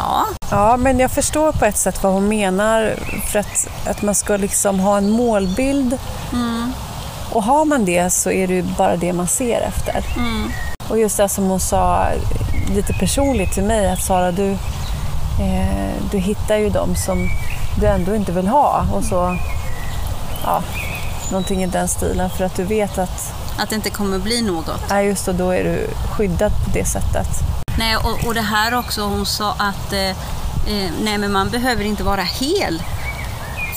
var... 0.00 0.26
Ja, 0.50 0.76
men 0.76 0.98
jag 0.98 1.10
förstår 1.10 1.52
på 1.52 1.64
ett 1.64 1.76
sätt 1.78 2.02
vad 2.02 2.12
hon 2.12 2.28
menar. 2.28 2.94
För 3.32 3.38
att, 3.38 3.68
att 3.86 4.02
man 4.02 4.14
ska 4.14 4.36
liksom 4.36 4.80
ha 4.80 4.98
en 4.98 5.10
målbild. 5.10 5.98
Och 7.32 7.42
har 7.42 7.64
man 7.64 7.84
det 7.84 8.10
så 8.10 8.30
är 8.30 8.46
det 8.46 8.54
ju 8.54 8.62
bara 8.62 8.96
det 8.96 9.12
man 9.12 9.26
ser 9.28 9.60
efter. 9.60 10.04
Och 10.88 10.98
just 10.98 11.16
det 11.16 11.28
som 11.28 11.44
hon 11.44 11.60
sa 11.60 12.06
lite 12.74 12.92
personligt 12.92 13.52
till 13.52 13.64
mig, 13.64 13.90
att 13.92 14.02
Sara 14.02 14.32
du, 14.32 14.50
eh, 14.50 15.94
du 16.10 16.18
hittar 16.18 16.56
ju 16.56 16.68
dem 16.70 16.96
som 16.96 17.28
du 17.80 17.86
ändå 17.86 18.14
inte 18.14 18.32
vill 18.32 18.48
ha. 18.48 18.86
Och 18.94 19.04
så, 19.04 19.36
ja, 20.44 20.62
någonting 21.30 21.62
i 21.62 21.66
den 21.66 21.88
stilen. 21.88 22.30
För 22.30 22.44
att 22.44 22.56
du 22.56 22.64
vet 22.64 22.98
att, 22.98 23.32
att 23.58 23.70
det 23.70 23.76
inte 23.76 23.90
kommer 23.90 24.18
bli 24.18 24.42
något. 24.42 24.82
ja 24.88 25.02
just 25.02 25.26
det, 25.26 25.32
då 25.32 25.50
är 25.50 25.64
du 25.64 25.86
skyddad 26.10 26.52
på 26.64 26.70
det 26.72 26.84
sättet. 26.84 27.28
Nej, 27.78 27.96
och, 27.96 28.24
och 28.26 28.34
det 28.34 28.40
här 28.40 28.74
också, 28.74 29.02
hon 29.02 29.26
sa 29.26 29.52
att 29.52 29.92
eh, 29.92 30.08
eh, 30.66 30.90
nej, 31.02 31.18
men 31.18 31.32
man 31.32 31.50
behöver 31.50 31.84
inte 31.84 32.02
vara 32.02 32.22
hel 32.22 32.82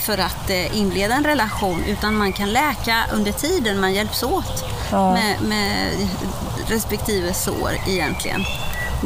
för 0.06 0.18
att 0.18 0.50
eh, 0.50 0.78
inleda 0.78 1.16
en 1.16 1.24
relation 1.24 1.84
utan 1.88 2.16
man 2.16 2.34
kan 2.34 2.54
läka 2.54 3.04
under 3.14 3.32
tiden 3.32 3.80
man 3.80 3.94
hjälps 3.94 4.24
åt 4.24 4.64
Ja. 4.92 5.14
med, 5.14 5.42
med 5.42 5.90
respektive 6.68 7.34
sår 7.34 7.72
egentligen. 7.88 8.46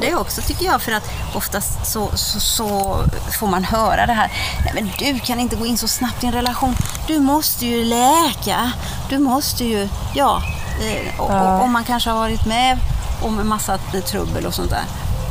Det 0.02 0.16
också 0.16 0.42
tycker 0.42 0.66
jag 0.66 0.82
för 0.82 0.92
att 0.92 1.12
oftast 1.36 1.86
så, 1.86 2.10
så, 2.16 2.40
så 2.40 2.98
får 3.40 3.48
man 3.48 3.64
höra 3.64 4.06
det 4.06 4.14
här. 4.14 4.32
Nej 4.66 4.74
men 4.74 4.92
du 5.00 5.20
kan 5.20 5.40
inte 5.40 5.56
gå 5.56 5.66
in 5.66 5.78
så 5.78 5.88
snabbt 5.88 6.24
i 6.24 6.28
en 6.28 6.34
relation. 6.34 6.76
Du 7.08 7.20
måste 7.20 7.66
ju 7.66 7.84
läka. 7.84 8.72
Du 9.10 9.18
måste 9.18 9.64
ju, 9.66 9.90
ja. 10.16 10.42
Eh, 10.82 11.20
och, 11.20 11.30
och, 11.30 11.64
om 11.64 11.72
man 11.72 11.84
kanske 11.84 12.10
har 12.10 12.18
varit 12.18 12.46
med 12.46 12.78
om 13.22 13.40
en 13.40 13.48
massa 13.48 13.78
trubbel 13.78 14.46
och 14.46 14.54
sånt 14.54 14.70
där 14.70 14.86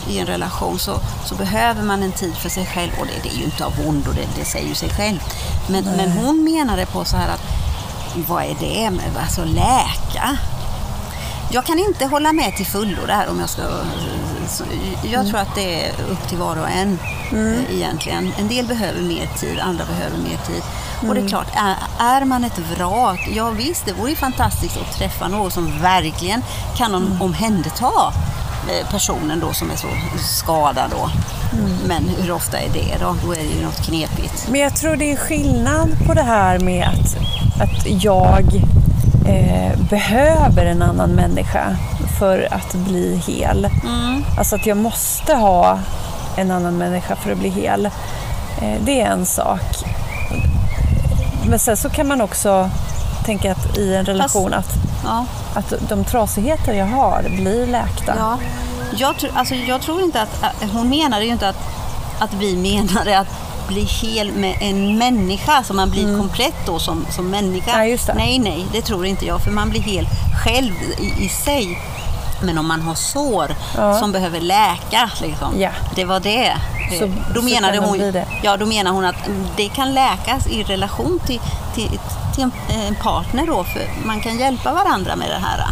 i 0.08 0.18
en 0.18 0.26
relation 0.26 0.78
så, 0.78 1.00
så 1.24 1.34
behöver 1.34 1.82
man 1.82 2.02
en 2.02 2.12
tid 2.12 2.34
för 2.34 2.48
sig 2.48 2.66
själv. 2.66 2.92
Och 3.00 3.06
det, 3.06 3.12
det 3.22 3.34
är 3.34 3.38
ju 3.38 3.44
inte 3.44 3.64
av 3.64 3.72
ondo, 3.86 4.12
det, 4.12 4.26
det 4.38 4.44
säger 4.44 4.68
ju 4.68 4.74
sig 4.74 4.90
själv. 4.90 5.18
Men, 5.68 5.84
men 5.84 6.10
hon 6.10 6.44
menade 6.44 6.86
på 6.86 7.04
så 7.04 7.16
här 7.16 7.28
att 7.28 7.42
vad 8.28 8.44
är 8.44 8.56
det 8.60 8.90
med 8.90 9.04
alltså 9.22 9.44
läka? 9.44 10.38
Jag 11.50 11.64
kan 11.64 11.78
inte 11.78 12.06
hålla 12.06 12.32
med 12.32 12.56
till 12.56 12.66
fullo 12.66 13.06
där 13.06 13.28
om 13.28 13.40
jag 13.40 13.50
ska... 13.50 13.62
Jag 15.04 15.28
tror 15.28 15.38
att 15.38 15.54
det 15.54 15.84
är 15.84 15.92
upp 16.10 16.28
till 16.28 16.38
var 16.38 16.56
och 16.56 16.68
en 16.70 16.98
eh, 17.32 17.74
egentligen. 17.74 18.32
En 18.38 18.48
del 18.48 18.66
behöver 18.66 19.00
mer 19.00 19.28
tid, 19.40 19.58
andra 19.60 19.84
behöver 19.84 20.16
mer 20.18 20.38
tid. 20.46 20.62
Och 21.08 21.14
det 21.14 21.20
är 21.20 21.28
klart, 21.28 21.46
är, 21.56 21.76
är 21.98 22.24
man 22.24 22.44
ett 22.44 22.58
vrak, 22.58 23.28
ja 23.34 23.50
visst, 23.50 23.86
det 23.86 23.92
vore 23.92 24.10
ju 24.10 24.16
fantastiskt 24.16 24.76
att 24.76 24.98
träffa 24.98 25.28
någon 25.28 25.50
som 25.50 25.82
verkligen 25.82 26.42
kan 26.76 26.94
om, 26.94 27.22
omhänderta 27.22 28.12
eh, 28.68 28.90
personen 28.90 29.40
då 29.40 29.52
som 29.52 29.70
är 29.70 29.76
så 29.76 29.88
skadad 30.18 30.90
då. 30.90 31.10
Men 31.86 32.08
hur 32.08 32.32
ofta 32.32 32.58
är 32.58 32.68
det 32.72 32.96
då? 33.00 33.16
Då 33.24 33.32
är 33.32 33.36
det 33.36 33.58
ju 33.58 33.64
något 33.64 33.86
knepigt. 33.86 34.48
Men 34.48 34.60
jag 34.60 34.76
tror 34.76 34.96
det 34.96 35.12
är 35.12 35.16
skillnad 35.16 35.88
på 36.06 36.14
det 36.14 36.22
här 36.22 36.58
med 36.58 36.88
att, 36.88 37.16
att 37.62 38.02
jag 38.04 38.44
eh, 39.26 39.78
behöver 39.90 40.66
en 40.66 40.82
annan 40.82 41.10
människa 41.10 41.76
för 42.18 42.48
att 42.50 42.74
bli 42.74 43.22
hel. 43.26 43.68
Alltså 44.38 44.56
att 44.56 44.66
jag 44.66 44.76
måste 44.76 45.34
ha 45.34 45.78
en 46.36 46.50
annan 46.50 46.78
människa 46.78 47.16
för 47.16 47.32
att 47.32 47.38
bli 47.38 47.48
hel. 47.48 47.86
Eh, 48.62 48.80
det 48.80 49.00
är 49.00 49.06
en 49.06 49.26
sak. 49.26 49.85
Men 51.48 51.58
sen 51.58 51.76
så 51.76 51.88
kan 51.90 52.08
man 52.08 52.20
också 52.20 52.70
tänka 53.24 53.52
att 53.52 53.78
i 53.78 53.94
en 53.94 54.04
relation 54.04 54.54
att, 54.54 54.74
Ja. 55.04 55.26
att 55.54 55.72
de 55.88 56.04
trasigheter 56.04 56.72
jag 56.74 56.86
har 56.86 57.22
blir 57.22 57.66
läkta. 57.66 58.14
Ja. 58.18 58.38
Jag, 58.96 59.16
tror- 59.18 59.30
alltså, 59.34 59.54
jag 59.54 59.82
tror 59.82 60.02
inte 60.02 60.22
att, 60.22 60.42
att 60.42 60.70
hon 60.72 60.88
menade 60.88 61.24
ju 61.24 61.32
inte 61.32 61.48
att, 61.48 61.58
att 62.18 62.34
vi 62.34 62.56
menade 62.56 63.18
att 63.18 63.28
bli 63.68 63.84
hel 63.84 64.32
med 64.32 64.56
en 64.60 64.98
människa, 64.98 65.64
så 65.64 65.74
man 65.74 65.90
blir 65.90 66.18
komplett 66.18 66.66
då 66.66 66.78
som, 66.78 67.06
som 67.10 67.30
människa. 67.30 67.84
Ja. 67.86 67.96
Nej, 68.16 68.38
nej, 68.38 68.66
det 68.72 68.82
tror 68.82 69.06
inte 69.06 69.26
jag, 69.26 69.40
för 69.40 69.50
man 69.50 69.70
blir 69.70 69.80
hel 69.80 70.08
själv 70.44 70.72
i, 70.98 71.24
i 71.24 71.28
sig. 71.28 71.78
Men 72.42 72.58
om 72.58 72.66
man 72.68 72.82
har 72.82 72.94
sår 72.94 73.54
Ja. 73.76 73.98
som 73.98 74.12
behöver 74.12 74.40
läka, 74.40 75.10
liksom, 75.22 75.60
Ja. 75.60 75.70
det 75.94 76.04
var 76.04 76.20
det. 76.20 76.52
Så- 76.98 77.04
Eh, 77.04 77.10
då, 77.34 77.42
menade 77.42 77.78
hon, 77.78 77.98
det. 77.98 78.26
ja, 78.42 78.56
då 78.56 78.66
menar 78.66 78.90
hon 78.90 79.04
att 79.04 79.16
det 79.56 79.68
kan 79.68 79.94
läkas 79.94 80.46
i 80.46 80.62
relation 80.62 81.20
till, 81.26 81.40
till, 81.74 81.98
till 82.34 82.42
en, 82.44 82.52
en 82.88 82.94
partner 82.94 83.46
då, 83.46 83.64
för 83.64 83.82
man 84.06 84.20
kan 84.20 84.38
hjälpa 84.38 84.72
varandra 84.72 85.16
med 85.16 85.28
det 85.28 85.46
här. 85.46 85.66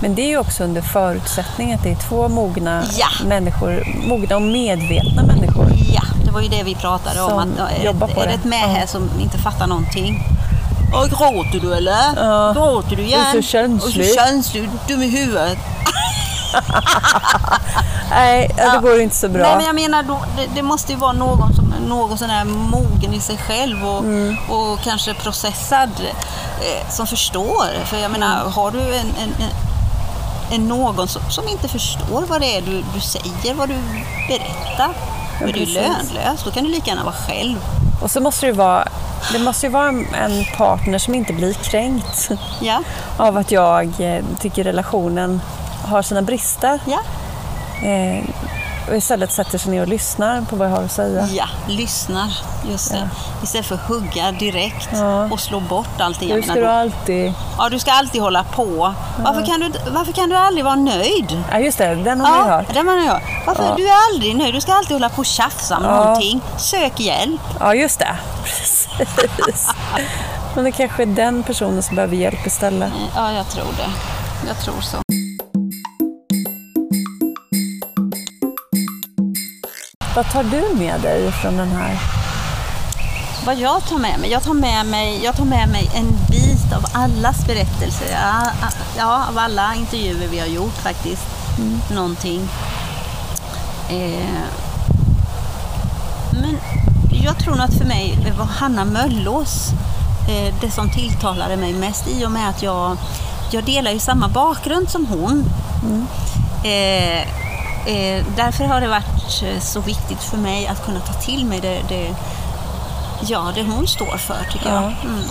Men 0.00 0.14
det 0.14 0.22
är 0.22 0.28
ju 0.28 0.38
också 0.38 0.64
under 0.64 0.82
förutsättning 0.82 1.72
att 1.72 1.82
det 1.82 1.90
är 1.90 1.96
två 1.96 2.28
mogna 2.28 2.82
Ja. 2.98 3.06
människor, 3.26 3.86
mogna 4.08 4.36
och 4.36 4.42
medvetna 4.42 5.22
människor. 5.22 5.66
Ja, 5.94 6.02
det 6.24 6.30
var 6.30 6.40
ju 6.40 6.48
det 6.48 6.62
vi 6.62 6.74
pratade 6.74 7.20
om. 7.22 7.38
Att, 7.38 7.48
ja, 7.58 7.68
är, 7.68 7.82
det, 7.82 8.20
är 8.22 8.26
det 8.26 8.32
ett 8.34 8.44
med 8.44 8.58
här 8.60 8.86
som 8.86 9.10
inte 9.20 9.38
fattar 9.38 9.66
någonting? 9.66 10.22
Åh, 10.94 11.06
gråter 11.06 11.60
du 11.60 11.74
eller? 11.74 12.16
Ja. 12.16 12.52
Gråter 12.52 12.96
du 12.96 13.02
igen? 13.02 13.20
Du 13.32 13.38
är 13.38 13.42
så 13.42 13.48
känslig. 13.48 14.04
Och 14.04 14.08
så 14.10 14.14
känslig, 14.14 14.70
dum 14.88 15.02
i 15.02 15.08
huvudet. 15.08 15.58
Nej, 18.10 18.50
ja. 18.56 18.64
det 18.64 18.70
Ja. 18.74 18.80
går 18.80 19.00
inte 19.00 19.16
så 19.16 19.28
bra. 19.28 19.42
Nej, 19.42 19.56
men 19.56 19.66
jag 19.66 19.74
menar, 19.74 20.02
då, 20.02 20.20
det, 20.36 20.46
det 20.54 20.62
måste 20.62 20.92
ju 20.92 20.98
vara 20.98 21.12
någon 21.12 21.54
som 21.54 21.72
är 21.72 21.88
någon 21.88 22.18
sån 22.18 22.30
här 22.30 22.44
mogen 22.44 23.14
i 23.14 23.20
sig 23.20 23.36
själv 23.36 23.84
och, 23.88 23.98
Mm. 23.98 24.36
och 24.48 24.80
kanske 24.80 25.14
processad 25.14 25.90
eh, 26.60 26.90
som 26.90 27.06
förstår. 27.06 27.66
För 27.84 27.96
jag 27.96 28.10
menar, 28.10 28.40
Mm. 28.40 28.52
har 28.52 28.70
du 28.70 28.78
en, 28.80 29.06
en, 29.22 29.34
en, 29.40 29.50
en 30.54 30.68
någon 30.68 31.08
som, 31.08 31.22
som 31.30 31.48
inte 31.48 31.68
förstår 31.68 32.24
vad 32.28 32.40
det 32.40 32.56
är 32.56 32.62
du, 32.62 32.84
du 32.94 33.00
säger, 33.00 33.54
vad 33.54 33.68
du 33.68 33.76
berättar, 34.28 34.88
då 35.40 35.46
är 35.48 35.52
det 35.52 35.58
ju 35.58 35.66
precis. 35.66 35.74
lönlöst. 36.14 36.44
Då 36.44 36.50
kan 36.50 36.64
du 36.64 36.70
lika 36.70 36.86
gärna 36.90 37.04
vara 37.04 37.14
själv. 37.14 37.56
Och 38.04 38.10
så 38.10 38.20
måste 38.20 38.46
det 38.46 38.52
vara, 38.52 38.88
det 39.32 39.38
måste 39.38 39.66
ju 39.66 39.72
vara 39.72 39.88
en- 39.88 40.14
en 40.14 40.44
partner 40.56 40.98
som 40.98 41.14
inte 41.14 41.32
blir 41.32 41.52
kränkt 41.54 42.28
Ja, 42.60 42.82
av 43.16 43.36
att 43.36 43.50
jag 43.52 44.00
eh, 44.00 44.24
tycker 44.40 44.64
relationen 44.64 45.40
har 45.84 46.02
sina 46.02 46.22
brister. 46.22 46.80
ja. 46.86 46.98
Eh, 47.88 48.24
och 48.88 48.96
istället 48.96 49.32
sätter 49.32 49.58
sig 49.58 49.70
ner 49.70 49.82
och 49.82 49.88
lyssnar 49.88 50.40
på 50.42 50.56
vad 50.56 50.68
jag 50.68 50.72
har 50.76 50.82
att 50.82 50.92
säga. 50.92 51.28
Ja, 51.32 51.44
lyssnar. 51.68 52.38
Just 52.70 52.90
det. 52.90 52.96
Ja. 52.98 53.42
Istället 53.42 53.66
för 53.66 53.74
att 53.74 53.80
hugga 53.88 54.32
direkt 54.32 54.88
Ja. 54.92 55.24
och 55.24 55.40
slå 55.40 55.60
bort 55.60 56.00
allting. 56.00 56.28
Nu 56.28 56.42
ska 56.42 56.54
du 56.54 56.66
alltid... 56.66 57.32
Ja, 57.58 57.68
du 57.68 57.78
ska 57.78 57.92
alltid 57.92 58.22
hålla 58.22 58.44
på. 58.44 58.94
Varför, 59.18 59.46
kan 59.46 59.60
du, 59.60 59.72
varför 59.90 60.12
kan 60.12 60.28
du 60.28 60.36
aldrig 60.36 60.64
vara 60.64 60.74
nöjd? 60.74 61.42
Ja 61.52 61.58
just 61.58 61.78
det, 61.78 61.94
den 61.94 62.20
har 62.20 62.28
Ja, 62.48 62.56
hört. 62.56 62.74
det 62.74 62.82
menar 62.82 63.04
jag. 63.06 63.20
Varför? 63.46 63.64
Ja. 63.64 63.74
Du 63.76 63.88
är 63.88 63.94
aldrig 64.12 64.36
nöjd. 64.36 64.54
Du 64.54 64.60
ska 64.60 64.72
alltid 64.74 64.92
hålla 64.92 65.08
på 65.08 65.18
och 65.18 65.26
tjafsa 65.26 65.80
med 65.80 65.90
Ja. 65.90 66.04
någonting. 66.04 66.40
Sök 66.56 67.00
hjälp. 67.00 67.40
Ja 67.60 67.74
just 67.74 67.98
det, 67.98 68.16
precis. 68.44 69.68
Men 70.54 70.64
det 70.64 70.72
kanske 70.72 71.02
är 71.02 71.06
den 71.06 71.42
personen 71.42 71.82
som 71.82 71.96
behöver 71.96 72.16
hjälp 72.16 72.46
istället. 72.46 72.92
Ja, 73.16 73.32
jag 73.32 73.48
tror 73.48 73.64
det. 73.76 73.90
Jag 74.48 74.58
tror 74.60 74.80
så. 74.80 74.96
Vad 80.14 80.30
tar 80.30 80.42
du 80.42 80.74
med 80.74 81.00
dig 81.00 81.32
från 81.32 81.56
den 81.56 81.72
här? 81.72 81.98
Vad 83.46 83.58
jag 83.58 83.84
tar 83.84 83.98
med 83.98 84.18
mig? 84.20 84.30
Jag 84.30 84.42
tar 84.42 84.54
med 84.54 84.86
mig, 84.86 85.24
jag 85.24 85.36
tar 85.36 85.44
med 85.44 85.68
mig 85.68 85.90
en 85.94 86.08
bit 86.30 86.72
av 86.76 86.84
allas 86.92 87.46
berättelser. 87.46 88.06
Ja, 88.12 88.50
ja, 88.98 89.26
av 89.28 89.38
alla 89.38 89.74
intervjuer 89.74 90.28
vi 90.28 90.38
har 90.38 90.46
gjort 90.46 90.74
faktiskt. 90.74 91.26
Någonting. 91.94 92.48
Eh, 93.90 94.44
men 96.32 96.58
jag 97.24 97.38
tror 97.38 97.54
nog 97.54 97.64
att 97.64 97.74
för 97.74 97.84
mig 97.84 98.18
var 98.38 98.44
Hanna 98.44 98.84
Möllås 98.84 99.70
eh, 100.28 100.54
det 100.60 100.70
som 100.70 100.90
tilltalade 100.90 101.56
mig 101.56 101.72
mest 101.72 102.08
i 102.08 102.26
och 102.26 102.30
med 102.30 102.48
att 102.48 102.62
jag, 102.62 102.96
jag 103.50 103.64
delar 103.64 103.90
ju 103.90 103.98
samma 103.98 104.28
bakgrund 104.28 104.90
som 104.90 105.06
hon. 105.06 105.44
Eh, 106.64 107.20
eh, 107.94 108.24
därför 108.36 108.64
har 108.64 108.80
det 108.80 108.88
varit 108.88 109.13
eh, 109.42 109.60
så 109.60 109.80
viktigt 109.80 110.22
för 110.22 110.36
mig 110.36 110.66
att 110.66 110.84
kunna 110.86 111.00
ta 111.00 111.12
till 111.12 111.46
mig 111.46 111.60
det, 111.60 111.78
det, 111.88 112.14
ja, 113.22 113.52
det 113.54 113.62
hon 113.62 113.86
står 113.86 114.16
för, 114.16 114.46
tycker 114.52 114.68
jag. 114.68 114.82
Ja. 114.82 114.92
Mm. 115.08 115.24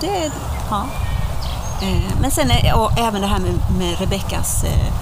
Det, 0.00 0.30
ja. 0.70 0.84
Eh, 1.82 2.12
men 2.20 2.30
sen 2.30 2.50
är, 2.50 2.74
och 2.78 2.98
även 2.98 3.20
det 3.20 3.26
här 3.26 3.38
med, 3.38 3.52
med 3.78 3.98
Rebeckas, 4.00 4.64
eh, 4.64 4.92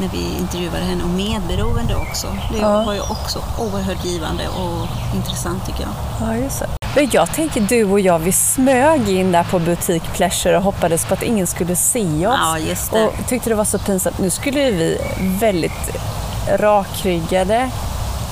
när 0.00 0.08
vi 0.08 0.36
intervjuade 0.38 0.84
henne, 0.84 1.02
och 1.02 1.08
medberoende 1.10 1.96
också. 1.96 2.26
Det 2.52 2.58
Ja. 2.58 2.82
var 2.82 2.92
ju 2.94 3.00
också 3.00 3.38
oerhört 3.58 4.04
givande 4.04 4.48
och 4.48 4.86
intressant 5.16 5.66
tycker 5.66 5.80
jag. 5.82 6.28
Ja, 6.28 6.36
just 6.36 6.58
det. 6.60 6.66
Men 6.94 7.08
jag 7.12 7.32
tänker 7.32 7.60
du 7.60 7.84
och 7.84 8.00
jag, 8.00 8.18
vi 8.18 8.32
smög 8.32 9.08
in 9.08 9.32
där 9.32 9.44
på 9.44 9.58
butik 9.58 10.02
Pleasure 10.14 10.56
och 10.56 10.62
hoppades 10.62 11.04
på 11.04 11.14
att 11.14 11.22
ingen 11.22 11.46
skulle 11.46 11.76
se 11.76 12.26
oss. 12.26 12.36
Ja, 12.42 12.58
just 12.58 12.90
det. 12.90 13.06
Och 13.06 13.14
tyckte 13.28 13.50
det 13.50 13.54
var 13.56 13.64
så 13.64 13.78
pinsamt. 13.78 14.18
Nu 14.18 14.30
skulle 14.30 14.70
vi 14.70 14.98
väldigt 15.40 15.96
rakryggade 16.56 17.70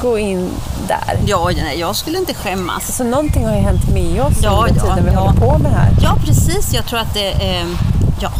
gå 0.02 0.18
in 0.18 0.50
där. 0.88 1.18
Ja, 1.26 1.50
nej, 1.57 1.81
jag 1.81 1.96
skulle 1.96 2.18
inte 2.18 2.35
skämmas. 2.35 2.96
Så 2.96 3.05
någonting 3.05 3.46
har 3.46 3.55
ju 3.55 3.61
hänt 3.61 3.88
med 3.92 4.20
oss 4.22 4.35
Ja, 4.42 4.66
under 4.68 4.81
ja, 4.87 4.94
tiden 4.94 5.05
vi 5.05 5.12
ja. 5.12 5.20
håller 5.20 5.40
på 5.40 5.59
med 5.59 5.72
det 5.72 5.76
här. 5.79 5.90
Ja, 6.02 6.16
precis. 6.26 6.74
Jag 6.74 6.87
tror 6.87 6.98
att 6.98 7.14
det 7.14 7.33
är, 7.57 7.64
ja, 8.20 8.31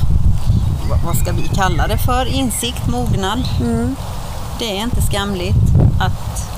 vad- 1.05 1.17
ska 1.17 1.33
vi 1.33 1.49
kalla 1.49 1.87
det 1.87 1.99
för? 1.99 2.27
Insikt, 2.27 2.87
mognad. 2.87 3.49
Det 4.59 4.79
är 4.79 4.83
inte 4.83 5.03
skamligt 5.03 5.57
att, 6.01 6.49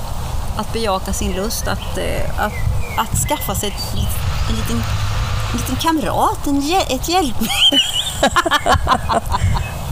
att 0.57 0.73
bejaka 0.73 1.13
sin 1.13 1.33
lust, 1.33 1.69
att, 1.69 1.99
eh, 1.99 2.31
att, 2.45 2.53
att 2.99 3.19
skaffa 3.19 3.55
sig 3.55 3.69
ett, 3.69 3.97
en, 4.51 4.57
liten, 4.57 4.83
en 5.53 5.57
liten 5.59 5.77
kamrat, 5.77 6.47
en, 6.47 6.57
ett 6.89 7.09
hjälpmedel, 7.09 7.81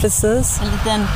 Precis. 0.01 0.61
en 0.63 0.71
liten 0.71 1.07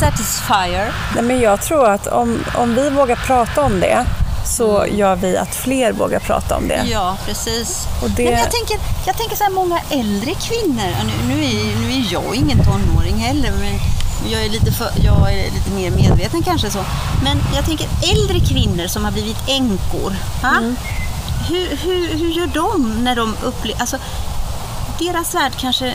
satisfier. 0.00 0.92
Nej, 1.14 1.22
men 1.24 1.40
jag 1.40 1.60
tror 1.62 1.88
att 1.90 2.06
om, 2.06 2.44
om 2.54 2.74
vi 2.74 2.90
vågar 2.90 3.16
prata 3.16 3.62
om 3.62 3.80
det 3.80 4.04
så 4.46 4.86
gör 4.90 5.16
vi 5.16 5.36
att 5.36 5.54
fler 5.54 5.92
vågar 5.92 6.18
prata 6.20 6.56
om 6.56 6.68
det. 6.68 6.80
Ja, 6.90 7.16
precis. 7.26 7.86
Och 8.02 8.10
det- 8.10 8.22
Nej, 8.24 8.32
men 8.32 8.40
jag 8.40 8.50
tänker, 8.50 8.78
jag 9.06 9.16
tänker 9.16 9.36
så 9.36 9.44
här 9.44 9.50
många 9.50 9.78
äldre 9.90 10.34
kvinnor. 10.34 10.90
Nu, 11.04 11.34
nu, 11.34 11.44
är, 11.44 11.76
nu 11.80 11.90
är 11.92 12.12
jag 12.12 12.34
ingen 12.34 12.58
tonåring 12.64 13.16
heller, 13.18 13.50
men 13.60 13.78
jag 14.32 14.44
är, 14.44 14.48
lite 14.50 14.72
för, 14.72 14.90
jag 15.04 15.32
är 15.32 15.50
lite 15.50 15.70
mer 15.70 15.90
medveten 15.90 16.42
kanske 16.42 16.70
så. 16.70 16.84
Men 17.24 17.38
jag 17.54 17.64
tänker 17.64 17.86
äldre 18.12 18.40
kvinnor 18.40 18.86
som 18.86 19.04
har 19.04 19.12
blivit 19.12 19.48
änkor. 19.48 20.16
Mm. 20.44 20.76
Hur, 21.48 21.76
hur, 21.76 22.08
hur 22.18 22.28
gör 22.30 22.46
de 22.46 23.04
när 23.04 23.16
de 23.16 23.34
upplever... 23.42 23.80
Alltså, 23.80 23.96
deras 24.98 25.34
värld 25.34 25.52
kanske... 25.58 25.94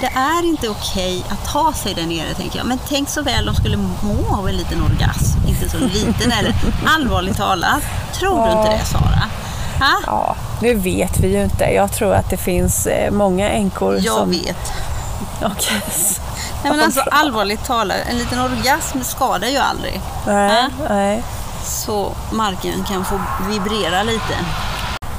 Det 0.00 0.06
är 0.14 0.44
inte 0.46 0.68
okej 0.68 1.24
att 1.30 1.46
ha 1.48 1.72
sig 1.72 1.94
där 1.94 2.06
nere, 2.06 2.34
tänker 2.34 2.58
jag. 2.58 2.66
Men 2.66 2.78
tänk 2.88 3.08
så 3.08 3.22
väl 3.22 3.46
de 3.46 3.54
skulle 3.54 3.76
må 3.76 4.36
av 4.38 4.48
en 4.48 4.56
liten 4.56 4.82
orgasm. 4.82 5.38
Inte 5.48 5.68
så 5.68 5.78
liten 5.78 6.32
eller 6.32 6.54
allvarligt 6.86 7.36
talat. 7.36 7.82
Tror 8.12 8.36
du 8.46 8.50
inte 8.52 8.70
Ja. 8.72 8.78
det, 8.80 8.84
Sara? 8.84 9.22
Ha? 9.80 10.00
Ja, 10.06 10.36
nu 10.62 10.74
vet 10.74 11.20
vi 11.20 11.28
ju 11.36 11.42
inte. 11.42 11.64
Jag 11.64 11.92
tror 11.92 12.14
att 12.14 12.30
det 12.30 12.36
finns 12.36 12.86
eh, 12.86 13.10
många 13.12 13.50
änkor 13.50 13.98
Jag 14.00 14.14
som... 14.14 14.30
vet. 14.30 14.72
Okej. 15.42 15.82
Nej, 16.62 16.72
men 16.72 16.80
alltså, 16.80 17.00
allvarligt 17.00 17.64
talat, 17.64 17.96
en 18.10 18.18
liten 18.18 18.40
orgasm 18.40 18.98
skadar 19.02 19.48
ju 19.48 19.56
aldrig. 19.58 20.00
Nej, 20.26 20.64
Ja. 20.78 20.94
nej. 20.94 21.22
Så 21.64 22.12
marken 22.32 22.84
kan 22.84 23.04
få 23.04 23.20
vibrera 23.48 24.02
lite. 24.02 24.34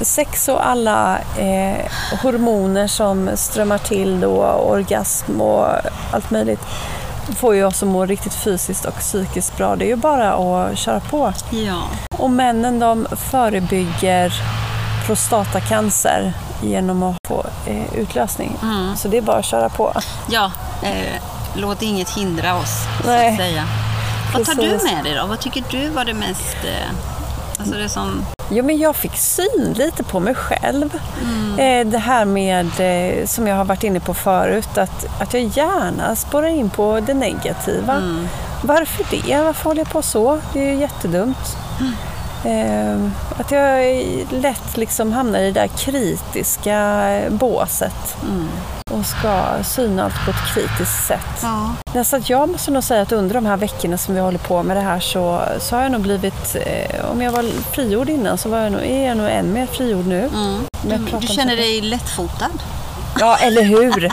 Sex 0.05 0.47
och 0.47 0.67
alla 0.67 1.19
eh, 1.19 1.85
hormoner 2.21 2.87
som 2.87 3.29
strömmar 3.35 3.77
till 3.77 4.19
då, 4.19 4.43
orgasm 4.45 5.41
och 5.41 5.67
allt 6.11 6.31
möjligt 6.31 6.61
får 7.35 7.55
ju 7.55 7.65
oss 7.65 7.83
att 7.83 7.89
må 7.89 8.05
riktigt 8.05 8.33
fysiskt 8.33 8.85
och 8.85 8.99
psykiskt 8.99 9.57
bra. 9.57 9.75
Det 9.75 9.85
är 9.85 9.87
ju 9.87 9.95
bara 9.95 10.33
att 10.33 10.77
köra 10.77 10.99
på. 10.99 11.33
Ja. 11.49 11.81
Och 12.17 12.29
männen 12.29 12.79
de 12.79 13.07
förebygger 13.11 14.33
prostatacancer 15.05 16.33
genom 16.61 17.03
att 17.03 17.17
få 17.27 17.45
eh, 17.67 17.93
utlösning. 17.95 18.57
Mm. 18.61 18.95
Så 18.95 19.07
det 19.07 19.17
är 19.17 19.21
bara 19.21 19.37
att 19.37 19.45
köra 19.45 19.69
på. 19.69 19.93
Ja, 20.29 20.51
eh, 20.83 21.21
låt 21.55 21.81
inget 21.81 22.09
hindra 22.09 22.55
oss, 22.55 22.85
Nej. 23.05 23.27
så 23.27 23.41
att 23.41 23.47
säga. 23.47 23.63
Vad 24.33 24.45
tar 24.45 24.55
du 24.55 24.93
med 24.93 25.03
dig 25.03 25.15
då? 25.15 25.25
Vad 25.25 25.39
tycker 25.39 25.63
du 25.71 25.89
var 25.89 26.05
det 26.05 26.13
mest... 26.13 26.57
Eh, 26.63 26.89
alltså 27.59 27.75
det 27.75 27.89
som... 27.89 28.25
Jo, 28.53 28.65
men 28.65 28.77
jag 28.77 28.95
fick 28.95 29.17
syn 29.17 29.73
lite 29.77 30.03
på 30.03 30.19
mig 30.19 30.35
själv. 30.35 30.95
Eh, 31.59 31.87
det 31.87 31.97
här 31.97 32.25
med, 32.25 32.65
eh, 32.79 33.25
som 33.25 33.47
jag 33.47 33.55
har 33.55 33.65
varit 33.65 33.83
inne 33.83 33.99
på 33.99 34.13
förut, 34.13 34.77
att, 34.77 35.21
att 35.21 35.33
jag 35.33 35.43
gärna 35.43 36.15
spårar 36.15 36.47
in 36.47 36.69
på 36.69 36.99
det 36.99 37.13
negativa. 37.13 37.93
Varför 38.63 39.05
det? 39.11 39.41
Varför 39.43 39.63
håller 39.63 39.81
jag 39.81 39.89
på 39.89 40.01
så? 40.01 40.39
Det 40.53 40.59
är 40.59 40.73
ju 40.73 40.79
jättedumt. 40.79 41.57
Eh, 42.45 43.05
att 43.39 43.51
jag 43.51 44.05
lätt 44.29 44.77
liksom 44.77 45.13
hamnar 45.13 45.39
i 45.39 45.51
det 45.51 45.59
där 45.59 45.67
kritiska 45.67 47.19
båset 47.29 48.17
och 48.91 49.05
ska 49.05 49.63
syna 49.63 50.03
allt 50.03 50.25
på 50.25 50.31
ett 50.31 50.53
kritiskt 50.53 51.07
sätt. 51.07 51.45
Ja. 51.93 52.03
Så 52.03 52.15
att 52.15 52.29
jag 52.29 52.49
måste 52.49 52.71
nog 52.71 52.83
säga 52.83 53.01
att 53.01 53.11
under 53.11 53.35
de 53.35 53.45
här 53.45 53.57
veckorna 53.57 53.97
som 53.97 54.15
vi 54.15 54.21
håller 54.21 54.39
på 54.39 54.63
med 54.63 54.77
det 54.77 54.81
här 54.81 54.99
så, 54.99 55.41
så 55.59 55.75
har 55.75 55.83
jag 55.83 55.91
nog 55.91 56.01
blivit, 56.01 56.55
eh, 56.55 57.11
om 57.11 57.21
jag 57.21 57.31
var 57.31 57.43
frigjord 57.71 58.09
innan 58.09 58.37
så 58.37 58.49
var 58.49 58.57
jag 58.57 58.71
nog, 58.71 58.81
är 58.81 59.07
jag 59.07 59.17
nog 59.17 59.27
än 59.29 59.53
mer 59.53 59.65
frigjord 59.65 60.07
nu. 60.07 60.29
Mm. 60.33 60.59
Du, 60.81 61.17
du 61.19 61.27
känner 61.27 61.55
dig 61.55 61.81
lättfotad? 61.81 62.51
Ja, 63.19 63.37
eller 63.37 63.63
hur? 63.63 64.11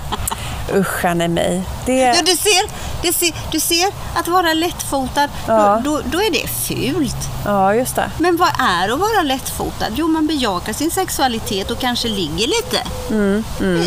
Uschan 0.74 1.18
mig. 1.18 1.62
Det, 1.86 1.98
Ja, 1.98 2.14
du 2.26 2.36
ser, 2.36 2.68
du 3.02 3.12
ser, 3.12 3.34
du 3.52 3.60
ser 3.60 3.86
att 4.14 4.28
vara 4.28 4.54
lättfotad, 4.54 5.28
Ja. 5.46 5.80
då, 5.84 6.00
då, 6.04 6.18
är 6.18 6.30
det 6.30 6.48
fult. 6.48 7.16
ja, 7.44 7.74
just 7.74 7.96
det. 7.96 8.10
Men 8.18 8.36
vad 8.36 8.48
är 8.58 8.88
att 8.88 8.98
vara 8.98 9.22
lättfotad? 9.22 9.86
Jo, 9.94 10.08
man 10.08 10.26
bejakar 10.26 10.72
sin 10.72 10.90
sexualitet 10.90 11.70
och 11.70 11.78
kanske 11.78 12.08
ligger 12.08 12.46
lite. 12.46 12.82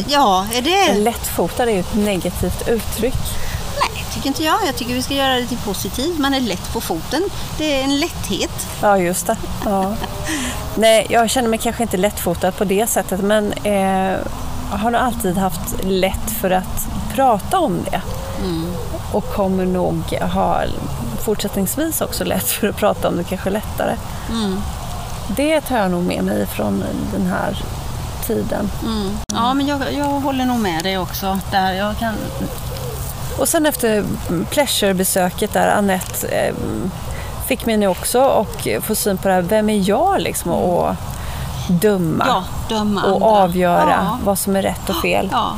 Ja, 0.07 0.45
är 0.53 0.61
det... 0.61 0.93
Lättfotad 0.99 1.63
är 1.63 1.73
ju 1.73 1.79
ett 1.79 1.95
negativt 1.95 2.67
uttryck. 2.67 3.15
Nej, 3.79 4.05
tycker 4.13 4.27
inte 4.27 4.43
jag. 4.43 4.55
Jag 4.65 4.75
tycker 4.75 4.93
vi 4.93 5.01
ska 5.03 5.13
göra 5.13 5.33
det 5.35 5.45
till 5.45 5.57
positivt. 5.57 6.19
Man 6.19 6.33
är 6.33 6.39
lätt 6.39 6.73
på 6.73 6.81
foten. 6.81 7.23
Det 7.57 7.79
är 7.79 7.83
en 7.83 7.99
lätthet. 7.99 8.67
Ja, 8.81 8.97
just 8.97 9.27
det. 9.27 9.37
Ja. 9.65 9.93
Nej, 10.75 11.07
jag 11.09 11.29
känner 11.29 11.49
mig 11.49 11.59
kanske 11.59 11.83
inte 11.83 11.97
lättfotad 11.97 12.51
på 12.51 12.63
det 12.63 12.87
sättet 12.87 13.21
men 13.21 13.53
eh, 13.63 14.17
jag 14.71 14.77
har 14.77 14.91
nog 14.91 15.01
alltid 15.01 15.37
haft 15.37 15.83
lätt 15.83 16.31
för 16.41 16.51
att 16.51 16.87
prata 17.15 17.59
om 17.59 17.77
det. 17.91 18.01
Och 19.13 19.29
kommer 19.33 19.65
nog 19.65 20.03
ha 20.33 20.61
fortsättningsvis 21.25 22.01
också 22.01 22.23
lätt 22.23 22.47
för 22.49 22.67
att 22.67 22.77
prata 22.77 23.07
om 23.07 23.17
det, 23.17 23.23
kanske 23.23 23.49
lättare. 23.49 23.95
Det 25.27 25.61
tar 25.61 25.77
jag 25.77 25.91
nog 25.91 26.03
med 26.03 26.23
mig 26.23 26.45
från 26.47 26.83
den 27.13 27.25
här 27.27 27.57
tiden. 28.27 28.71
Ja, 29.33 29.53
men 29.53 29.67
jag, 29.67 29.79
jag 29.93 30.05
håller 30.05 30.45
nog 30.45 30.59
med 30.59 30.83
dig 30.83 30.97
också. 30.97 31.39
Där 31.51 31.73
jag 31.73 31.97
kan... 31.97 32.13
Och 33.39 33.47
sen 33.49 33.65
efter 33.65 34.03
pleasurebesöket 34.49 35.53
där 35.53 35.67
Annette 35.67 36.27
eh, 36.27 36.55
fick 37.47 37.65
mig 37.65 37.77
nu 37.77 37.87
också 37.87 38.21
och 38.21 38.67
få 38.81 38.95
syn 38.95 39.17
på 39.17 39.27
det 39.27 39.33
här, 39.33 39.41
vem 39.41 39.69
är 39.69 39.89
jag 39.89 40.21
liksom 40.21 40.51
och 40.51 40.95
döma 41.67 42.25
Ja, 42.27 42.43
döma 42.69 43.03
och 43.03 43.27
andra. 43.27 43.43
avgöra 43.43 43.95
Ja. 44.03 44.17
vad 44.23 44.39
som 44.39 44.55
är 44.55 44.61
rätt 44.61 44.89
och 44.89 44.95
fel. 45.01 45.29
Ja. 45.31 45.51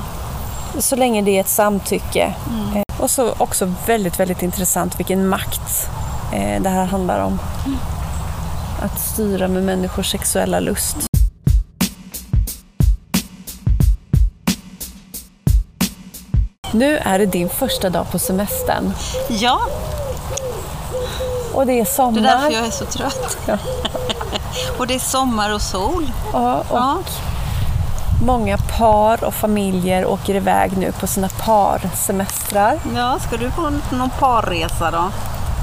Så 0.80 0.96
länge 0.96 1.22
det 1.22 1.38
är 1.38 1.42
ett 1.42 1.50
samtycke. 1.50 2.34
Eh, 2.76 2.82
Och 3.04 3.10
så 3.12 3.34
också 3.38 3.74
väldigt, 3.86 4.20
väldigt 4.20 4.42
intressant 4.42 5.00
vilken 5.00 5.28
makt 5.28 5.90
eh, 6.34 6.62
det 6.62 6.70
här 6.70 6.86
handlar 6.86 7.20
om. 7.20 7.40
Att 8.82 9.00
styra 9.00 9.48
med 9.48 9.64
människors 9.64 10.12
sexuella 10.12 10.60
lust. 10.60 10.98
Nu 16.72 16.98
är 16.98 17.20
det 17.20 17.26
din 17.26 17.50
första 17.50 17.90
dag 17.90 18.12
på 18.12 18.20
semestern 18.20 18.94
ja, 19.30 19.60
och 21.54 21.66
det 21.66 21.80
är 21.80 21.86
sommar. 21.86 22.22
det 22.22 22.28
är 22.30 22.38
därför 22.42 22.52
jag 22.58 22.66
är 22.68 22.72
så 22.72 22.86
trött. 22.86 23.38
Ja. 23.46 23.58
och 24.78 24.88
det 24.88 24.96
är 24.96 25.00
sommar 25.00 25.54
och 25.54 25.62
sol. 25.62 26.12
Ja, 26.34 26.58
och 26.70 26.78
Ja. 26.78 26.98
Många 28.26 28.58
par 28.58 29.24
och 29.24 29.34
familjer 29.34 30.06
åker 30.06 30.36
iväg 30.36 30.78
nu 30.78 30.92
på 30.92 31.08
sina 31.08 31.30
parsemestrar. 31.30 32.80
ja, 32.96 33.20
ska 33.28 33.38
du 33.38 33.52
på 33.52 33.62
någon 33.96 34.10
parresa 34.20 34.92
då? 34.92 35.12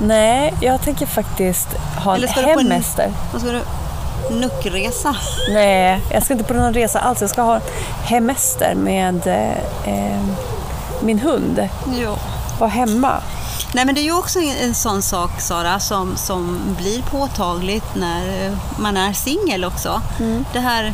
Nej, 0.02 0.54
jag 0.60 0.80
tänker 0.82 1.06
faktiskt 1.06 1.68
ha 2.04 2.16
Eller 2.16 2.28
ska 2.28 2.40
du 2.42 2.50
en- 2.50 2.58
hemester. 2.58 3.12
Vad 3.32 3.42
ska 3.42 3.50
du? 3.50 3.62
Nuckresa? 4.30 5.16
Nej, 5.52 6.00
jag 6.10 6.22
ska 6.22 6.32
inte 6.32 6.44
på 6.44 6.54
någon 6.54 6.74
resa 6.74 6.98
alls. 7.00 7.20
Jag 7.20 7.30
ska 7.30 7.42
ha 7.42 7.60
hemester 8.04 8.74
med 8.74 9.26
eh, 9.26 9.94
eh, 9.94 10.20
min 11.02 11.18
hund. 11.18 11.68
Jo. 12.02 12.14
Vara 12.58 12.70
hemma. 12.70 13.12
Nej 13.74 13.84
men 13.84 13.94
det 13.94 14.00
är 14.00 14.04
ju 14.04 14.18
också 14.18 14.38
en, 14.40 14.74
sån 14.74 15.02
sak 15.02 15.40
Sara 15.40 15.80
som, 15.80 16.16
som 16.16 16.58
blir 16.78 17.02
påtagligt 17.02 17.94
när 17.94 18.56
man 18.78 18.96
är 18.96 19.12
singel 19.12 19.64
också. 19.64 20.02
Det 20.52 20.60
här, 20.60 20.92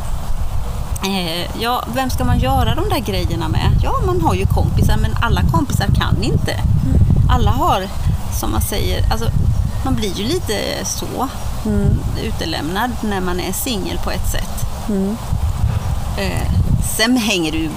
eh, 1.03 1.61
ja 1.61 1.83
vem 1.95 2.09
ska 2.09 2.23
man 2.23 2.39
göra 2.39 2.75
de 2.75 2.89
där 2.89 2.99
grejerna 2.99 3.47
med? 3.47 3.71
Ja 3.83 3.93
man 4.05 4.21
har 4.21 4.35
ju 4.35 4.45
kompisar 4.45 4.97
men 4.97 5.11
alla 5.21 5.41
kompisar 5.41 5.87
kan 5.87 6.23
inte. 6.23 6.59
Alla 7.29 7.51
har, 7.51 7.87
som 8.39 8.51
man 8.51 8.61
säger, 8.61 9.11
alltså 9.11 9.29
man 9.85 9.95
blir 9.95 10.13
ju 10.13 10.23
lite 10.23 10.85
så 10.85 11.29
utelämnad 12.23 12.91
när 13.01 13.21
man 13.21 13.39
är 13.39 13.51
singel 13.53 13.97
på 13.97 14.11
ett 14.11 14.31
sätt. 14.31 14.65
Eh, 16.17 16.51
sen 16.97 17.17
hänger 17.17 17.51
det 17.51 17.57
ju 17.57 17.69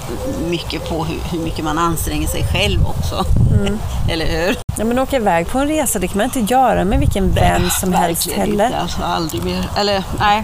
mycket 0.49 0.89
på 0.89 1.05
hur, 1.05 1.19
hur 1.31 1.39
mycket 1.39 1.65
man 1.65 1.77
anstränger 1.77 2.27
sig 2.27 2.43
själv 2.53 2.85
också. 2.87 3.25
Eller 4.09 4.25
hur? 4.25 4.57
Ja, 4.77 4.85
men 4.85 4.99
åka 4.99 5.15
iväg 5.15 5.47
på 5.47 5.59
en 5.59 5.67
resa 5.67 5.99
det 5.99 6.07
kan 6.07 6.17
man 6.17 6.25
inte 6.25 6.39
göra 6.39 6.85
med 6.85 6.99
vilken 6.99 7.31
vän 7.31 7.69
som 7.69 7.93
helst 7.93 8.27
Verkligen 8.27 8.49
heller. 8.49 8.65
Inte, 8.65 8.77
alltså, 8.77 9.01
aldrig 9.03 9.43
mer. 9.43 9.69
Eller 9.77 10.03
nej. 10.19 10.43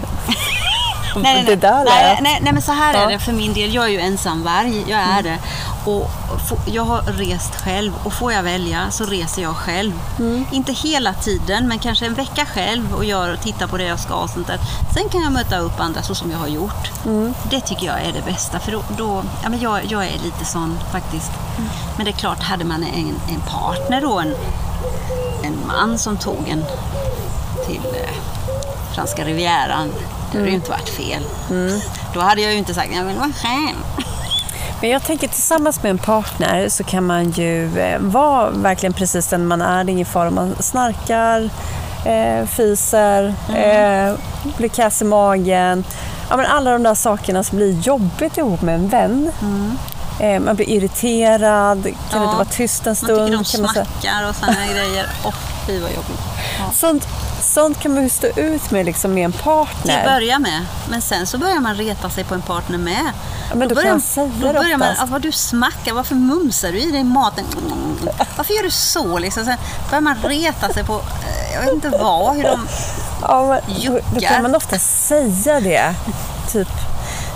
nej, 1.22 1.44
nej, 1.44 1.56
nej, 1.62 1.84
lät- 1.84 2.22
nej, 2.22 2.38
nej, 2.42 2.52
men 2.52 2.62
så 2.62 2.72
här 2.72 2.94
Ja. 2.94 3.00
är 3.00 3.12
det 3.12 3.18
för 3.18 3.32
min 3.32 3.54
del. 3.54 3.74
Jag 3.74 3.84
är 3.84 3.88
ju 3.88 4.00
ensamvarg, 4.00 4.84
jag 4.88 5.00
är 5.00 5.22
det. 5.22 5.38
Och 5.84 6.10
jag 6.66 6.84
har 6.84 7.02
rest 7.02 7.54
själv 7.60 7.92
och 8.04 8.12
får 8.12 8.32
jag 8.32 8.42
välja 8.42 8.90
så 8.90 9.04
reser 9.04 9.42
jag 9.42 9.56
själv. 9.56 9.92
Inte 10.52 10.72
hela 10.72 11.12
tiden, 11.14 11.68
men 11.68 11.78
kanske 11.78 12.06
en 12.06 12.14
vecka 12.14 12.46
själv 12.46 12.94
och 12.94 13.04
gör 13.04 13.32
och 13.32 13.40
tittar 13.40 13.66
på 13.66 13.76
det 13.76 13.84
jag 13.84 13.98
ska 14.00 14.14
och 14.14 14.30
sånt 14.30 14.46
där. 14.46 14.58
Sen 14.94 15.08
kan 15.08 15.22
jag 15.22 15.32
möta 15.32 15.58
upp 15.58 15.80
andra 15.80 16.02
så 16.02 16.14
som 16.14 16.30
jag 16.30 16.38
har 16.38 16.46
gjort. 16.48 16.90
Det 17.50 17.60
tycker 17.60 17.86
jag 17.86 18.00
är 18.02 18.12
det 18.12 18.22
bästa. 18.32 18.58
För 18.58 18.72
då, 18.72 18.82
då 18.96 19.22
ja, 19.42 19.48
men 19.48 19.60
jag, 19.60 19.80
jag 19.84 20.04
är 20.06 20.18
lite 20.24 20.44
sån 20.44 20.78
faktiskt. 20.92 21.30
Men 21.96 22.04
det 22.04 22.10
är 22.10 22.16
klart, 22.16 22.42
hade 22.42 22.64
man 22.64 22.82
en, 22.82 23.20
en 23.34 23.40
partner 23.40 24.00
då, 24.00 24.18
en, 24.18 24.34
en 25.42 25.58
man 25.66 25.98
som 25.98 26.16
tog 26.16 26.48
en 26.48 26.64
till 27.66 27.80
eh, 27.94 28.14
franska 28.94 29.24
rivieran, 29.24 29.92
det 30.32 30.38
hade 30.38 30.48
ju 30.50 30.54
inte 30.54 30.70
varit 30.70 30.88
fel. 30.88 31.22
Då 32.14 32.20
hade 32.20 32.40
jag 32.40 32.52
ju 32.52 32.58
inte 32.58 32.74
sagt, 32.74 32.88
jag 32.94 33.04
vill 33.04 33.16
vara 33.16 33.32
själv. 33.32 33.76
Men 34.80 34.90
jag 34.90 35.02
tänker 35.04 35.28
tillsammans 35.28 35.82
med 35.82 35.90
en 35.90 35.98
partner 35.98 36.68
så 36.68 36.84
kan 36.84 37.06
man 37.06 37.30
ju 37.30 37.78
eh, 37.78 37.98
vara 38.00 38.50
verkligen 38.50 38.92
precis 38.92 39.26
den 39.26 39.46
man 39.46 39.62
är. 39.62 39.84
Det 39.84 39.90
är 39.90 39.92
ingen 39.92 40.06
fara 40.06 40.28
om 40.28 40.34
man 40.34 40.56
snarkar, 40.60 41.50
eh, 42.04 42.46
fiser, 42.46 43.34
eh, 43.48 44.14
blir 44.56 44.68
kass 44.68 45.02
i 45.02 45.04
magen. 45.04 45.84
Ja, 46.30 46.36
men 46.36 46.46
alla 46.46 46.70
de 46.72 46.82
där 46.82 46.94
sakerna 46.94 47.42
som 47.44 47.56
blir 47.58 47.72
jobbigt 47.80 48.38
ihop 48.38 48.62
med 48.62 48.74
en 48.74 48.88
vän. 48.88 49.30
Eh, 50.20 50.40
man 50.40 50.56
blir 50.56 50.68
irriterad, 50.68 51.82
kan 51.82 51.92
Ja. 52.12 52.24
inte 52.24 52.36
vara 52.36 52.44
tyst 52.44 52.86
en 52.86 52.90
Man 52.90 52.96
stund. 52.96 53.08
tycker 53.18 53.36
de 53.36 53.44
kan 53.44 53.60
man 54.22 54.28
och 54.30 54.36
sådana 54.36 54.66
grejer. 54.66 55.06
Åh, 55.24 55.34
fy 55.66 55.80
vad 55.80 55.90
jobbigt. 55.90 56.20
Ja. 56.58 56.72
Sånt, 56.74 57.08
sånt 57.58 57.80
kan 57.80 57.94
man 57.94 58.02
ju 58.02 58.08
stå 58.08 58.26
ut 58.26 58.70
med 58.70 58.86
liksom 58.86 59.14
med 59.14 59.24
en 59.24 59.32
Till 59.32 59.40
partner. 59.42 59.98
att 59.98 60.04
börja 60.04 60.38
med. 60.38 60.66
Men 60.90 61.02
sen 61.02 61.26
så 61.26 61.38
börjar 61.38 61.60
man 61.60 61.74
reta 61.74 62.10
sig 62.10 62.24
på 62.24 62.34
en 62.34 62.42
partner 62.42 62.78
med. 62.78 63.12
Ja, 63.48 63.54
men 63.54 63.68
då 63.68 63.74
kan 63.74 63.74
börjar, 63.74 63.88
jag 63.94 64.02
säga 64.02 64.30
då 64.40 64.52
börjar 64.52 64.76
man, 64.76 64.94
ja, 64.98 65.06
vad 65.06 65.22
du 65.22 65.32
smackar, 65.32 65.92
varför 65.92 66.14
mumsar 66.14 66.72
du 66.72 66.78
i 66.78 66.90
dig 66.90 67.04
maten? 67.04 67.44
Varför 68.36 68.54
gör 68.54 68.62
du 68.62 68.70
så? 68.70 69.18
Liksom? 69.18 69.44
Sen 69.44 69.56
börjar 69.90 70.00
man 70.00 70.16
reta 70.22 70.72
sig 70.72 70.84
på, 70.84 70.94
eh, 70.94 71.54
jag 71.54 71.60
vet 71.60 71.74
inte 71.74 71.88
vad, 71.88 72.36
hur 72.36 72.42
de... 72.42 72.68
Ja, 73.22 73.42
men 73.46 73.60
då, 73.86 73.92
då 73.92 74.00
Juckar. 74.16 74.28
kan 74.28 74.42
man 74.42 74.54
ofta 74.54 74.78
säga 74.78 75.60
det. 75.60 75.94
Typ 76.52 76.68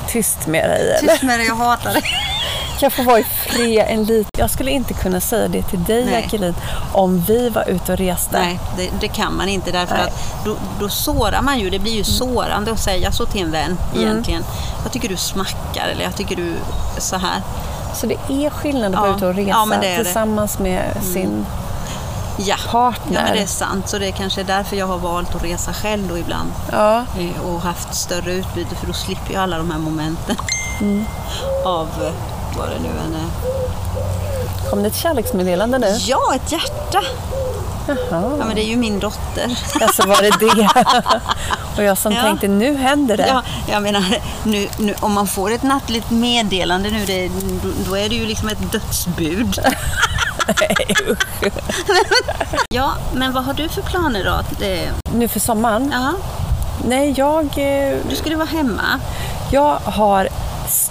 tyst 0.08 0.46
med 0.46 0.70
dig. 0.70 0.98
Eller? 0.98 1.12
Tyst 1.12 1.22
med 1.22 1.38
dig, 1.38 1.46
jag 1.46 1.54
hatar 1.56 1.92
dig. 1.92 2.02
Kan 2.82 2.90
få 2.90 3.02
vara 3.02 3.18
i 3.18 3.24
fred 3.24 3.86
en 3.88 4.04
liten... 4.04 4.30
Jag 4.38 4.50
skulle 4.50 4.70
inte 4.70 4.94
kunna 4.94 5.20
säga 5.20 5.48
det 5.48 5.62
till 5.62 5.84
dig, 5.84 6.04
Nej. 6.04 6.14
Jacqueline, 6.14 6.54
om 6.92 7.20
vi 7.20 7.48
var 7.48 7.68
ute 7.68 7.92
och 7.92 7.98
reste. 7.98 8.38
Nej, 8.38 8.60
det, 8.76 8.90
det 9.00 9.08
kan 9.08 9.36
man 9.36 9.48
inte 9.48 9.70
därför 9.72 9.94
Nej. 9.94 10.04
att 10.06 10.44
då, 10.44 10.56
då 10.80 10.88
sårar 10.88 11.42
man 11.42 11.58
ju. 11.60 11.70
Det 11.70 11.78
blir 11.78 11.92
ju 11.92 12.04
sårande 12.04 12.72
att 12.72 12.78
säga 12.80 13.12
så 13.12 13.26
till 13.26 13.42
en 13.42 13.50
vän 13.50 13.78
Mm. 13.94 14.04
egentligen. 14.06 14.44
Jag 14.82 14.92
tycker 14.92 15.08
du 15.08 15.16
smackar 15.16 15.88
eller 15.92 16.02
jag 16.04 16.16
tycker 16.16 16.36
du 16.36 16.54
så 16.98 17.16
här. 17.16 17.42
Så 17.94 18.06
det 18.06 18.16
är 18.28 18.50
skillnad 18.50 18.94
att 18.94 19.00
Ja. 19.00 19.00
vara 19.00 19.16
ute 19.16 19.26
och 19.26 19.34
resa 19.34 19.48
Ja, 19.50 19.64
men 19.64 19.80
det 19.80 19.86
är 19.88 20.04
tillsammans 20.04 20.58
med 20.58 20.82
sin 21.12 21.46
Ja. 22.38 22.56
partner. 22.70 23.14
ja, 23.14 23.20
men 23.24 23.32
det 23.36 23.42
är 23.42 23.46
sant. 23.46 23.88
Så 23.88 23.98
det 23.98 24.06
är 24.08 24.12
kanske 24.12 24.42
därför 24.42 24.76
jag 24.76 24.86
har 24.86 24.98
valt 24.98 25.34
att 25.34 25.44
resa 25.44 25.72
själv 25.72 26.08
då 26.08 26.18
ibland. 26.18 26.52
Ja, 26.72 27.04
Eh, 27.18 27.40
Och 27.46 27.60
haft 27.60 27.94
större 27.94 28.32
utbyte 28.32 28.74
för 28.74 28.86
då 28.86 28.92
slipper 28.92 29.34
jag 29.34 29.42
alla 29.42 29.58
de 29.58 29.70
här 29.70 29.78
momenten 29.78 30.36
Mm. 30.80 31.04
av 31.64 31.88
eh, 32.02 32.12
vad 32.58 32.68
det 32.68 32.78
nu 32.82 32.88
än 32.88 33.14
är. 33.14 34.70
Kom 34.70 34.82
det 34.82 34.88
ett 34.88 34.96
kärleksmeddelande 34.96 35.78
nu? 35.78 35.96
Ja, 36.00 36.34
ett 36.34 36.52
hjärta. 36.52 37.00
Jaha. 37.86 37.96
Ja, 38.10 38.44
men 38.46 38.54
det 38.54 38.62
är 38.64 38.68
ju 38.68 38.76
min 38.76 38.98
dotter. 39.00 39.58
Alltså 39.80 40.06
var 40.06 40.22
det 40.22 40.30
det? 40.40 40.68
Och 41.76 41.82
jag 41.84 41.98
som 41.98 42.12
Ja. 42.12 42.22
tänkte, 42.22 42.48
nu 42.48 42.76
händer 42.76 43.16
det. 43.16 43.26
Ja, 43.28 43.42
jag 43.72 43.82
menar, 43.82 44.04
nu, 44.44 44.68
nu, 44.78 44.94
om 45.00 45.12
man 45.12 45.26
får 45.26 45.50
ett 45.52 45.62
nattligt 45.62 46.10
meddelande 46.10 46.90
nu, 46.90 47.04
det, 47.06 47.30
då, 47.88 47.96
är 47.96 48.08
det 48.08 48.14
ju 48.14 48.26
liksom 48.26 48.48
ett 48.48 48.72
dödsbud. 48.72 49.58
ja, 52.68 52.92
men 53.14 53.32
vad 53.32 53.44
har 53.44 53.54
du 53.54 53.68
för 53.68 53.82
planer 53.82 54.24
då? 54.24 54.40
Det, 54.58 54.88
Nu 55.14 55.28
för 55.28 55.40
sommaren? 55.40 55.90
ja, 55.94 56.12
Nej, 56.84 57.14
jag, 57.16 57.44
eh, 57.44 57.96
du 58.10 58.16
skulle 58.16 58.36
vara 58.36 58.48
hemma. 58.48 59.00
jag 59.50 59.78
har 59.84 60.28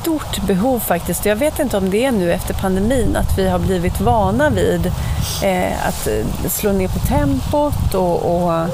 stort 0.01 0.41
behov 0.47 0.79
faktiskt. 0.79 1.25
Jag 1.25 1.35
vet 1.35 1.59
inte 1.59 1.77
om 1.77 1.89
det 1.89 2.05
är 2.05 2.11
nu 2.11 2.33
efter 2.33 2.53
pandemin 2.53 3.15
att 3.15 3.37
vi 3.37 3.49
har 3.49 3.59
blivit 3.59 4.01
vana 4.01 4.49
vid 4.49 4.85
eh, 5.43 5.87
att 5.87 6.07
eh, 6.07 6.49
slå 6.49 6.71
ner 6.71 6.87
på 6.87 6.99
tempot 6.99 7.93
och, 7.93 8.35
och 8.35 8.69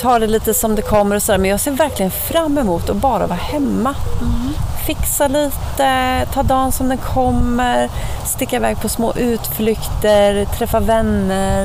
ta 0.00 0.18
det 0.18 0.26
lite 0.26 0.54
som 0.54 0.74
det 0.74 0.82
kommer 0.82 1.16
och 1.16 1.22
sådär. 1.22 1.38
Men 1.38 1.50
jag 1.50 1.60
ser 1.60 1.70
verkligen 1.70 2.10
fram 2.10 2.58
emot 2.58 2.90
att 2.90 2.96
bara 2.96 3.26
vara 3.26 3.38
hemma. 3.38 3.94
Fixa 4.86 5.28
lite, 5.28 6.26
ta 6.32 6.42
dagen 6.42 6.72
som 6.72 6.88
den 6.88 6.98
kommer, 6.98 7.88
sticka 8.26 8.56
iväg 8.56 8.80
på 8.80 8.88
små 8.88 9.14
utflykter, 9.16 10.44
träffa 10.44 10.80
vänner. 10.80 11.64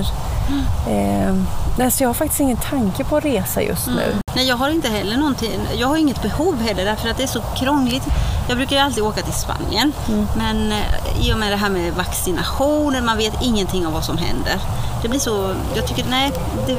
Eh, 0.89 1.35
nej, 1.77 1.91
så 1.91 2.03
jag 2.03 2.09
har 2.09 2.13
faktiskt 2.13 2.39
ingen 2.39 2.57
tanke 2.57 3.03
på 3.03 3.17
att 3.17 3.25
resa 3.25 3.61
just 3.61 3.87
nu. 3.87 4.30
Nej, 4.35 4.47
jag 4.47 4.55
har 4.55 4.69
inte 4.69 4.89
heller 4.89 5.17
någonting. 5.17 5.59
Jag 5.75 5.87
har 5.87 5.97
inget 5.97 6.21
behov 6.21 6.61
heller 6.61 6.85
därför 6.85 7.09
att 7.09 7.17
det 7.17 7.23
är 7.23 7.27
så 7.27 7.41
krångligt. 7.41 8.03
Jag 8.47 8.57
brukar 8.57 8.75
ju 8.75 8.81
alltid 8.81 9.03
åka 9.03 9.21
till 9.21 9.33
Spanien. 9.33 9.93
Men 10.37 10.71
eh, 10.71 11.27
i 11.27 11.33
och 11.33 11.37
med 11.37 11.51
det 11.51 11.55
här 11.55 11.69
med 11.69 11.93
vaccinationer, 11.93 13.01
man 13.01 13.17
vet 13.17 13.33
ingenting 13.41 13.87
om 13.87 13.93
vad 13.93 14.05
som 14.05 14.17
händer. 14.17 14.59
Det 15.01 15.07
blir 15.07 15.19
så, 15.19 15.55
jag 15.75 15.87
tycker, 15.87 16.05
nej, 16.09 16.31
det, 16.67 16.77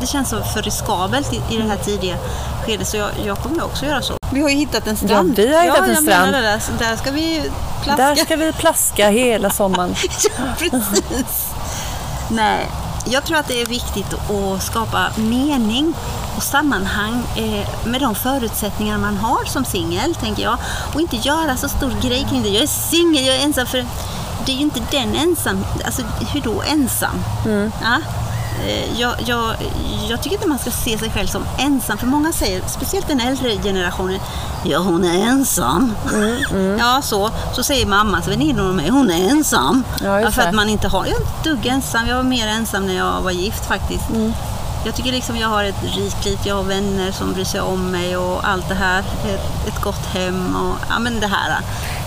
det, 0.00 0.06
känns 0.06 0.30
så 0.30 0.42
för 0.42 0.62
riskabelt 0.62 1.32
i, 1.32 1.54
i 1.54 1.56
det 1.56 1.64
här 1.64 1.76
tidiga 1.76 2.16
skedet 2.66 2.88
så 2.88 2.96
jag, 2.96 3.10
jag 3.24 3.38
kommer 3.38 3.64
också 3.64 3.86
göra 3.86 4.02
så. 4.02 4.14
Vi 4.32 4.40
har 4.40 4.48
ju 4.48 4.56
hittat 4.56 4.86
en 4.86 4.96
strand. 4.96 5.38
Ja, 5.38 5.44
vi 5.44 5.54
har 5.54 5.62
hittat 5.62 5.78
ja, 5.78 5.84
en 5.84 5.96
strand. 5.96 6.32
Det 6.32 6.40
där, 6.40 6.60
där 6.78 6.96
ska 6.96 7.10
vi 7.10 7.50
plaska. 7.82 8.02
Där 8.02 8.16
ska 8.16 8.36
vi 8.36 8.52
plaska 8.52 9.08
hela 9.08 9.50
sommaren. 9.50 9.94
ja, 10.38 10.44
precis. 10.58 11.46
Nej, 12.28 12.66
jag 13.10 13.24
tror 13.24 13.38
att 13.38 13.48
det 13.48 13.62
är 13.62 13.66
viktigt 13.66 14.14
att 14.14 14.62
skapa 14.62 15.10
mening 15.16 15.94
och 16.36 16.42
sammanhang 16.42 17.22
eh, 17.36 17.86
med 17.86 18.00
de 18.00 18.14
förutsättningar 18.14 18.98
man 18.98 19.16
har 19.16 19.44
som 19.44 19.64
singel, 19.64 20.14
tänker 20.14 20.42
jag. 20.42 20.58
Och 20.94 21.00
inte 21.00 21.16
göra 21.16 21.56
så 21.56 21.68
stor 21.68 21.92
grej 22.02 22.26
kring 22.30 22.42
det. 22.42 22.48
Jag 22.48 22.62
är 22.62 22.66
singel, 22.66 23.26
jag 23.26 23.36
är 23.36 23.44
ensam. 23.44 23.66
för 23.66 23.84
Det 24.46 24.52
är 24.52 24.56
ju 24.56 24.62
inte 24.62 24.82
den 24.90 25.14
ensam. 25.14 25.64
Alltså, 25.84 26.02
hur 26.32 26.40
då 26.40 26.62
ensam? 26.62 27.22
Ja? 27.82 28.00
Eh, 28.64 29.00
Jag, 29.00 29.14
jag, 29.26 29.54
jag 30.08 30.22
tycker 30.22 30.36
inte 30.36 30.48
man 30.48 30.58
ska 30.58 30.70
se 30.70 30.98
sig 30.98 31.10
själv 31.10 31.26
som 31.26 31.44
ensam, 31.58 31.98
för 31.98 32.06
många 32.06 32.32
säger, 32.32 32.62
speciellt 32.66 33.08
den 33.08 33.20
äldre 33.20 33.56
generationen, 33.62 34.20
ja 34.64 34.78
hon 34.78 35.04
är 35.04 35.26
ensam. 35.28 35.94
Ja, 36.78 37.02
så, 37.02 37.30
så 37.54 37.62
säger 37.62 37.86
mammas 37.86 38.28
väninnor 38.28 38.72
mig, 38.72 38.88
hon 38.90 39.10
är 39.10 39.30
ensam. 39.30 39.84
Ja, 40.00 40.30
för 40.30 40.42
att 40.42 40.54
man 40.54 40.68
inte 40.68 40.88
har, 40.88 41.06
jag 41.06 41.14
är 41.16 41.22
ett 41.22 41.44
dugg 41.44 41.66
ensam, 41.66 42.06
jag 42.08 42.16
var 42.16 42.22
mer 42.22 42.46
ensam 42.48 42.86
när 42.86 42.94
jag 42.96 43.20
var 43.22 43.30
gift 43.30 43.66
faktiskt. 43.66 44.10
Mm. 44.10 44.32
Jag 44.84 44.94
tycker 44.94 45.12
liksom 45.12 45.36
jag 45.36 45.48
har 45.48 45.64
ett 45.64 45.82
rikt 45.96 46.24
liv, 46.24 46.38
jag 46.44 46.54
har 46.54 46.62
vänner 46.62 47.12
som 47.12 47.32
bryr 47.32 47.44
sig 47.44 47.60
om 47.60 47.90
mig 47.90 48.16
och 48.16 48.48
allt 48.48 48.68
det 48.68 48.74
här. 48.74 48.98
Ett, 48.98 49.68
ett 49.68 49.82
gott 49.82 50.06
hem 50.06 50.56
och 50.56 50.76
ja 50.88 50.98
men 50.98 51.20
det 51.20 51.26
här. 51.26 51.60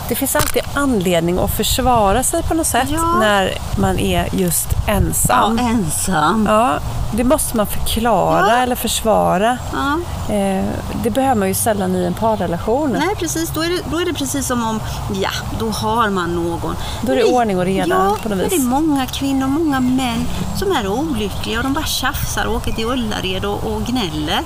Det 0.09 0.15
finns 0.15 0.35
alltid 0.35 0.61
anledning 0.73 1.39
att 1.39 1.51
försvara 1.51 2.23
sig 2.23 2.43
på 2.43 2.53
något 2.53 2.67
sätt 2.67 2.87
Ja. 2.91 3.17
när 3.19 3.53
man 3.77 3.99
är 3.99 4.27
just 4.35 4.67
Ja, 4.87 4.93
ensam. 4.93 5.59
ensam. 5.59 6.45
Ja, 6.49 6.79
det 7.11 7.23
måste 7.23 7.57
man 7.57 7.67
förklara 7.67 8.47
Ja. 8.49 8.57
eller 8.57 8.75
försvara. 8.75 9.57
Ja. 9.73 9.99
Eh, 10.35 10.65
det 11.03 11.09
behöver 11.09 11.35
man 11.35 11.47
ju 11.47 11.53
sällan 11.53 11.95
i 11.95 12.05
en 12.05 12.13
parrelation. 12.13 12.91
Nej 12.99 13.15
precis, 13.19 13.49
då 13.49 13.61
är, 13.61 13.69
det, 13.69 13.81
då 13.91 13.99
är 13.99 14.05
det 14.05 14.13
precis 14.13 14.47
som 14.47 14.63
om, 14.63 14.79
ja, 15.21 15.29
då 15.59 15.69
har 15.69 16.09
man 16.09 16.35
någon. 16.35 16.75
Då 17.01 17.11
är 17.11 17.15
det 17.15 17.23
Men 17.25 17.33
ordning 17.35 17.57
och 17.59 17.65
reda 17.65 17.87
ja, 17.95 18.15
på 18.23 18.29
något 18.29 18.37
vis. 18.37 18.49
det 18.49 18.55
är 18.55 18.59
många 18.67 19.05
kvinnor, 19.05 19.47
många 19.47 19.79
män 19.79 20.25
som 20.57 20.71
är 20.71 20.87
olyckliga 20.87 21.57
och 21.57 21.63
de 21.63 21.73
bara 21.73 21.85
tjafsar 21.85 22.45
och 22.45 22.55
åker 22.55 22.71
till 22.71 22.85
Ullared 22.85 23.45
och, 23.45 23.63
och 23.63 23.81
gnäller. 23.83 24.39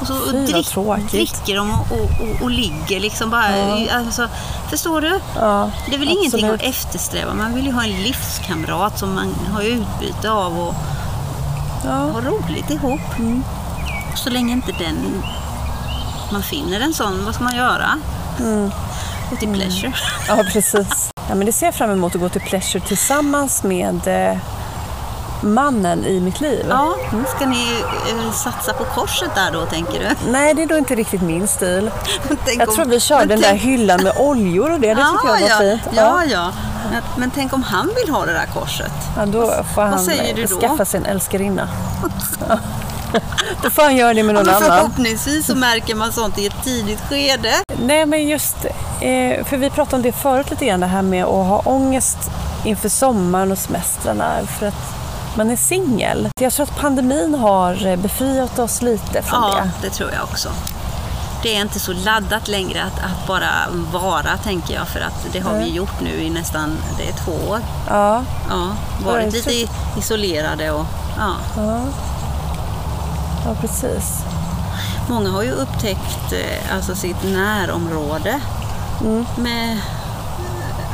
Och 0.00 0.06
så 0.06 0.14
Fy, 0.32 0.80
vad 0.80 1.00
drick, 1.00 1.10
dricker 1.10 1.56
de 1.56 1.70
och, 1.70 1.92
och, 1.92 2.00
och, 2.00 2.42
och 2.42 2.50
ligger 2.50 3.00
liksom 3.00 3.30
bara. 3.30 3.44
Alltså, 3.92 4.28
förstår 4.70 5.00
du? 5.00 5.20
Ja, 5.36 5.70
Det 5.88 5.94
är 5.94 5.98
väl 5.98 6.08
ingenting 6.08 6.44
absolut. 6.44 6.60
att 6.60 6.66
eftersträva. 6.66 7.34
Man 7.34 7.54
vill 7.54 7.66
ju 7.66 7.72
ha 7.72 7.82
en 7.84 8.02
livskamrat 8.02 8.98
som 8.98 9.14
man 9.14 9.34
har 9.52 9.62
utbyte 9.62 10.30
av 10.30 10.58
och 10.60 10.74
Ja. 11.84 11.90
ha 11.90 12.20
roligt 12.20 12.70
ihop. 12.70 13.00
Mm. 13.18 13.44
Så 14.16 14.30
länge 14.30 14.52
inte 14.52 14.72
den 14.72 15.22
man 16.32 16.42
finner 16.42 16.80
en 16.80 16.94
sån, 16.94 17.24
vad 17.24 17.34
ska 17.34 17.44
man 17.44 17.56
göra? 17.56 17.90
Mm. 18.40 18.70
Gå 19.30 19.36
till 19.36 19.54
pleasure. 19.54 19.92
ja, 20.28 20.44
precis. 20.52 21.10
Ja, 21.28 21.34
men 21.34 21.46
det 21.46 21.52
ser 21.52 21.66
jag 21.66 21.74
fram 21.74 21.90
emot 21.90 22.14
att 22.14 22.20
gå 22.20 22.28
till 22.28 22.40
Pleasure 22.40 22.80
tillsammans 22.84 23.62
med 23.62 24.06
eh, 24.30 24.38
mannen 25.40 26.04
i 26.04 26.20
mitt 26.20 26.40
liv. 26.40 26.66
Ja, 26.68 26.94
ska 27.36 27.46
ni 27.46 27.80
eh, 28.10 28.32
satsa 28.32 28.72
på 28.72 28.84
korset 28.84 29.30
där 29.34 29.50
då, 29.52 29.66
tänker 29.66 29.92
du? 29.98 30.30
Nej, 30.30 30.54
det 30.54 30.62
är 30.62 30.66
då 30.66 30.78
inte 30.78 30.94
riktigt 30.94 31.22
min 31.22 31.48
stil. 31.48 31.90
Tänk 32.44 32.60
Jag 32.60 32.68
om- 32.68 32.74
tror 32.74 32.84
vi 32.84 33.00
körde 33.00 33.20
men 33.20 33.28
den 33.28 33.40
där 33.40 33.48
tänk- 33.48 33.62
hyllan 33.62 34.02
med 34.02 34.12
oljor 34.16 34.70
och 34.72 34.80
det. 34.80 34.94
Det 34.94 34.94
tyckte 34.94 35.26
jag 35.26 35.40
var 35.40 35.48
ja, 35.48 35.58
fint. 35.58 35.82
Ja, 35.96 36.24
ja. 36.24 36.50
Men, 36.92 37.02
men 37.16 37.30
tänk 37.34 37.52
om 37.52 37.62
han 37.62 37.90
vill 37.96 38.14
ha 38.14 38.26
det 38.26 38.32
där 38.32 38.46
korset? 38.54 38.92
Ja, 39.16 39.26
då 39.26 39.64
får 39.74 39.82
han 39.82 39.98
skaffa 40.60 40.84
sig 40.84 40.98
en 41.00 41.06
älskarinna. 41.06 41.68
Ja. 42.48 42.58
Då 43.62 43.70
får 43.70 43.82
han 43.82 43.96
göra 43.96 44.14
det 44.14 44.22
med 44.22 44.36
Ja, 44.36 44.38
någon 44.42 44.46
men 44.46 44.54
annan. 44.62 44.78
förhoppningsvis 44.78 45.46
så 45.46 45.54
märker 45.54 45.94
man 45.94 46.12
sånt 46.12 46.38
i 46.38 46.46
ett 46.46 46.64
tidigt 46.64 47.00
skede. 47.08 47.52
Nej, 47.82 48.06
men 48.06 48.28
just, 48.28 48.56
eh, 49.00 49.44
för 49.44 49.56
vi 49.56 49.70
pratade 49.70 49.96
om 49.96 50.02
det 50.02 50.12
förut 50.12 50.50
lite 50.50 50.66
grann, 50.66 50.80
det 50.80 50.86
här 50.86 51.02
med 51.02 51.24
att 51.24 51.30
ha 51.46 51.62
ångest 51.64 52.18
inför 52.64 52.88
sommaren 52.88 53.52
och 53.52 53.58
semestrarna 53.58 54.32
för 54.58 54.66
att 54.66 54.74
man 55.38 55.50
är 55.50 55.56
singel. 55.56 56.28
Jag 56.40 56.52
tror 56.52 56.64
att 56.66 56.76
pandemin 56.80 57.34
har 57.34 57.86
eh, 57.86 57.96
befriat 57.96 58.58
oss 58.58 58.82
lite 58.82 59.22
från 59.22 59.42
Ja, 59.42 59.54
det. 59.62 59.70
det 59.88 59.90
tror 59.94 60.10
jag 60.12 60.22
också. 60.24 60.48
Det 61.42 61.56
är 61.56 61.60
inte 61.60 61.80
så 61.80 61.92
laddat 61.92 62.48
längre 62.48 62.82
att, 62.82 62.98
att 63.04 63.26
bara 63.26 63.50
vara, 63.92 64.36
tänker 64.36 64.74
jag, 64.74 64.88
för 64.88 65.00
att 65.00 65.26
det 65.32 65.40
har 65.40 65.58
vi 65.58 65.68
gjort 65.70 66.00
nu 66.00 66.10
i 66.10 66.30
nästan 66.30 66.76
det 66.98 67.08
är 67.08 67.12
två 67.12 67.32
år. 67.50 67.58
Ja, 67.88 68.22
Ja, 68.50 68.68
Ja, 69.04 69.10
varit 69.10 69.32
lite 69.32 69.72
isolerade 69.98 70.70
och 70.70 70.86
ja. 71.18 71.32
ja. 71.56 71.78
ja 73.44 73.54
precis. 73.60 74.18
Många 75.10 75.30
har 75.30 75.42
ju 75.42 75.50
upptäckt 75.52 76.32
eh, 76.32 76.74
alltså 76.76 76.94
sitt 76.94 77.22
närområde. 77.24 78.40
Mm. 79.00 79.26
Med, 79.36 79.76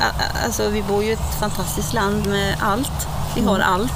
a- 0.01 0.25
alltså, 0.45 0.69
vi 0.69 0.83
bor 0.83 1.03
ju 1.05 1.11
i 1.11 1.13
ett 1.13 1.35
fantastiskt 1.41 1.93
land 1.93 2.27
med 2.27 2.57
allt. 2.61 3.09
Vi 3.35 3.41
Mm. 3.41 3.53
har 3.53 3.61
allt 3.61 3.93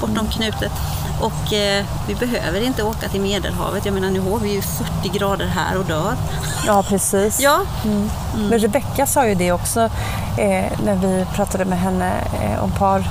bortom 0.00 0.28
knutet. 0.28 0.72
Och 1.20 1.52
eh, 1.52 1.84
vi 2.08 2.14
behöver 2.14 2.60
inte 2.60 2.82
åka 2.82 3.08
till 3.08 3.20
Medelhavet. 3.20 3.84
Jag 3.84 3.94
menar 3.94 4.10
nu 4.10 4.20
har 4.20 4.38
vi 4.38 4.52
ju 4.52 4.62
40 4.62 5.08
grader 5.08 5.46
här 5.46 5.78
och 5.78 5.84
dör. 5.84 6.14
Ja, 6.66 6.82
precis. 6.82 7.40
Ja, 7.40 7.60
Men 8.48 8.58
Rebecka 8.58 9.06
sa 9.06 9.26
ju 9.26 9.34
det 9.34 9.52
också 9.52 9.80
eh, 10.38 10.72
när 10.84 10.94
vi 10.94 11.26
pratade 11.34 11.64
med 11.64 11.78
henne 11.78 12.12
eh, 12.42 12.64
om 12.64 12.70
par 12.70 13.04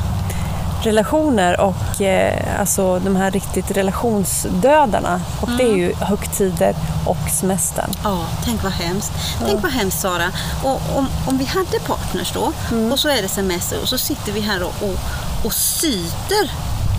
relationer 0.86 1.60
och 1.60 2.02
eh, 2.02 2.60
alltså 2.60 3.00
de 3.00 3.16
här 3.16 3.32
riktigt 3.32 3.72
relationsdödarna. 3.72 5.22
Och 5.42 5.50
det 5.58 5.64
är 5.64 5.76
ju 5.76 5.94
högtider 5.94 6.76
och 7.06 7.30
semestern. 7.32 7.90
Ja, 8.04 8.26
tänk 8.44 8.64
vad 8.64 8.72
hemskt. 8.72 9.12
Tänk 9.46 9.64
vad 9.64 9.72
hemskt 9.72 10.00
Sara. 10.00 10.32
Och 10.64 10.82
om, 10.96 11.08
om 11.28 11.38
vi 11.38 11.46
hade 11.46 11.80
partners 11.80 12.32
då 12.34 12.52
och 12.92 13.00
så 13.00 13.10
är 13.10 13.22
det 13.22 13.28
semester 13.28 13.82
och 13.82 13.90
så 13.90 13.98
sitter 13.98 14.32
vi 14.32 14.42
här 14.42 14.64
och, 14.64 14.74
och, 14.82 15.00
och 15.46 15.54
syter, 15.54 16.52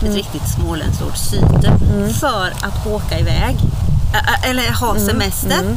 ett 0.02 0.14
riktigt 0.14 0.48
småländskt 0.48 1.02
ord, 1.02 1.16
syter, 1.16 1.72
för 2.20 2.46
att 2.62 2.86
åka 2.86 3.18
iväg. 3.18 3.56
Eller 4.42 4.72
ha 4.72 4.94
semester 4.98 5.76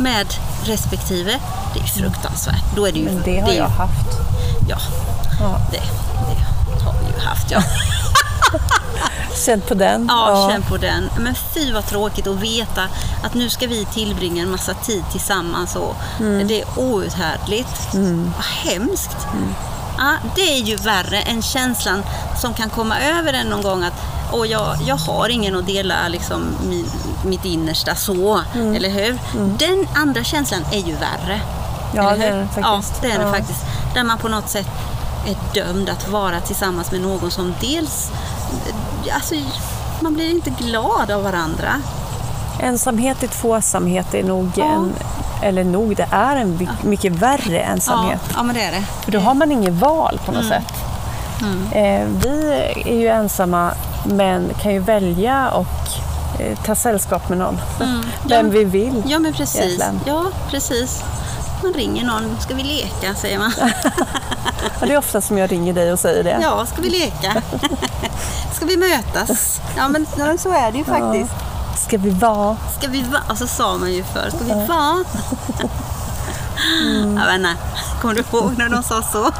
med 0.00 0.26
respektive. 0.64 1.38
Det 1.74 1.80
är 1.80 1.84
fruktansvärt. 1.84 2.64
Då 2.76 2.86
är 2.88 2.92
det 2.92 2.98
ju, 2.98 3.04
Men 3.04 3.22
det 3.24 3.40
har 3.40 3.48
ju- 3.50 3.56
jag 3.56 3.68
haft. 3.68 4.18
Ja, 4.68 4.78
Ja. 5.40 5.58
det, 5.70 5.76
det 6.76 6.84
har 6.84 6.92
vi 7.00 7.06
ju 7.20 7.26
haft 7.26 7.50
ja. 7.50 7.62
Känt 9.46 9.68
på 9.68 9.74
den. 9.74 10.06
Ja, 10.08 10.48
känn 10.50 10.62
på 10.62 10.76
den. 10.76 11.10
Men 11.18 11.34
fy 11.54 11.72
vad 11.72 11.86
tråkigt 11.86 12.26
att 12.26 12.36
veta 12.36 12.82
att 13.22 13.34
nu 13.34 13.50
ska 13.50 13.66
vi 13.66 13.84
tillbringa 13.84 14.42
en 14.42 14.50
massa 14.50 14.74
tid 14.74 15.04
tillsammans 15.12 15.76
och 15.76 15.96
det 16.18 16.60
är 16.62 16.78
outhärdligt. 16.78 17.88
Vad 18.36 18.44
hemskt. 18.44 19.16
Ja, 19.22 19.28
det 20.34 20.40
är 20.40 20.62
ju 20.62 20.76
värre 20.76 21.20
än 21.20 21.42
känslan 21.42 22.02
som 22.40 22.54
kan 22.54 22.70
komma 22.70 23.00
över 23.00 23.32
en 23.32 23.46
någon 23.46 23.62
gång 23.62 23.84
att 23.84 23.94
och 24.32 24.46
jag, 24.46 24.76
jag 24.86 24.96
har 24.96 25.28
ingen 25.28 25.56
att 25.56 25.66
dela 25.66 26.08
liksom, 26.08 26.42
min, 26.68 26.86
mitt 27.24 27.44
innersta 27.44 27.94
så, 27.94 28.40
eller 28.54 28.88
hur? 28.90 29.18
Den 29.58 29.88
andra 29.94 30.24
känslan 30.24 30.60
är 30.72 30.78
ju 30.78 30.92
värre. 30.94 31.40
Ja, 31.94 32.16
det 32.16 32.24
är 32.24 32.36
den 32.36 32.48
faktiskt. 32.48 33.02
Ja, 33.02 33.08
det 33.08 33.14
är 33.14 33.18
den 33.18 33.26
Ja. 33.26 33.32
faktiskt. 33.34 33.60
Där 33.94 34.04
man 34.04 34.18
på 34.18 34.28
något 34.28 34.48
sätt 34.48 34.66
är 35.26 35.36
dömd 35.54 35.88
att 35.88 36.08
vara 36.08 36.40
tillsammans 36.40 36.92
med 36.92 37.00
någon 37.00 37.30
som 37.30 37.54
dels, 37.60 38.10
alltså 39.14 39.34
man 40.00 40.14
blir 40.14 40.30
inte 40.30 40.50
glad 40.50 41.10
av 41.10 41.22
varandra. 41.22 41.82
Ensamhet 42.60 43.22
i 43.22 43.28
tvåsamhet 43.28 44.14
är 44.14 44.22
nog 44.22 44.58
en, 44.58 44.94
eller 45.42 45.64
nog, 45.64 45.96
det 45.96 46.06
är 46.10 46.36
en 46.36 46.68
mycket 46.82 47.12
värre 47.12 47.60
ensamhet. 47.60 48.20
Ja, 48.28 48.32
ja, 48.36 48.42
men 48.42 48.54
det 48.54 48.62
är 48.62 48.70
det. 48.70 48.84
För 49.04 49.12
då 49.12 49.18
har 49.18 49.34
man 49.34 49.52
inget 49.52 49.72
val 49.74 50.20
på 50.26 50.32
något 50.32 50.44
Mm. 50.44 50.62
sätt. 50.62 50.72
Eh, 51.72 52.06
vi 52.24 52.52
är 52.86 52.94
ju 52.94 53.08
ensamma 53.08 53.70
men 54.04 54.50
kan 54.62 54.72
ju 54.72 54.78
välja 54.78 55.50
och 55.50 55.66
eh, 56.40 56.58
ta 56.64 56.74
sällskap 56.74 57.28
med 57.28 57.38
någon. 57.38 57.60
Vem 58.24 58.46
Ja. 58.46 58.52
vi 58.52 58.64
vill. 58.64 59.02
Ja, 59.06 59.18
men 59.18 59.32
precis. 59.32 59.60
Egentligen. 59.64 60.00
Ja, 60.06 60.24
precis. 60.50 61.02
Man 61.62 61.72
ringer 61.72 62.04
någon, 62.04 62.36
ska 62.40 62.54
vi 62.54 62.62
leka, 62.62 63.14
säger 63.14 63.38
man. 63.38 63.52
Ja, 64.80 64.86
det 64.86 64.92
är 64.92 64.98
ofta 64.98 65.20
som 65.20 65.38
jag 65.38 65.52
ringer 65.52 65.72
dig 65.72 65.92
och 65.92 65.98
säger 65.98 66.24
det. 66.24 66.38
Ja, 66.42 66.66
ska 66.66 66.82
vi 66.82 66.90
leka? 66.90 67.42
Ska 68.52 68.66
vi 68.66 68.76
mötas? 68.76 69.60
Ja, 69.76 69.88
men 69.88 70.06
ja, 70.18 70.38
så 70.38 70.50
är 70.52 70.72
det 70.72 70.78
ju 70.78 70.84
faktiskt. 70.84 71.32
Ska 71.86 71.98
vi 71.98 72.10
vara? 72.10 72.56
Ska 72.78 72.88
vi 72.88 73.02
vara? 73.02 73.22
Och 73.28 73.38
så 73.38 73.46
sa 73.46 73.76
man 73.78 73.92
ju 73.92 74.04
förr, 74.04 74.30
ska 74.30 74.38
vi 74.54 74.66
vara? 74.66 75.04
Jag 77.20 77.26
vet 77.26 77.34
inte, 77.34 77.56
kommer 78.00 78.14
du 78.14 78.20
ihåg 78.20 78.58
när 78.58 78.68
de 78.68 78.82
sa 78.82 79.02
så? 79.02 79.30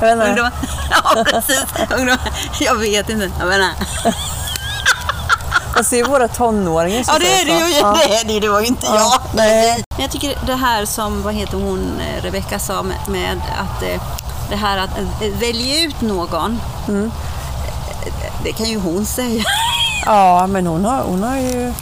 Jag, 0.00 0.16
vet 0.16 0.28
inte. 0.28 0.50
Ja, 0.90 1.24
precis. 1.24 1.64
Ungdomar. 1.96 2.18
Jag 2.60 2.74
vet 2.74 3.08
inte. 3.10 3.30
Jag 3.38 3.46
vet 3.46 3.58
inte. 3.58 3.84
Jag 5.76 5.86
ser 5.86 5.96
ju 5.96 6.04
våra 6.04 6.28
tonåringar 6.28 7.02
som 7.02 7.14
Ja, 7.14 7.18
det 7.18 7.40
är 7.40 7.44
det 7.46 7.66
ju. 7.68 7.74
Ja. 7.80 7.96
Det 8.06 8.14
är 8.14 8.24
det, 8.24 8.40
det 8.40 8.48
var 8.48 8.60
ju 8.60 8.66
inte 8.66 8.86
Ja, 8.86 8.94
jag. 8.94 9.20
nej. 9.34 9.84
Men 9.96 10.02
jag 10.02 10.10
tycker 10.10 10.38
det 10.46 10.54
här 10.54 10.84
som, 10.84 11.22
vad 11.22 11.34
heter 11.34 11.56
hon, 11.56 12.00
eh, 12.00 12.22
Rebecka 12.22 12.58
sa 12.58 12.82
med, 12.82 12.96
med 13.08 13.40
att 13.58 13.82
eh, 13.82 14.02
det 14.50 14.56
här 14.56 14.78
att 14.78 14.98
eh, 14.98 15.38
välja 15.40 15.80
ut 15.84 16.00
någon. 16.00 16.60
Mm. 16.88 17.12
Det 18.44 18.52
kan 18.52 18.66
ju 18.66 18.78
hon 18.78 19.06
säga. 19.06 19.44
Ja, 20.06 20.46
men 20.46 20.66
hon 20.66 20.84
har, 20.84 21.02
hon 21.02 21.22
har 21.22 21.36
ju 21.36 21.72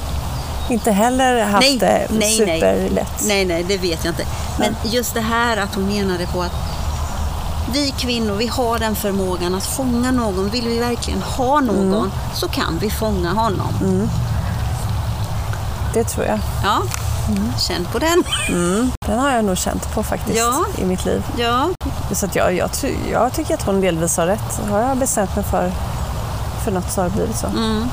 inte 0.68 0.92
heller 0.92 1.42
haft 1.44 1.66
Nej, 1.66 1.78
det 1.78 2.06
nej, 2.10 2.36
superlätt. 2.36 3.22
Nej, 3.26 3.44
nej, 3.44 3.64
det 3.68 3.76
vet 3.78 4.04
jag 4.04 4.12
inte. 4.12 4.24
Men 4.58 4.76
just 4.84 5.14
det 5.14 5.20
här 5.20 5.56
att 5.56 5.74
hon 5.74 5.86
menade 5.86 6.26
på 6.26 6.42
att 6.42 6.52
vi 7.72 7.90
kvinnor, 7.90 8.34
vi 8.34 8.46
har 8.46 8.78
den 8.78 8.94
förmågan 8.96 9.54
att 9.54 9.66
fånga 9.66 10.10
någon. 10.10 10.48
Vill 10.50 10.68
vi 10.68 10.78
verkligen 10.78 11.22
ha 11.22 11.60
någon 11.60 11.94
Mm. 11.94 12.10
så 12.34 12.48
kan 12.48 12.78
vi 12.80 12.90
fånga 12.90 13.30
honom. 13.32 14.08
Det 15.94 16.04
tror 16.04 16.26
jag. 16.26 16.38
Ja, 16.62 16.82
känn 17.58 17.86
på 17.92 17.98
den. 17.98 18.24
Den 19.06 19.18
har 19.18 19.30
jag 19.30 19.44
nog 19.44 19.56
känt 19.58 19.94
på 19.94 20.02
faktiskt 20.02 20.38
Ja. 20.38 20.64
i 20.78 20.84
mitt 20.84 21.04
liv. 21.04 21.24
Ja, 21.38 21.68
Så 22.12 22.26
att 22.26 22.36
jag, 22.36 22.54
jag, 22.56 22.70
jag 23.12 23.32
tycker 23.32 23.54
att 23.54 23.62
hon 23.62 23.80
delvis 23.80 24.16
har 24.16 24.26
rätt. 24.26 24.60
Har 24.70 24.80
jag 24.80 24.96
bestämt 24.96 25.36
mig 25.36 25.44
för, 25.44 25.72
för 26.64 26.70
något 26.70 26.90
så 26.92 27.00
har 27.00 27.08
det 27.08 27.14
blivit 27.14 27.36
så. 27.38 27.46
Mm. 27.46 27.84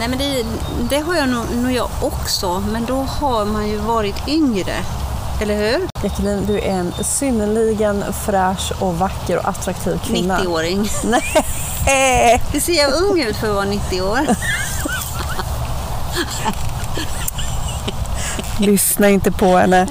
Nej 0.00 0.08
men 0.08 0.18
det, 0.18 0.44
det 0.90 0.98
har 0.98 1.16
jag 1.16 1.28
nog, 1.28 1.44
nog 1.56 1.72
jag 1.72 1.88
också, 2.02 2.60
men 2.60 2.84
då 2.86 2.96
har 2.96 3.44
man 3.44 3.68
ju 3.68 3.76
varit 3.76 4.28
yngre. 4.28 4.72
Eller 5.42 5.56
hur? 5.56 5.88
Jacqueline, 6.02 6.46
du 6.46 6.58
är 6.58 6.70
en 6.70 6.92
synnerligen 7.04 8.04
fräsch 8.12 8.72
och 8.82 8.94
vacker 8.94 9.38
och 9.38 9.48
attraktiv 9.48 10.00
kvinna. 10.04 10.38
90-åring. 10.38 10.88
Nej! 11.04 12.42
Det 12.52 12.60
ser 12.60 12.72
jag 12.72 12.92
ung 12.92 13.20
ut 13.20 13.36
för 13.36 13.48
att 13.48 13.54
vara 13.54 13.64
90 13.64 14.02
år. 14.02 14.20
Lyssna 18.66 19.08
inte 19.08 19.32
på 19.32 19.56
henne. 19.56 19.88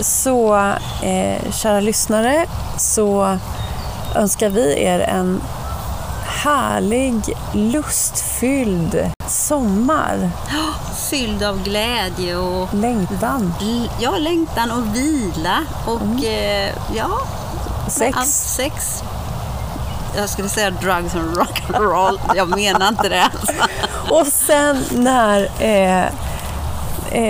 Så, 0.00 0.56
eh, 1.02 1.52
kära 1.52 1.80
lyssnare, 1.80 2.46
så 2.78 3.38
önskar 4.14 4.48
vi 4.48 4.82
er 4.82 5.00
en 5.00 5.42
härlig, 6.26 7.22
lustfylld 7.52 8.31
sommar. 9.28 10.30
Fylld 11.10 11.42
av 11.42 11.62
glädje 11.62 12.36
och 12.36 12.74
Längtan, 12.74 13.54
ja, 14.00 14.18
längtan 14.18 14.70
och 14.70 14.96
vila 14.96 15.58
och 15.86 16.24
eh, 16.24 16.74
ja, 16.94 17.08
sex. 17.88 18.16
allt 18.18 18.28
sex. 18.28 19.02
Jag 20.16 20.28
skulle 20.28 20.48
säga 20.48 20.70
drugs 20.70 21.14
and 21.14 21.36
rock'n'roll. 21.36 22.18
Jag 22.34 22.48
menar 22.48 22.88
inte 22.88 23.08
det. 23.08 23.22
Alltså. 23.22 23.52
Och 24.10 24.26
sen 24.26 24.84
när 24.90 25.42
eh, 25.62 26.12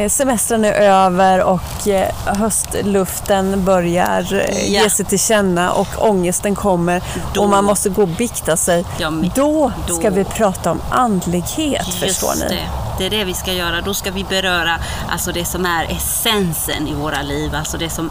semestern 0.08 0.64
är 0.64 0.72
över 0.72 1.42
och 1.42 1.88
eh, 1.88 2.08
höstluften 2.26 3.64
börjar 3.64 4.34
eh, 4.34 4.72
Ja. 4.72 4.82
ge 4.82 4.90
sig 4.90 5.04
till 5.04 5.18
känna 5.18 5.72
och 5.72 5.88
ångesten 5.98 6.54
kommer 6.54 7.02
Då. 7.34 7.42
och 7.42 7.48
man 7.48 7.64
måste 7.64 7.88
gå 7.88 8.02
och 8.02 8.08
bikta 8.08 8.56
sig. 8.56 8.84
Ja, 8.98 9.12
då, 9.34 9.72
då. 9.88 9.94
ska 9.94 10.10
vi 10.10 10.24
prata 10.24 10.70
om 10.70 10.80
andlighet, 10.90 11.86
förstår 11.94 12.34
ni. 12.34 12.48
det. 12.56 12.68
Det 12.98 13.06
är 13.06 13.10
det 13.10 13.24
vi 13.24 13.34
ska 13.34 13.52
göra. 13.52 13.80
Då 13.80 13.94
ska 13.94 14.10
vi 14.10 14.24
beröra 14.24 14.76
alltså 15.10 15.32
det 15.32 15.44
som 15.44 15.66
är 15.66 15.84
essensen 15.96 16.88
i 16.88 16.94
våra 16.94 17.22
liv. 17.22 17.54
Alltså 17.54 17.78
det 17.78 17.90
som... 17.90 18.10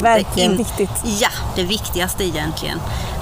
verkligen 0.00 0.50
In- 0.50 0.56
viktigt. 0.56 0.90
Ja, 1.04 1.28
det 1.56 1.62
viktigaste 1.62 2.24
egentligen. 2.24 2.80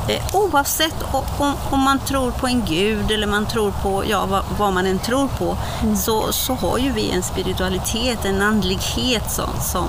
Eh, 0.08 0.22
Oavsett 0.32 0.94
om, 1.38 1.54
om 1.70 1.80
man 1.80 1.98
tror 1.98 2.30
på 2.30 2.46
en 2.46 2.64
gud 2.64 3.10
eller 3.10 3.26
man 3.26 3.46
tror 3.46 3.70
på 3.70 4.04
ja, 4.06 4.26
vad, 4.26 4.42
vad 4.58 4.72
man 4.72 4.86
än 4.86 4.98
tror 4.98 5.28
på 5.28 5.56
Mm. 5.82 5.96
så, 5.96 6.32
så 6.32 6.54
har 6.54 6.78
ju 6.78 6.92
vi 6.92 7.10
en 7.10 7.22
spiritualitet, 7.22 8.24
en 8.24 8.42
andlighet 8.42 9.32
som, 9.32 9.50
som, 9.60 9.88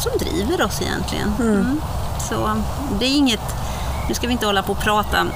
som 0.00 0.12
driver 0.18 0.64
oss 0.64 0.82
egentligen. 0.82 1.34
Mm. 1.40 1.80
Så 2.28 2.50
det 3.00 3.06
är 3.06 3.16
inget... 3.16 3.54
Nu 4.08 4.14
ska 4.14 4.26
vi 4.26 4.32
inte 4.32 4.46
hålla 4.46 4.62
på 4.62 4.72
och 4.72 4.78
prata... 4.78 5.26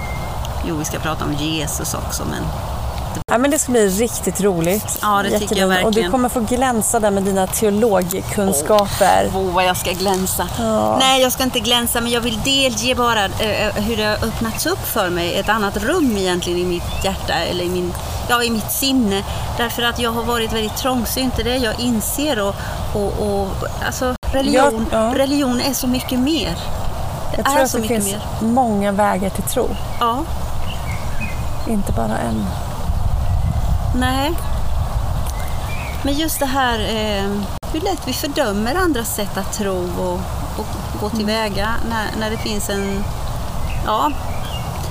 Jo, 0.69 0.77
vi 0.77 0.85
ska 0.85 0.99
prata 0.99 1.25
om 1.25 1.33
Jesus 1.35 1.95
också, 1.95 2.25
men 2.31 2.43
Ja, 3.27 3.39
men 3.39 3.51
det 3.51 3.59
ska 3.59 3.73
bli 3.73 3.89
riktigt 3.89 4.41
roligt. 4.41 4.99
Ja, 5.03 5.23
det 5.23 5.39
tycker 5.39 5.57
jag 5.57 5.69
Jacqueline. 5.69 5.71
Och 5.71 5.77
du 5.77 5.85
verkligen. 5.85 6.11
kommer 6.11 6.29
få 6.29 6.41
glänsa 6.41 7.01
där 7.01 7.11
med 7.11 7.23
dina 7.23 7.47
teologkunskaper. 7.47 9.31
Åh, 9.35 9.53
vad 9.55 9.65
jag 9.65 9.77
ska 9.77 9.93
glänsa. 9.93 10.49
Nej, 10.99 11.23
jag 11.23 11.33
ska 11.33 11.43
inte 11.43 11.61
glänsa, 11.61 12.01
men 12.01 12.13
jag 12.13 12.21
vill 12.21 12.41
delge 12.45 12.95
bara 12.95 13.25
eh, 13.25 13.75
hur 13.75 13.97
det 13.97 14.05
har 14.05 14.15
öppnats 14.29 14.67
upp 14.67 14.87
för 14.87 15.11
mig. 15.11 15.39
Ett 15.39 15.49
annat 15.49 15.77
rum 15.77 16.17
egentligen 16.17 16.59
i 16.59 16.65
mitt 16.65 17.05
hjärta, 17.05 17.33
eller 17.35 17.65
i, 17.65 17.69
min, 17.69 17.93
ja, 18.29 18.43
i 18.43 18.51
mitt 18.51 18.73
sinne. 18.73 19.23
Därför 19.59 19.83
att 19.83 19.99
jag 19.99 20.11
har 20.11 20.23
varit 20.23 20.53
väldigt 20.53 20.77
trångsynt, 20.77 21.39
är 21.39 21.45
det 21.45 21.57
jag 21.57 21.81
inser. 21.81 22.41
Och, 22.41 22.55
och, 22.95 23.13
och, 23.29 23.49
alltså, 23.87 24.15
religion, 24.33 24.87
Ja, 24.93 24.99
ja. 25.09 25.19
religion 25.19 25.61
är 25.61 25.73
så 25.73 25.87
mycket 25.87 26.19
mer. 26.19 26.57
Jag 27.37 27.45
tror 27.47 27.59
är 27.59 27.65
att 27.65 27.73
det 27.73 27.83
finns 27.83 28.05
mer. 28.05 28.21
många 28.41 28.93
vägar 28.93 29.31
till 29.31 29.43
tro. 29.45 29.69
Ja, 30.01 30.19
Inte 31.69 31.93
bara 31.93 32.19
en. 32.19 32.47
Nej. 33.95 34.33
Men 36.05 36.15
just 36.15 36.41
det 36.41 36.47
här 36.47 36.79
eh, 36.79 37.31
hur 37.73 37.81
lätt 37.81 38.09
vi 38.09 38.13
fördömer 38.13 38.75
andras 38.75 39.15
sätt 39.15 39.37
att 39.37 39.53
tro 39.53 39.89
och, 39.99 40.21
och 40.59 40.67
gå 41.01 41.11
tillväga 41.11 41.75
när, 41.91 42.21
när 42.21 42.31
det 42.31 42.37
finns 42.37 42.71
en... 42.71 43.05
Ja, 43.87 44.13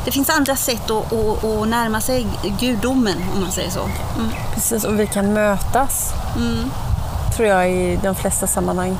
det 0.05 0.11
finns 0.11 0.29
andra 0.29 0.55
sätt 0.55 0.91
att, 0.91 1.13
att, 1.13 1.43
att 1.43 1.67
närma 1.67 2.01
sig 2.01 2.27
gudomen, 2.59 3.17
om 3.33 3.41
man 3.41 3.51
säger 3.51 3.69
så. 3.69 3.79
Mm. 3.79 4.31
Precis, 4.53 4.83
och 4.83 4.99
vi 4.99 5.07
kan 5.07 5.33
mötas. 5.33 6.13
Mm. 6.37 6.71
Tror 7.35 7.47
jag 7.47 7.71
i 7.71 7.99
de 8.03 8.15
flesta 8.15 8.47
sammanhang. 8.47 8.97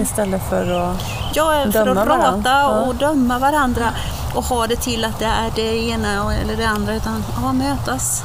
Istället 0.00 0.48
för 0.48 0.70
att... 0.70 1.02
Ja, 1.34 1.64
för 1.72 1.84
Döma 1.84 2.00
att 2.00 2.06
prata 2.06 2.18
varandra. 2.18 2.50
Ja. 2.50 2.68
och 2.68 2.94
döma 2.94 3.38
varandra 3.38 3.84
och 4.34 4.44
ha 4.44 4.66
det 4.66 4.76
till 4.76 5.04
att 5.04 5.18
det 5.18 5.24
är 5.24 5.50
det 5.54 5.88
ena 5.88 6.34
eller 6.34 6.56
det 6.56 6.64
andra, 6.68 6.94
utan 6.94 7.24
ja, 7.42 7.52
mötas. 7.52 8.22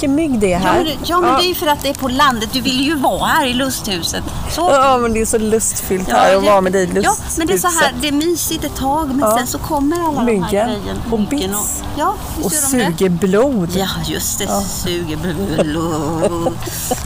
Vilken 0.00 0.14
mygg 0.14 0.40
det 0.40 0.46
är 0.46 0.50
Ja, 0.50 0.58
här. 0.58 0.74
men, 0.76 0.84
det- 0.84 0.96
ja, 1.04 1.20
men 1.20 1.34
det 1.34 1.44
är 1.44 1.48
ju 1.48 1.54
för 1.54 1.66
att 1.66 1.82
det 1.82 1.88
är 1.88 1.94
på 1.94 2.08
landet. 2.08 2.48
Du 2.52 2.60
vill 2.60 2.80
ju 2.80 2.94
vara 2.94 3.26
här 3.26 3.46
i 3.46 3.52
lusthuset. 3.54 4.24
Så 4.50 4.60
Ja, 4.72 4.98
men 4.98 5.12
det 5.14 5.20
är 5.20 5.26
så 5.26 5.38
lustfyllt 5.38 6.10
här 6.12 6.36
att 6.36 6.42
vara 6.44 6.60
med 6.60 6.72
dig 6.72 6.82
i 6.84 7.00
Ja, 7.02 7.14
men 7.38 7.46
det 7.46 7.52
är 7.52 7.58
så 7.58 7.66
här, 7.68 7.74
lusthuset. 7.74 8.02
det 8.02 8.08
är 8.08 8.12
mysigt 8.12 8.64
ett 8.64 8.76
tag, 8.76 9.08
men 9.08 9.18
Ja. 9.30 9.36
sen 9.38 9.46
så 9.46 9.58
kommer 9.58 9.96
alla 9.96 10.06
de 10.06 10.16
här 10.16 10.24
Myggen 10.24 10.48
grejerna. 10.50 11.00
och 11.10 11.18
Myggen 11.20 11.50
bits. 11.50 11.82
Ja, 11.96 12.14
Och 12.42 12.50
de 12.50 12.56
det. 12.56 12.62
suger 12.62 13.08
blod. 13.08 13.68
Ja, 13.76 13.86
just 14.06 14.38
det. 14.38 14.46
Suger 14.68 15.16
blod. 15.62 16.52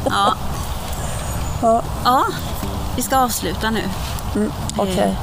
Ja. 0.05 0.35
Ja. 1.63 1.83
ja, 2.05 2.25
vi 2.97 3.03
ska 3.03 3.17
avsluta 3.17 3.71
nu. 3.71 3.83
Okej. 4.77 5.17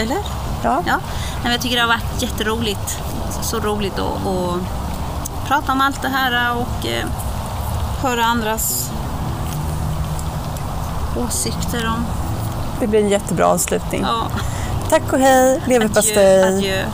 Eller? 0.00 0.18
Ja. 0.62 0.82
Ja. 0.86 0.98
Men 1.42 1.52
jag 1.52 1.60
tycker 1.60 1.76
det 1.76 1.82
har 1.82 1.88
varit 1.88 2.22
jätteroligt. 2.22 2.98
Så 3.42 3.58
roligt 3.60 3.98
att 3.98 4.26
prata 5.46 5.72
om 5.72 5.80
allt 5.80 6.02
det 6.02 6.08
här 6.08 6.56
och 6.56 6.86
eh, 6.86 7.06
höra 8.02 8.24
andras 8.24 8.90
åsikter 11.26 11.86
om... 11.86 12.04
Det 12.80 12.86
blir 12.86 13.00
en 13.00 13.08
jättebra 13.08 13.46
avslutning. 13.46 14.02
Ja, 14.02 14.26
Tack 14.90 15.12
och 15.12 15.18
hej, 15.18 15.62
leverpastej. 15.66 16.42
adjö, 16.44 16.56
adjö. 16.56 16.84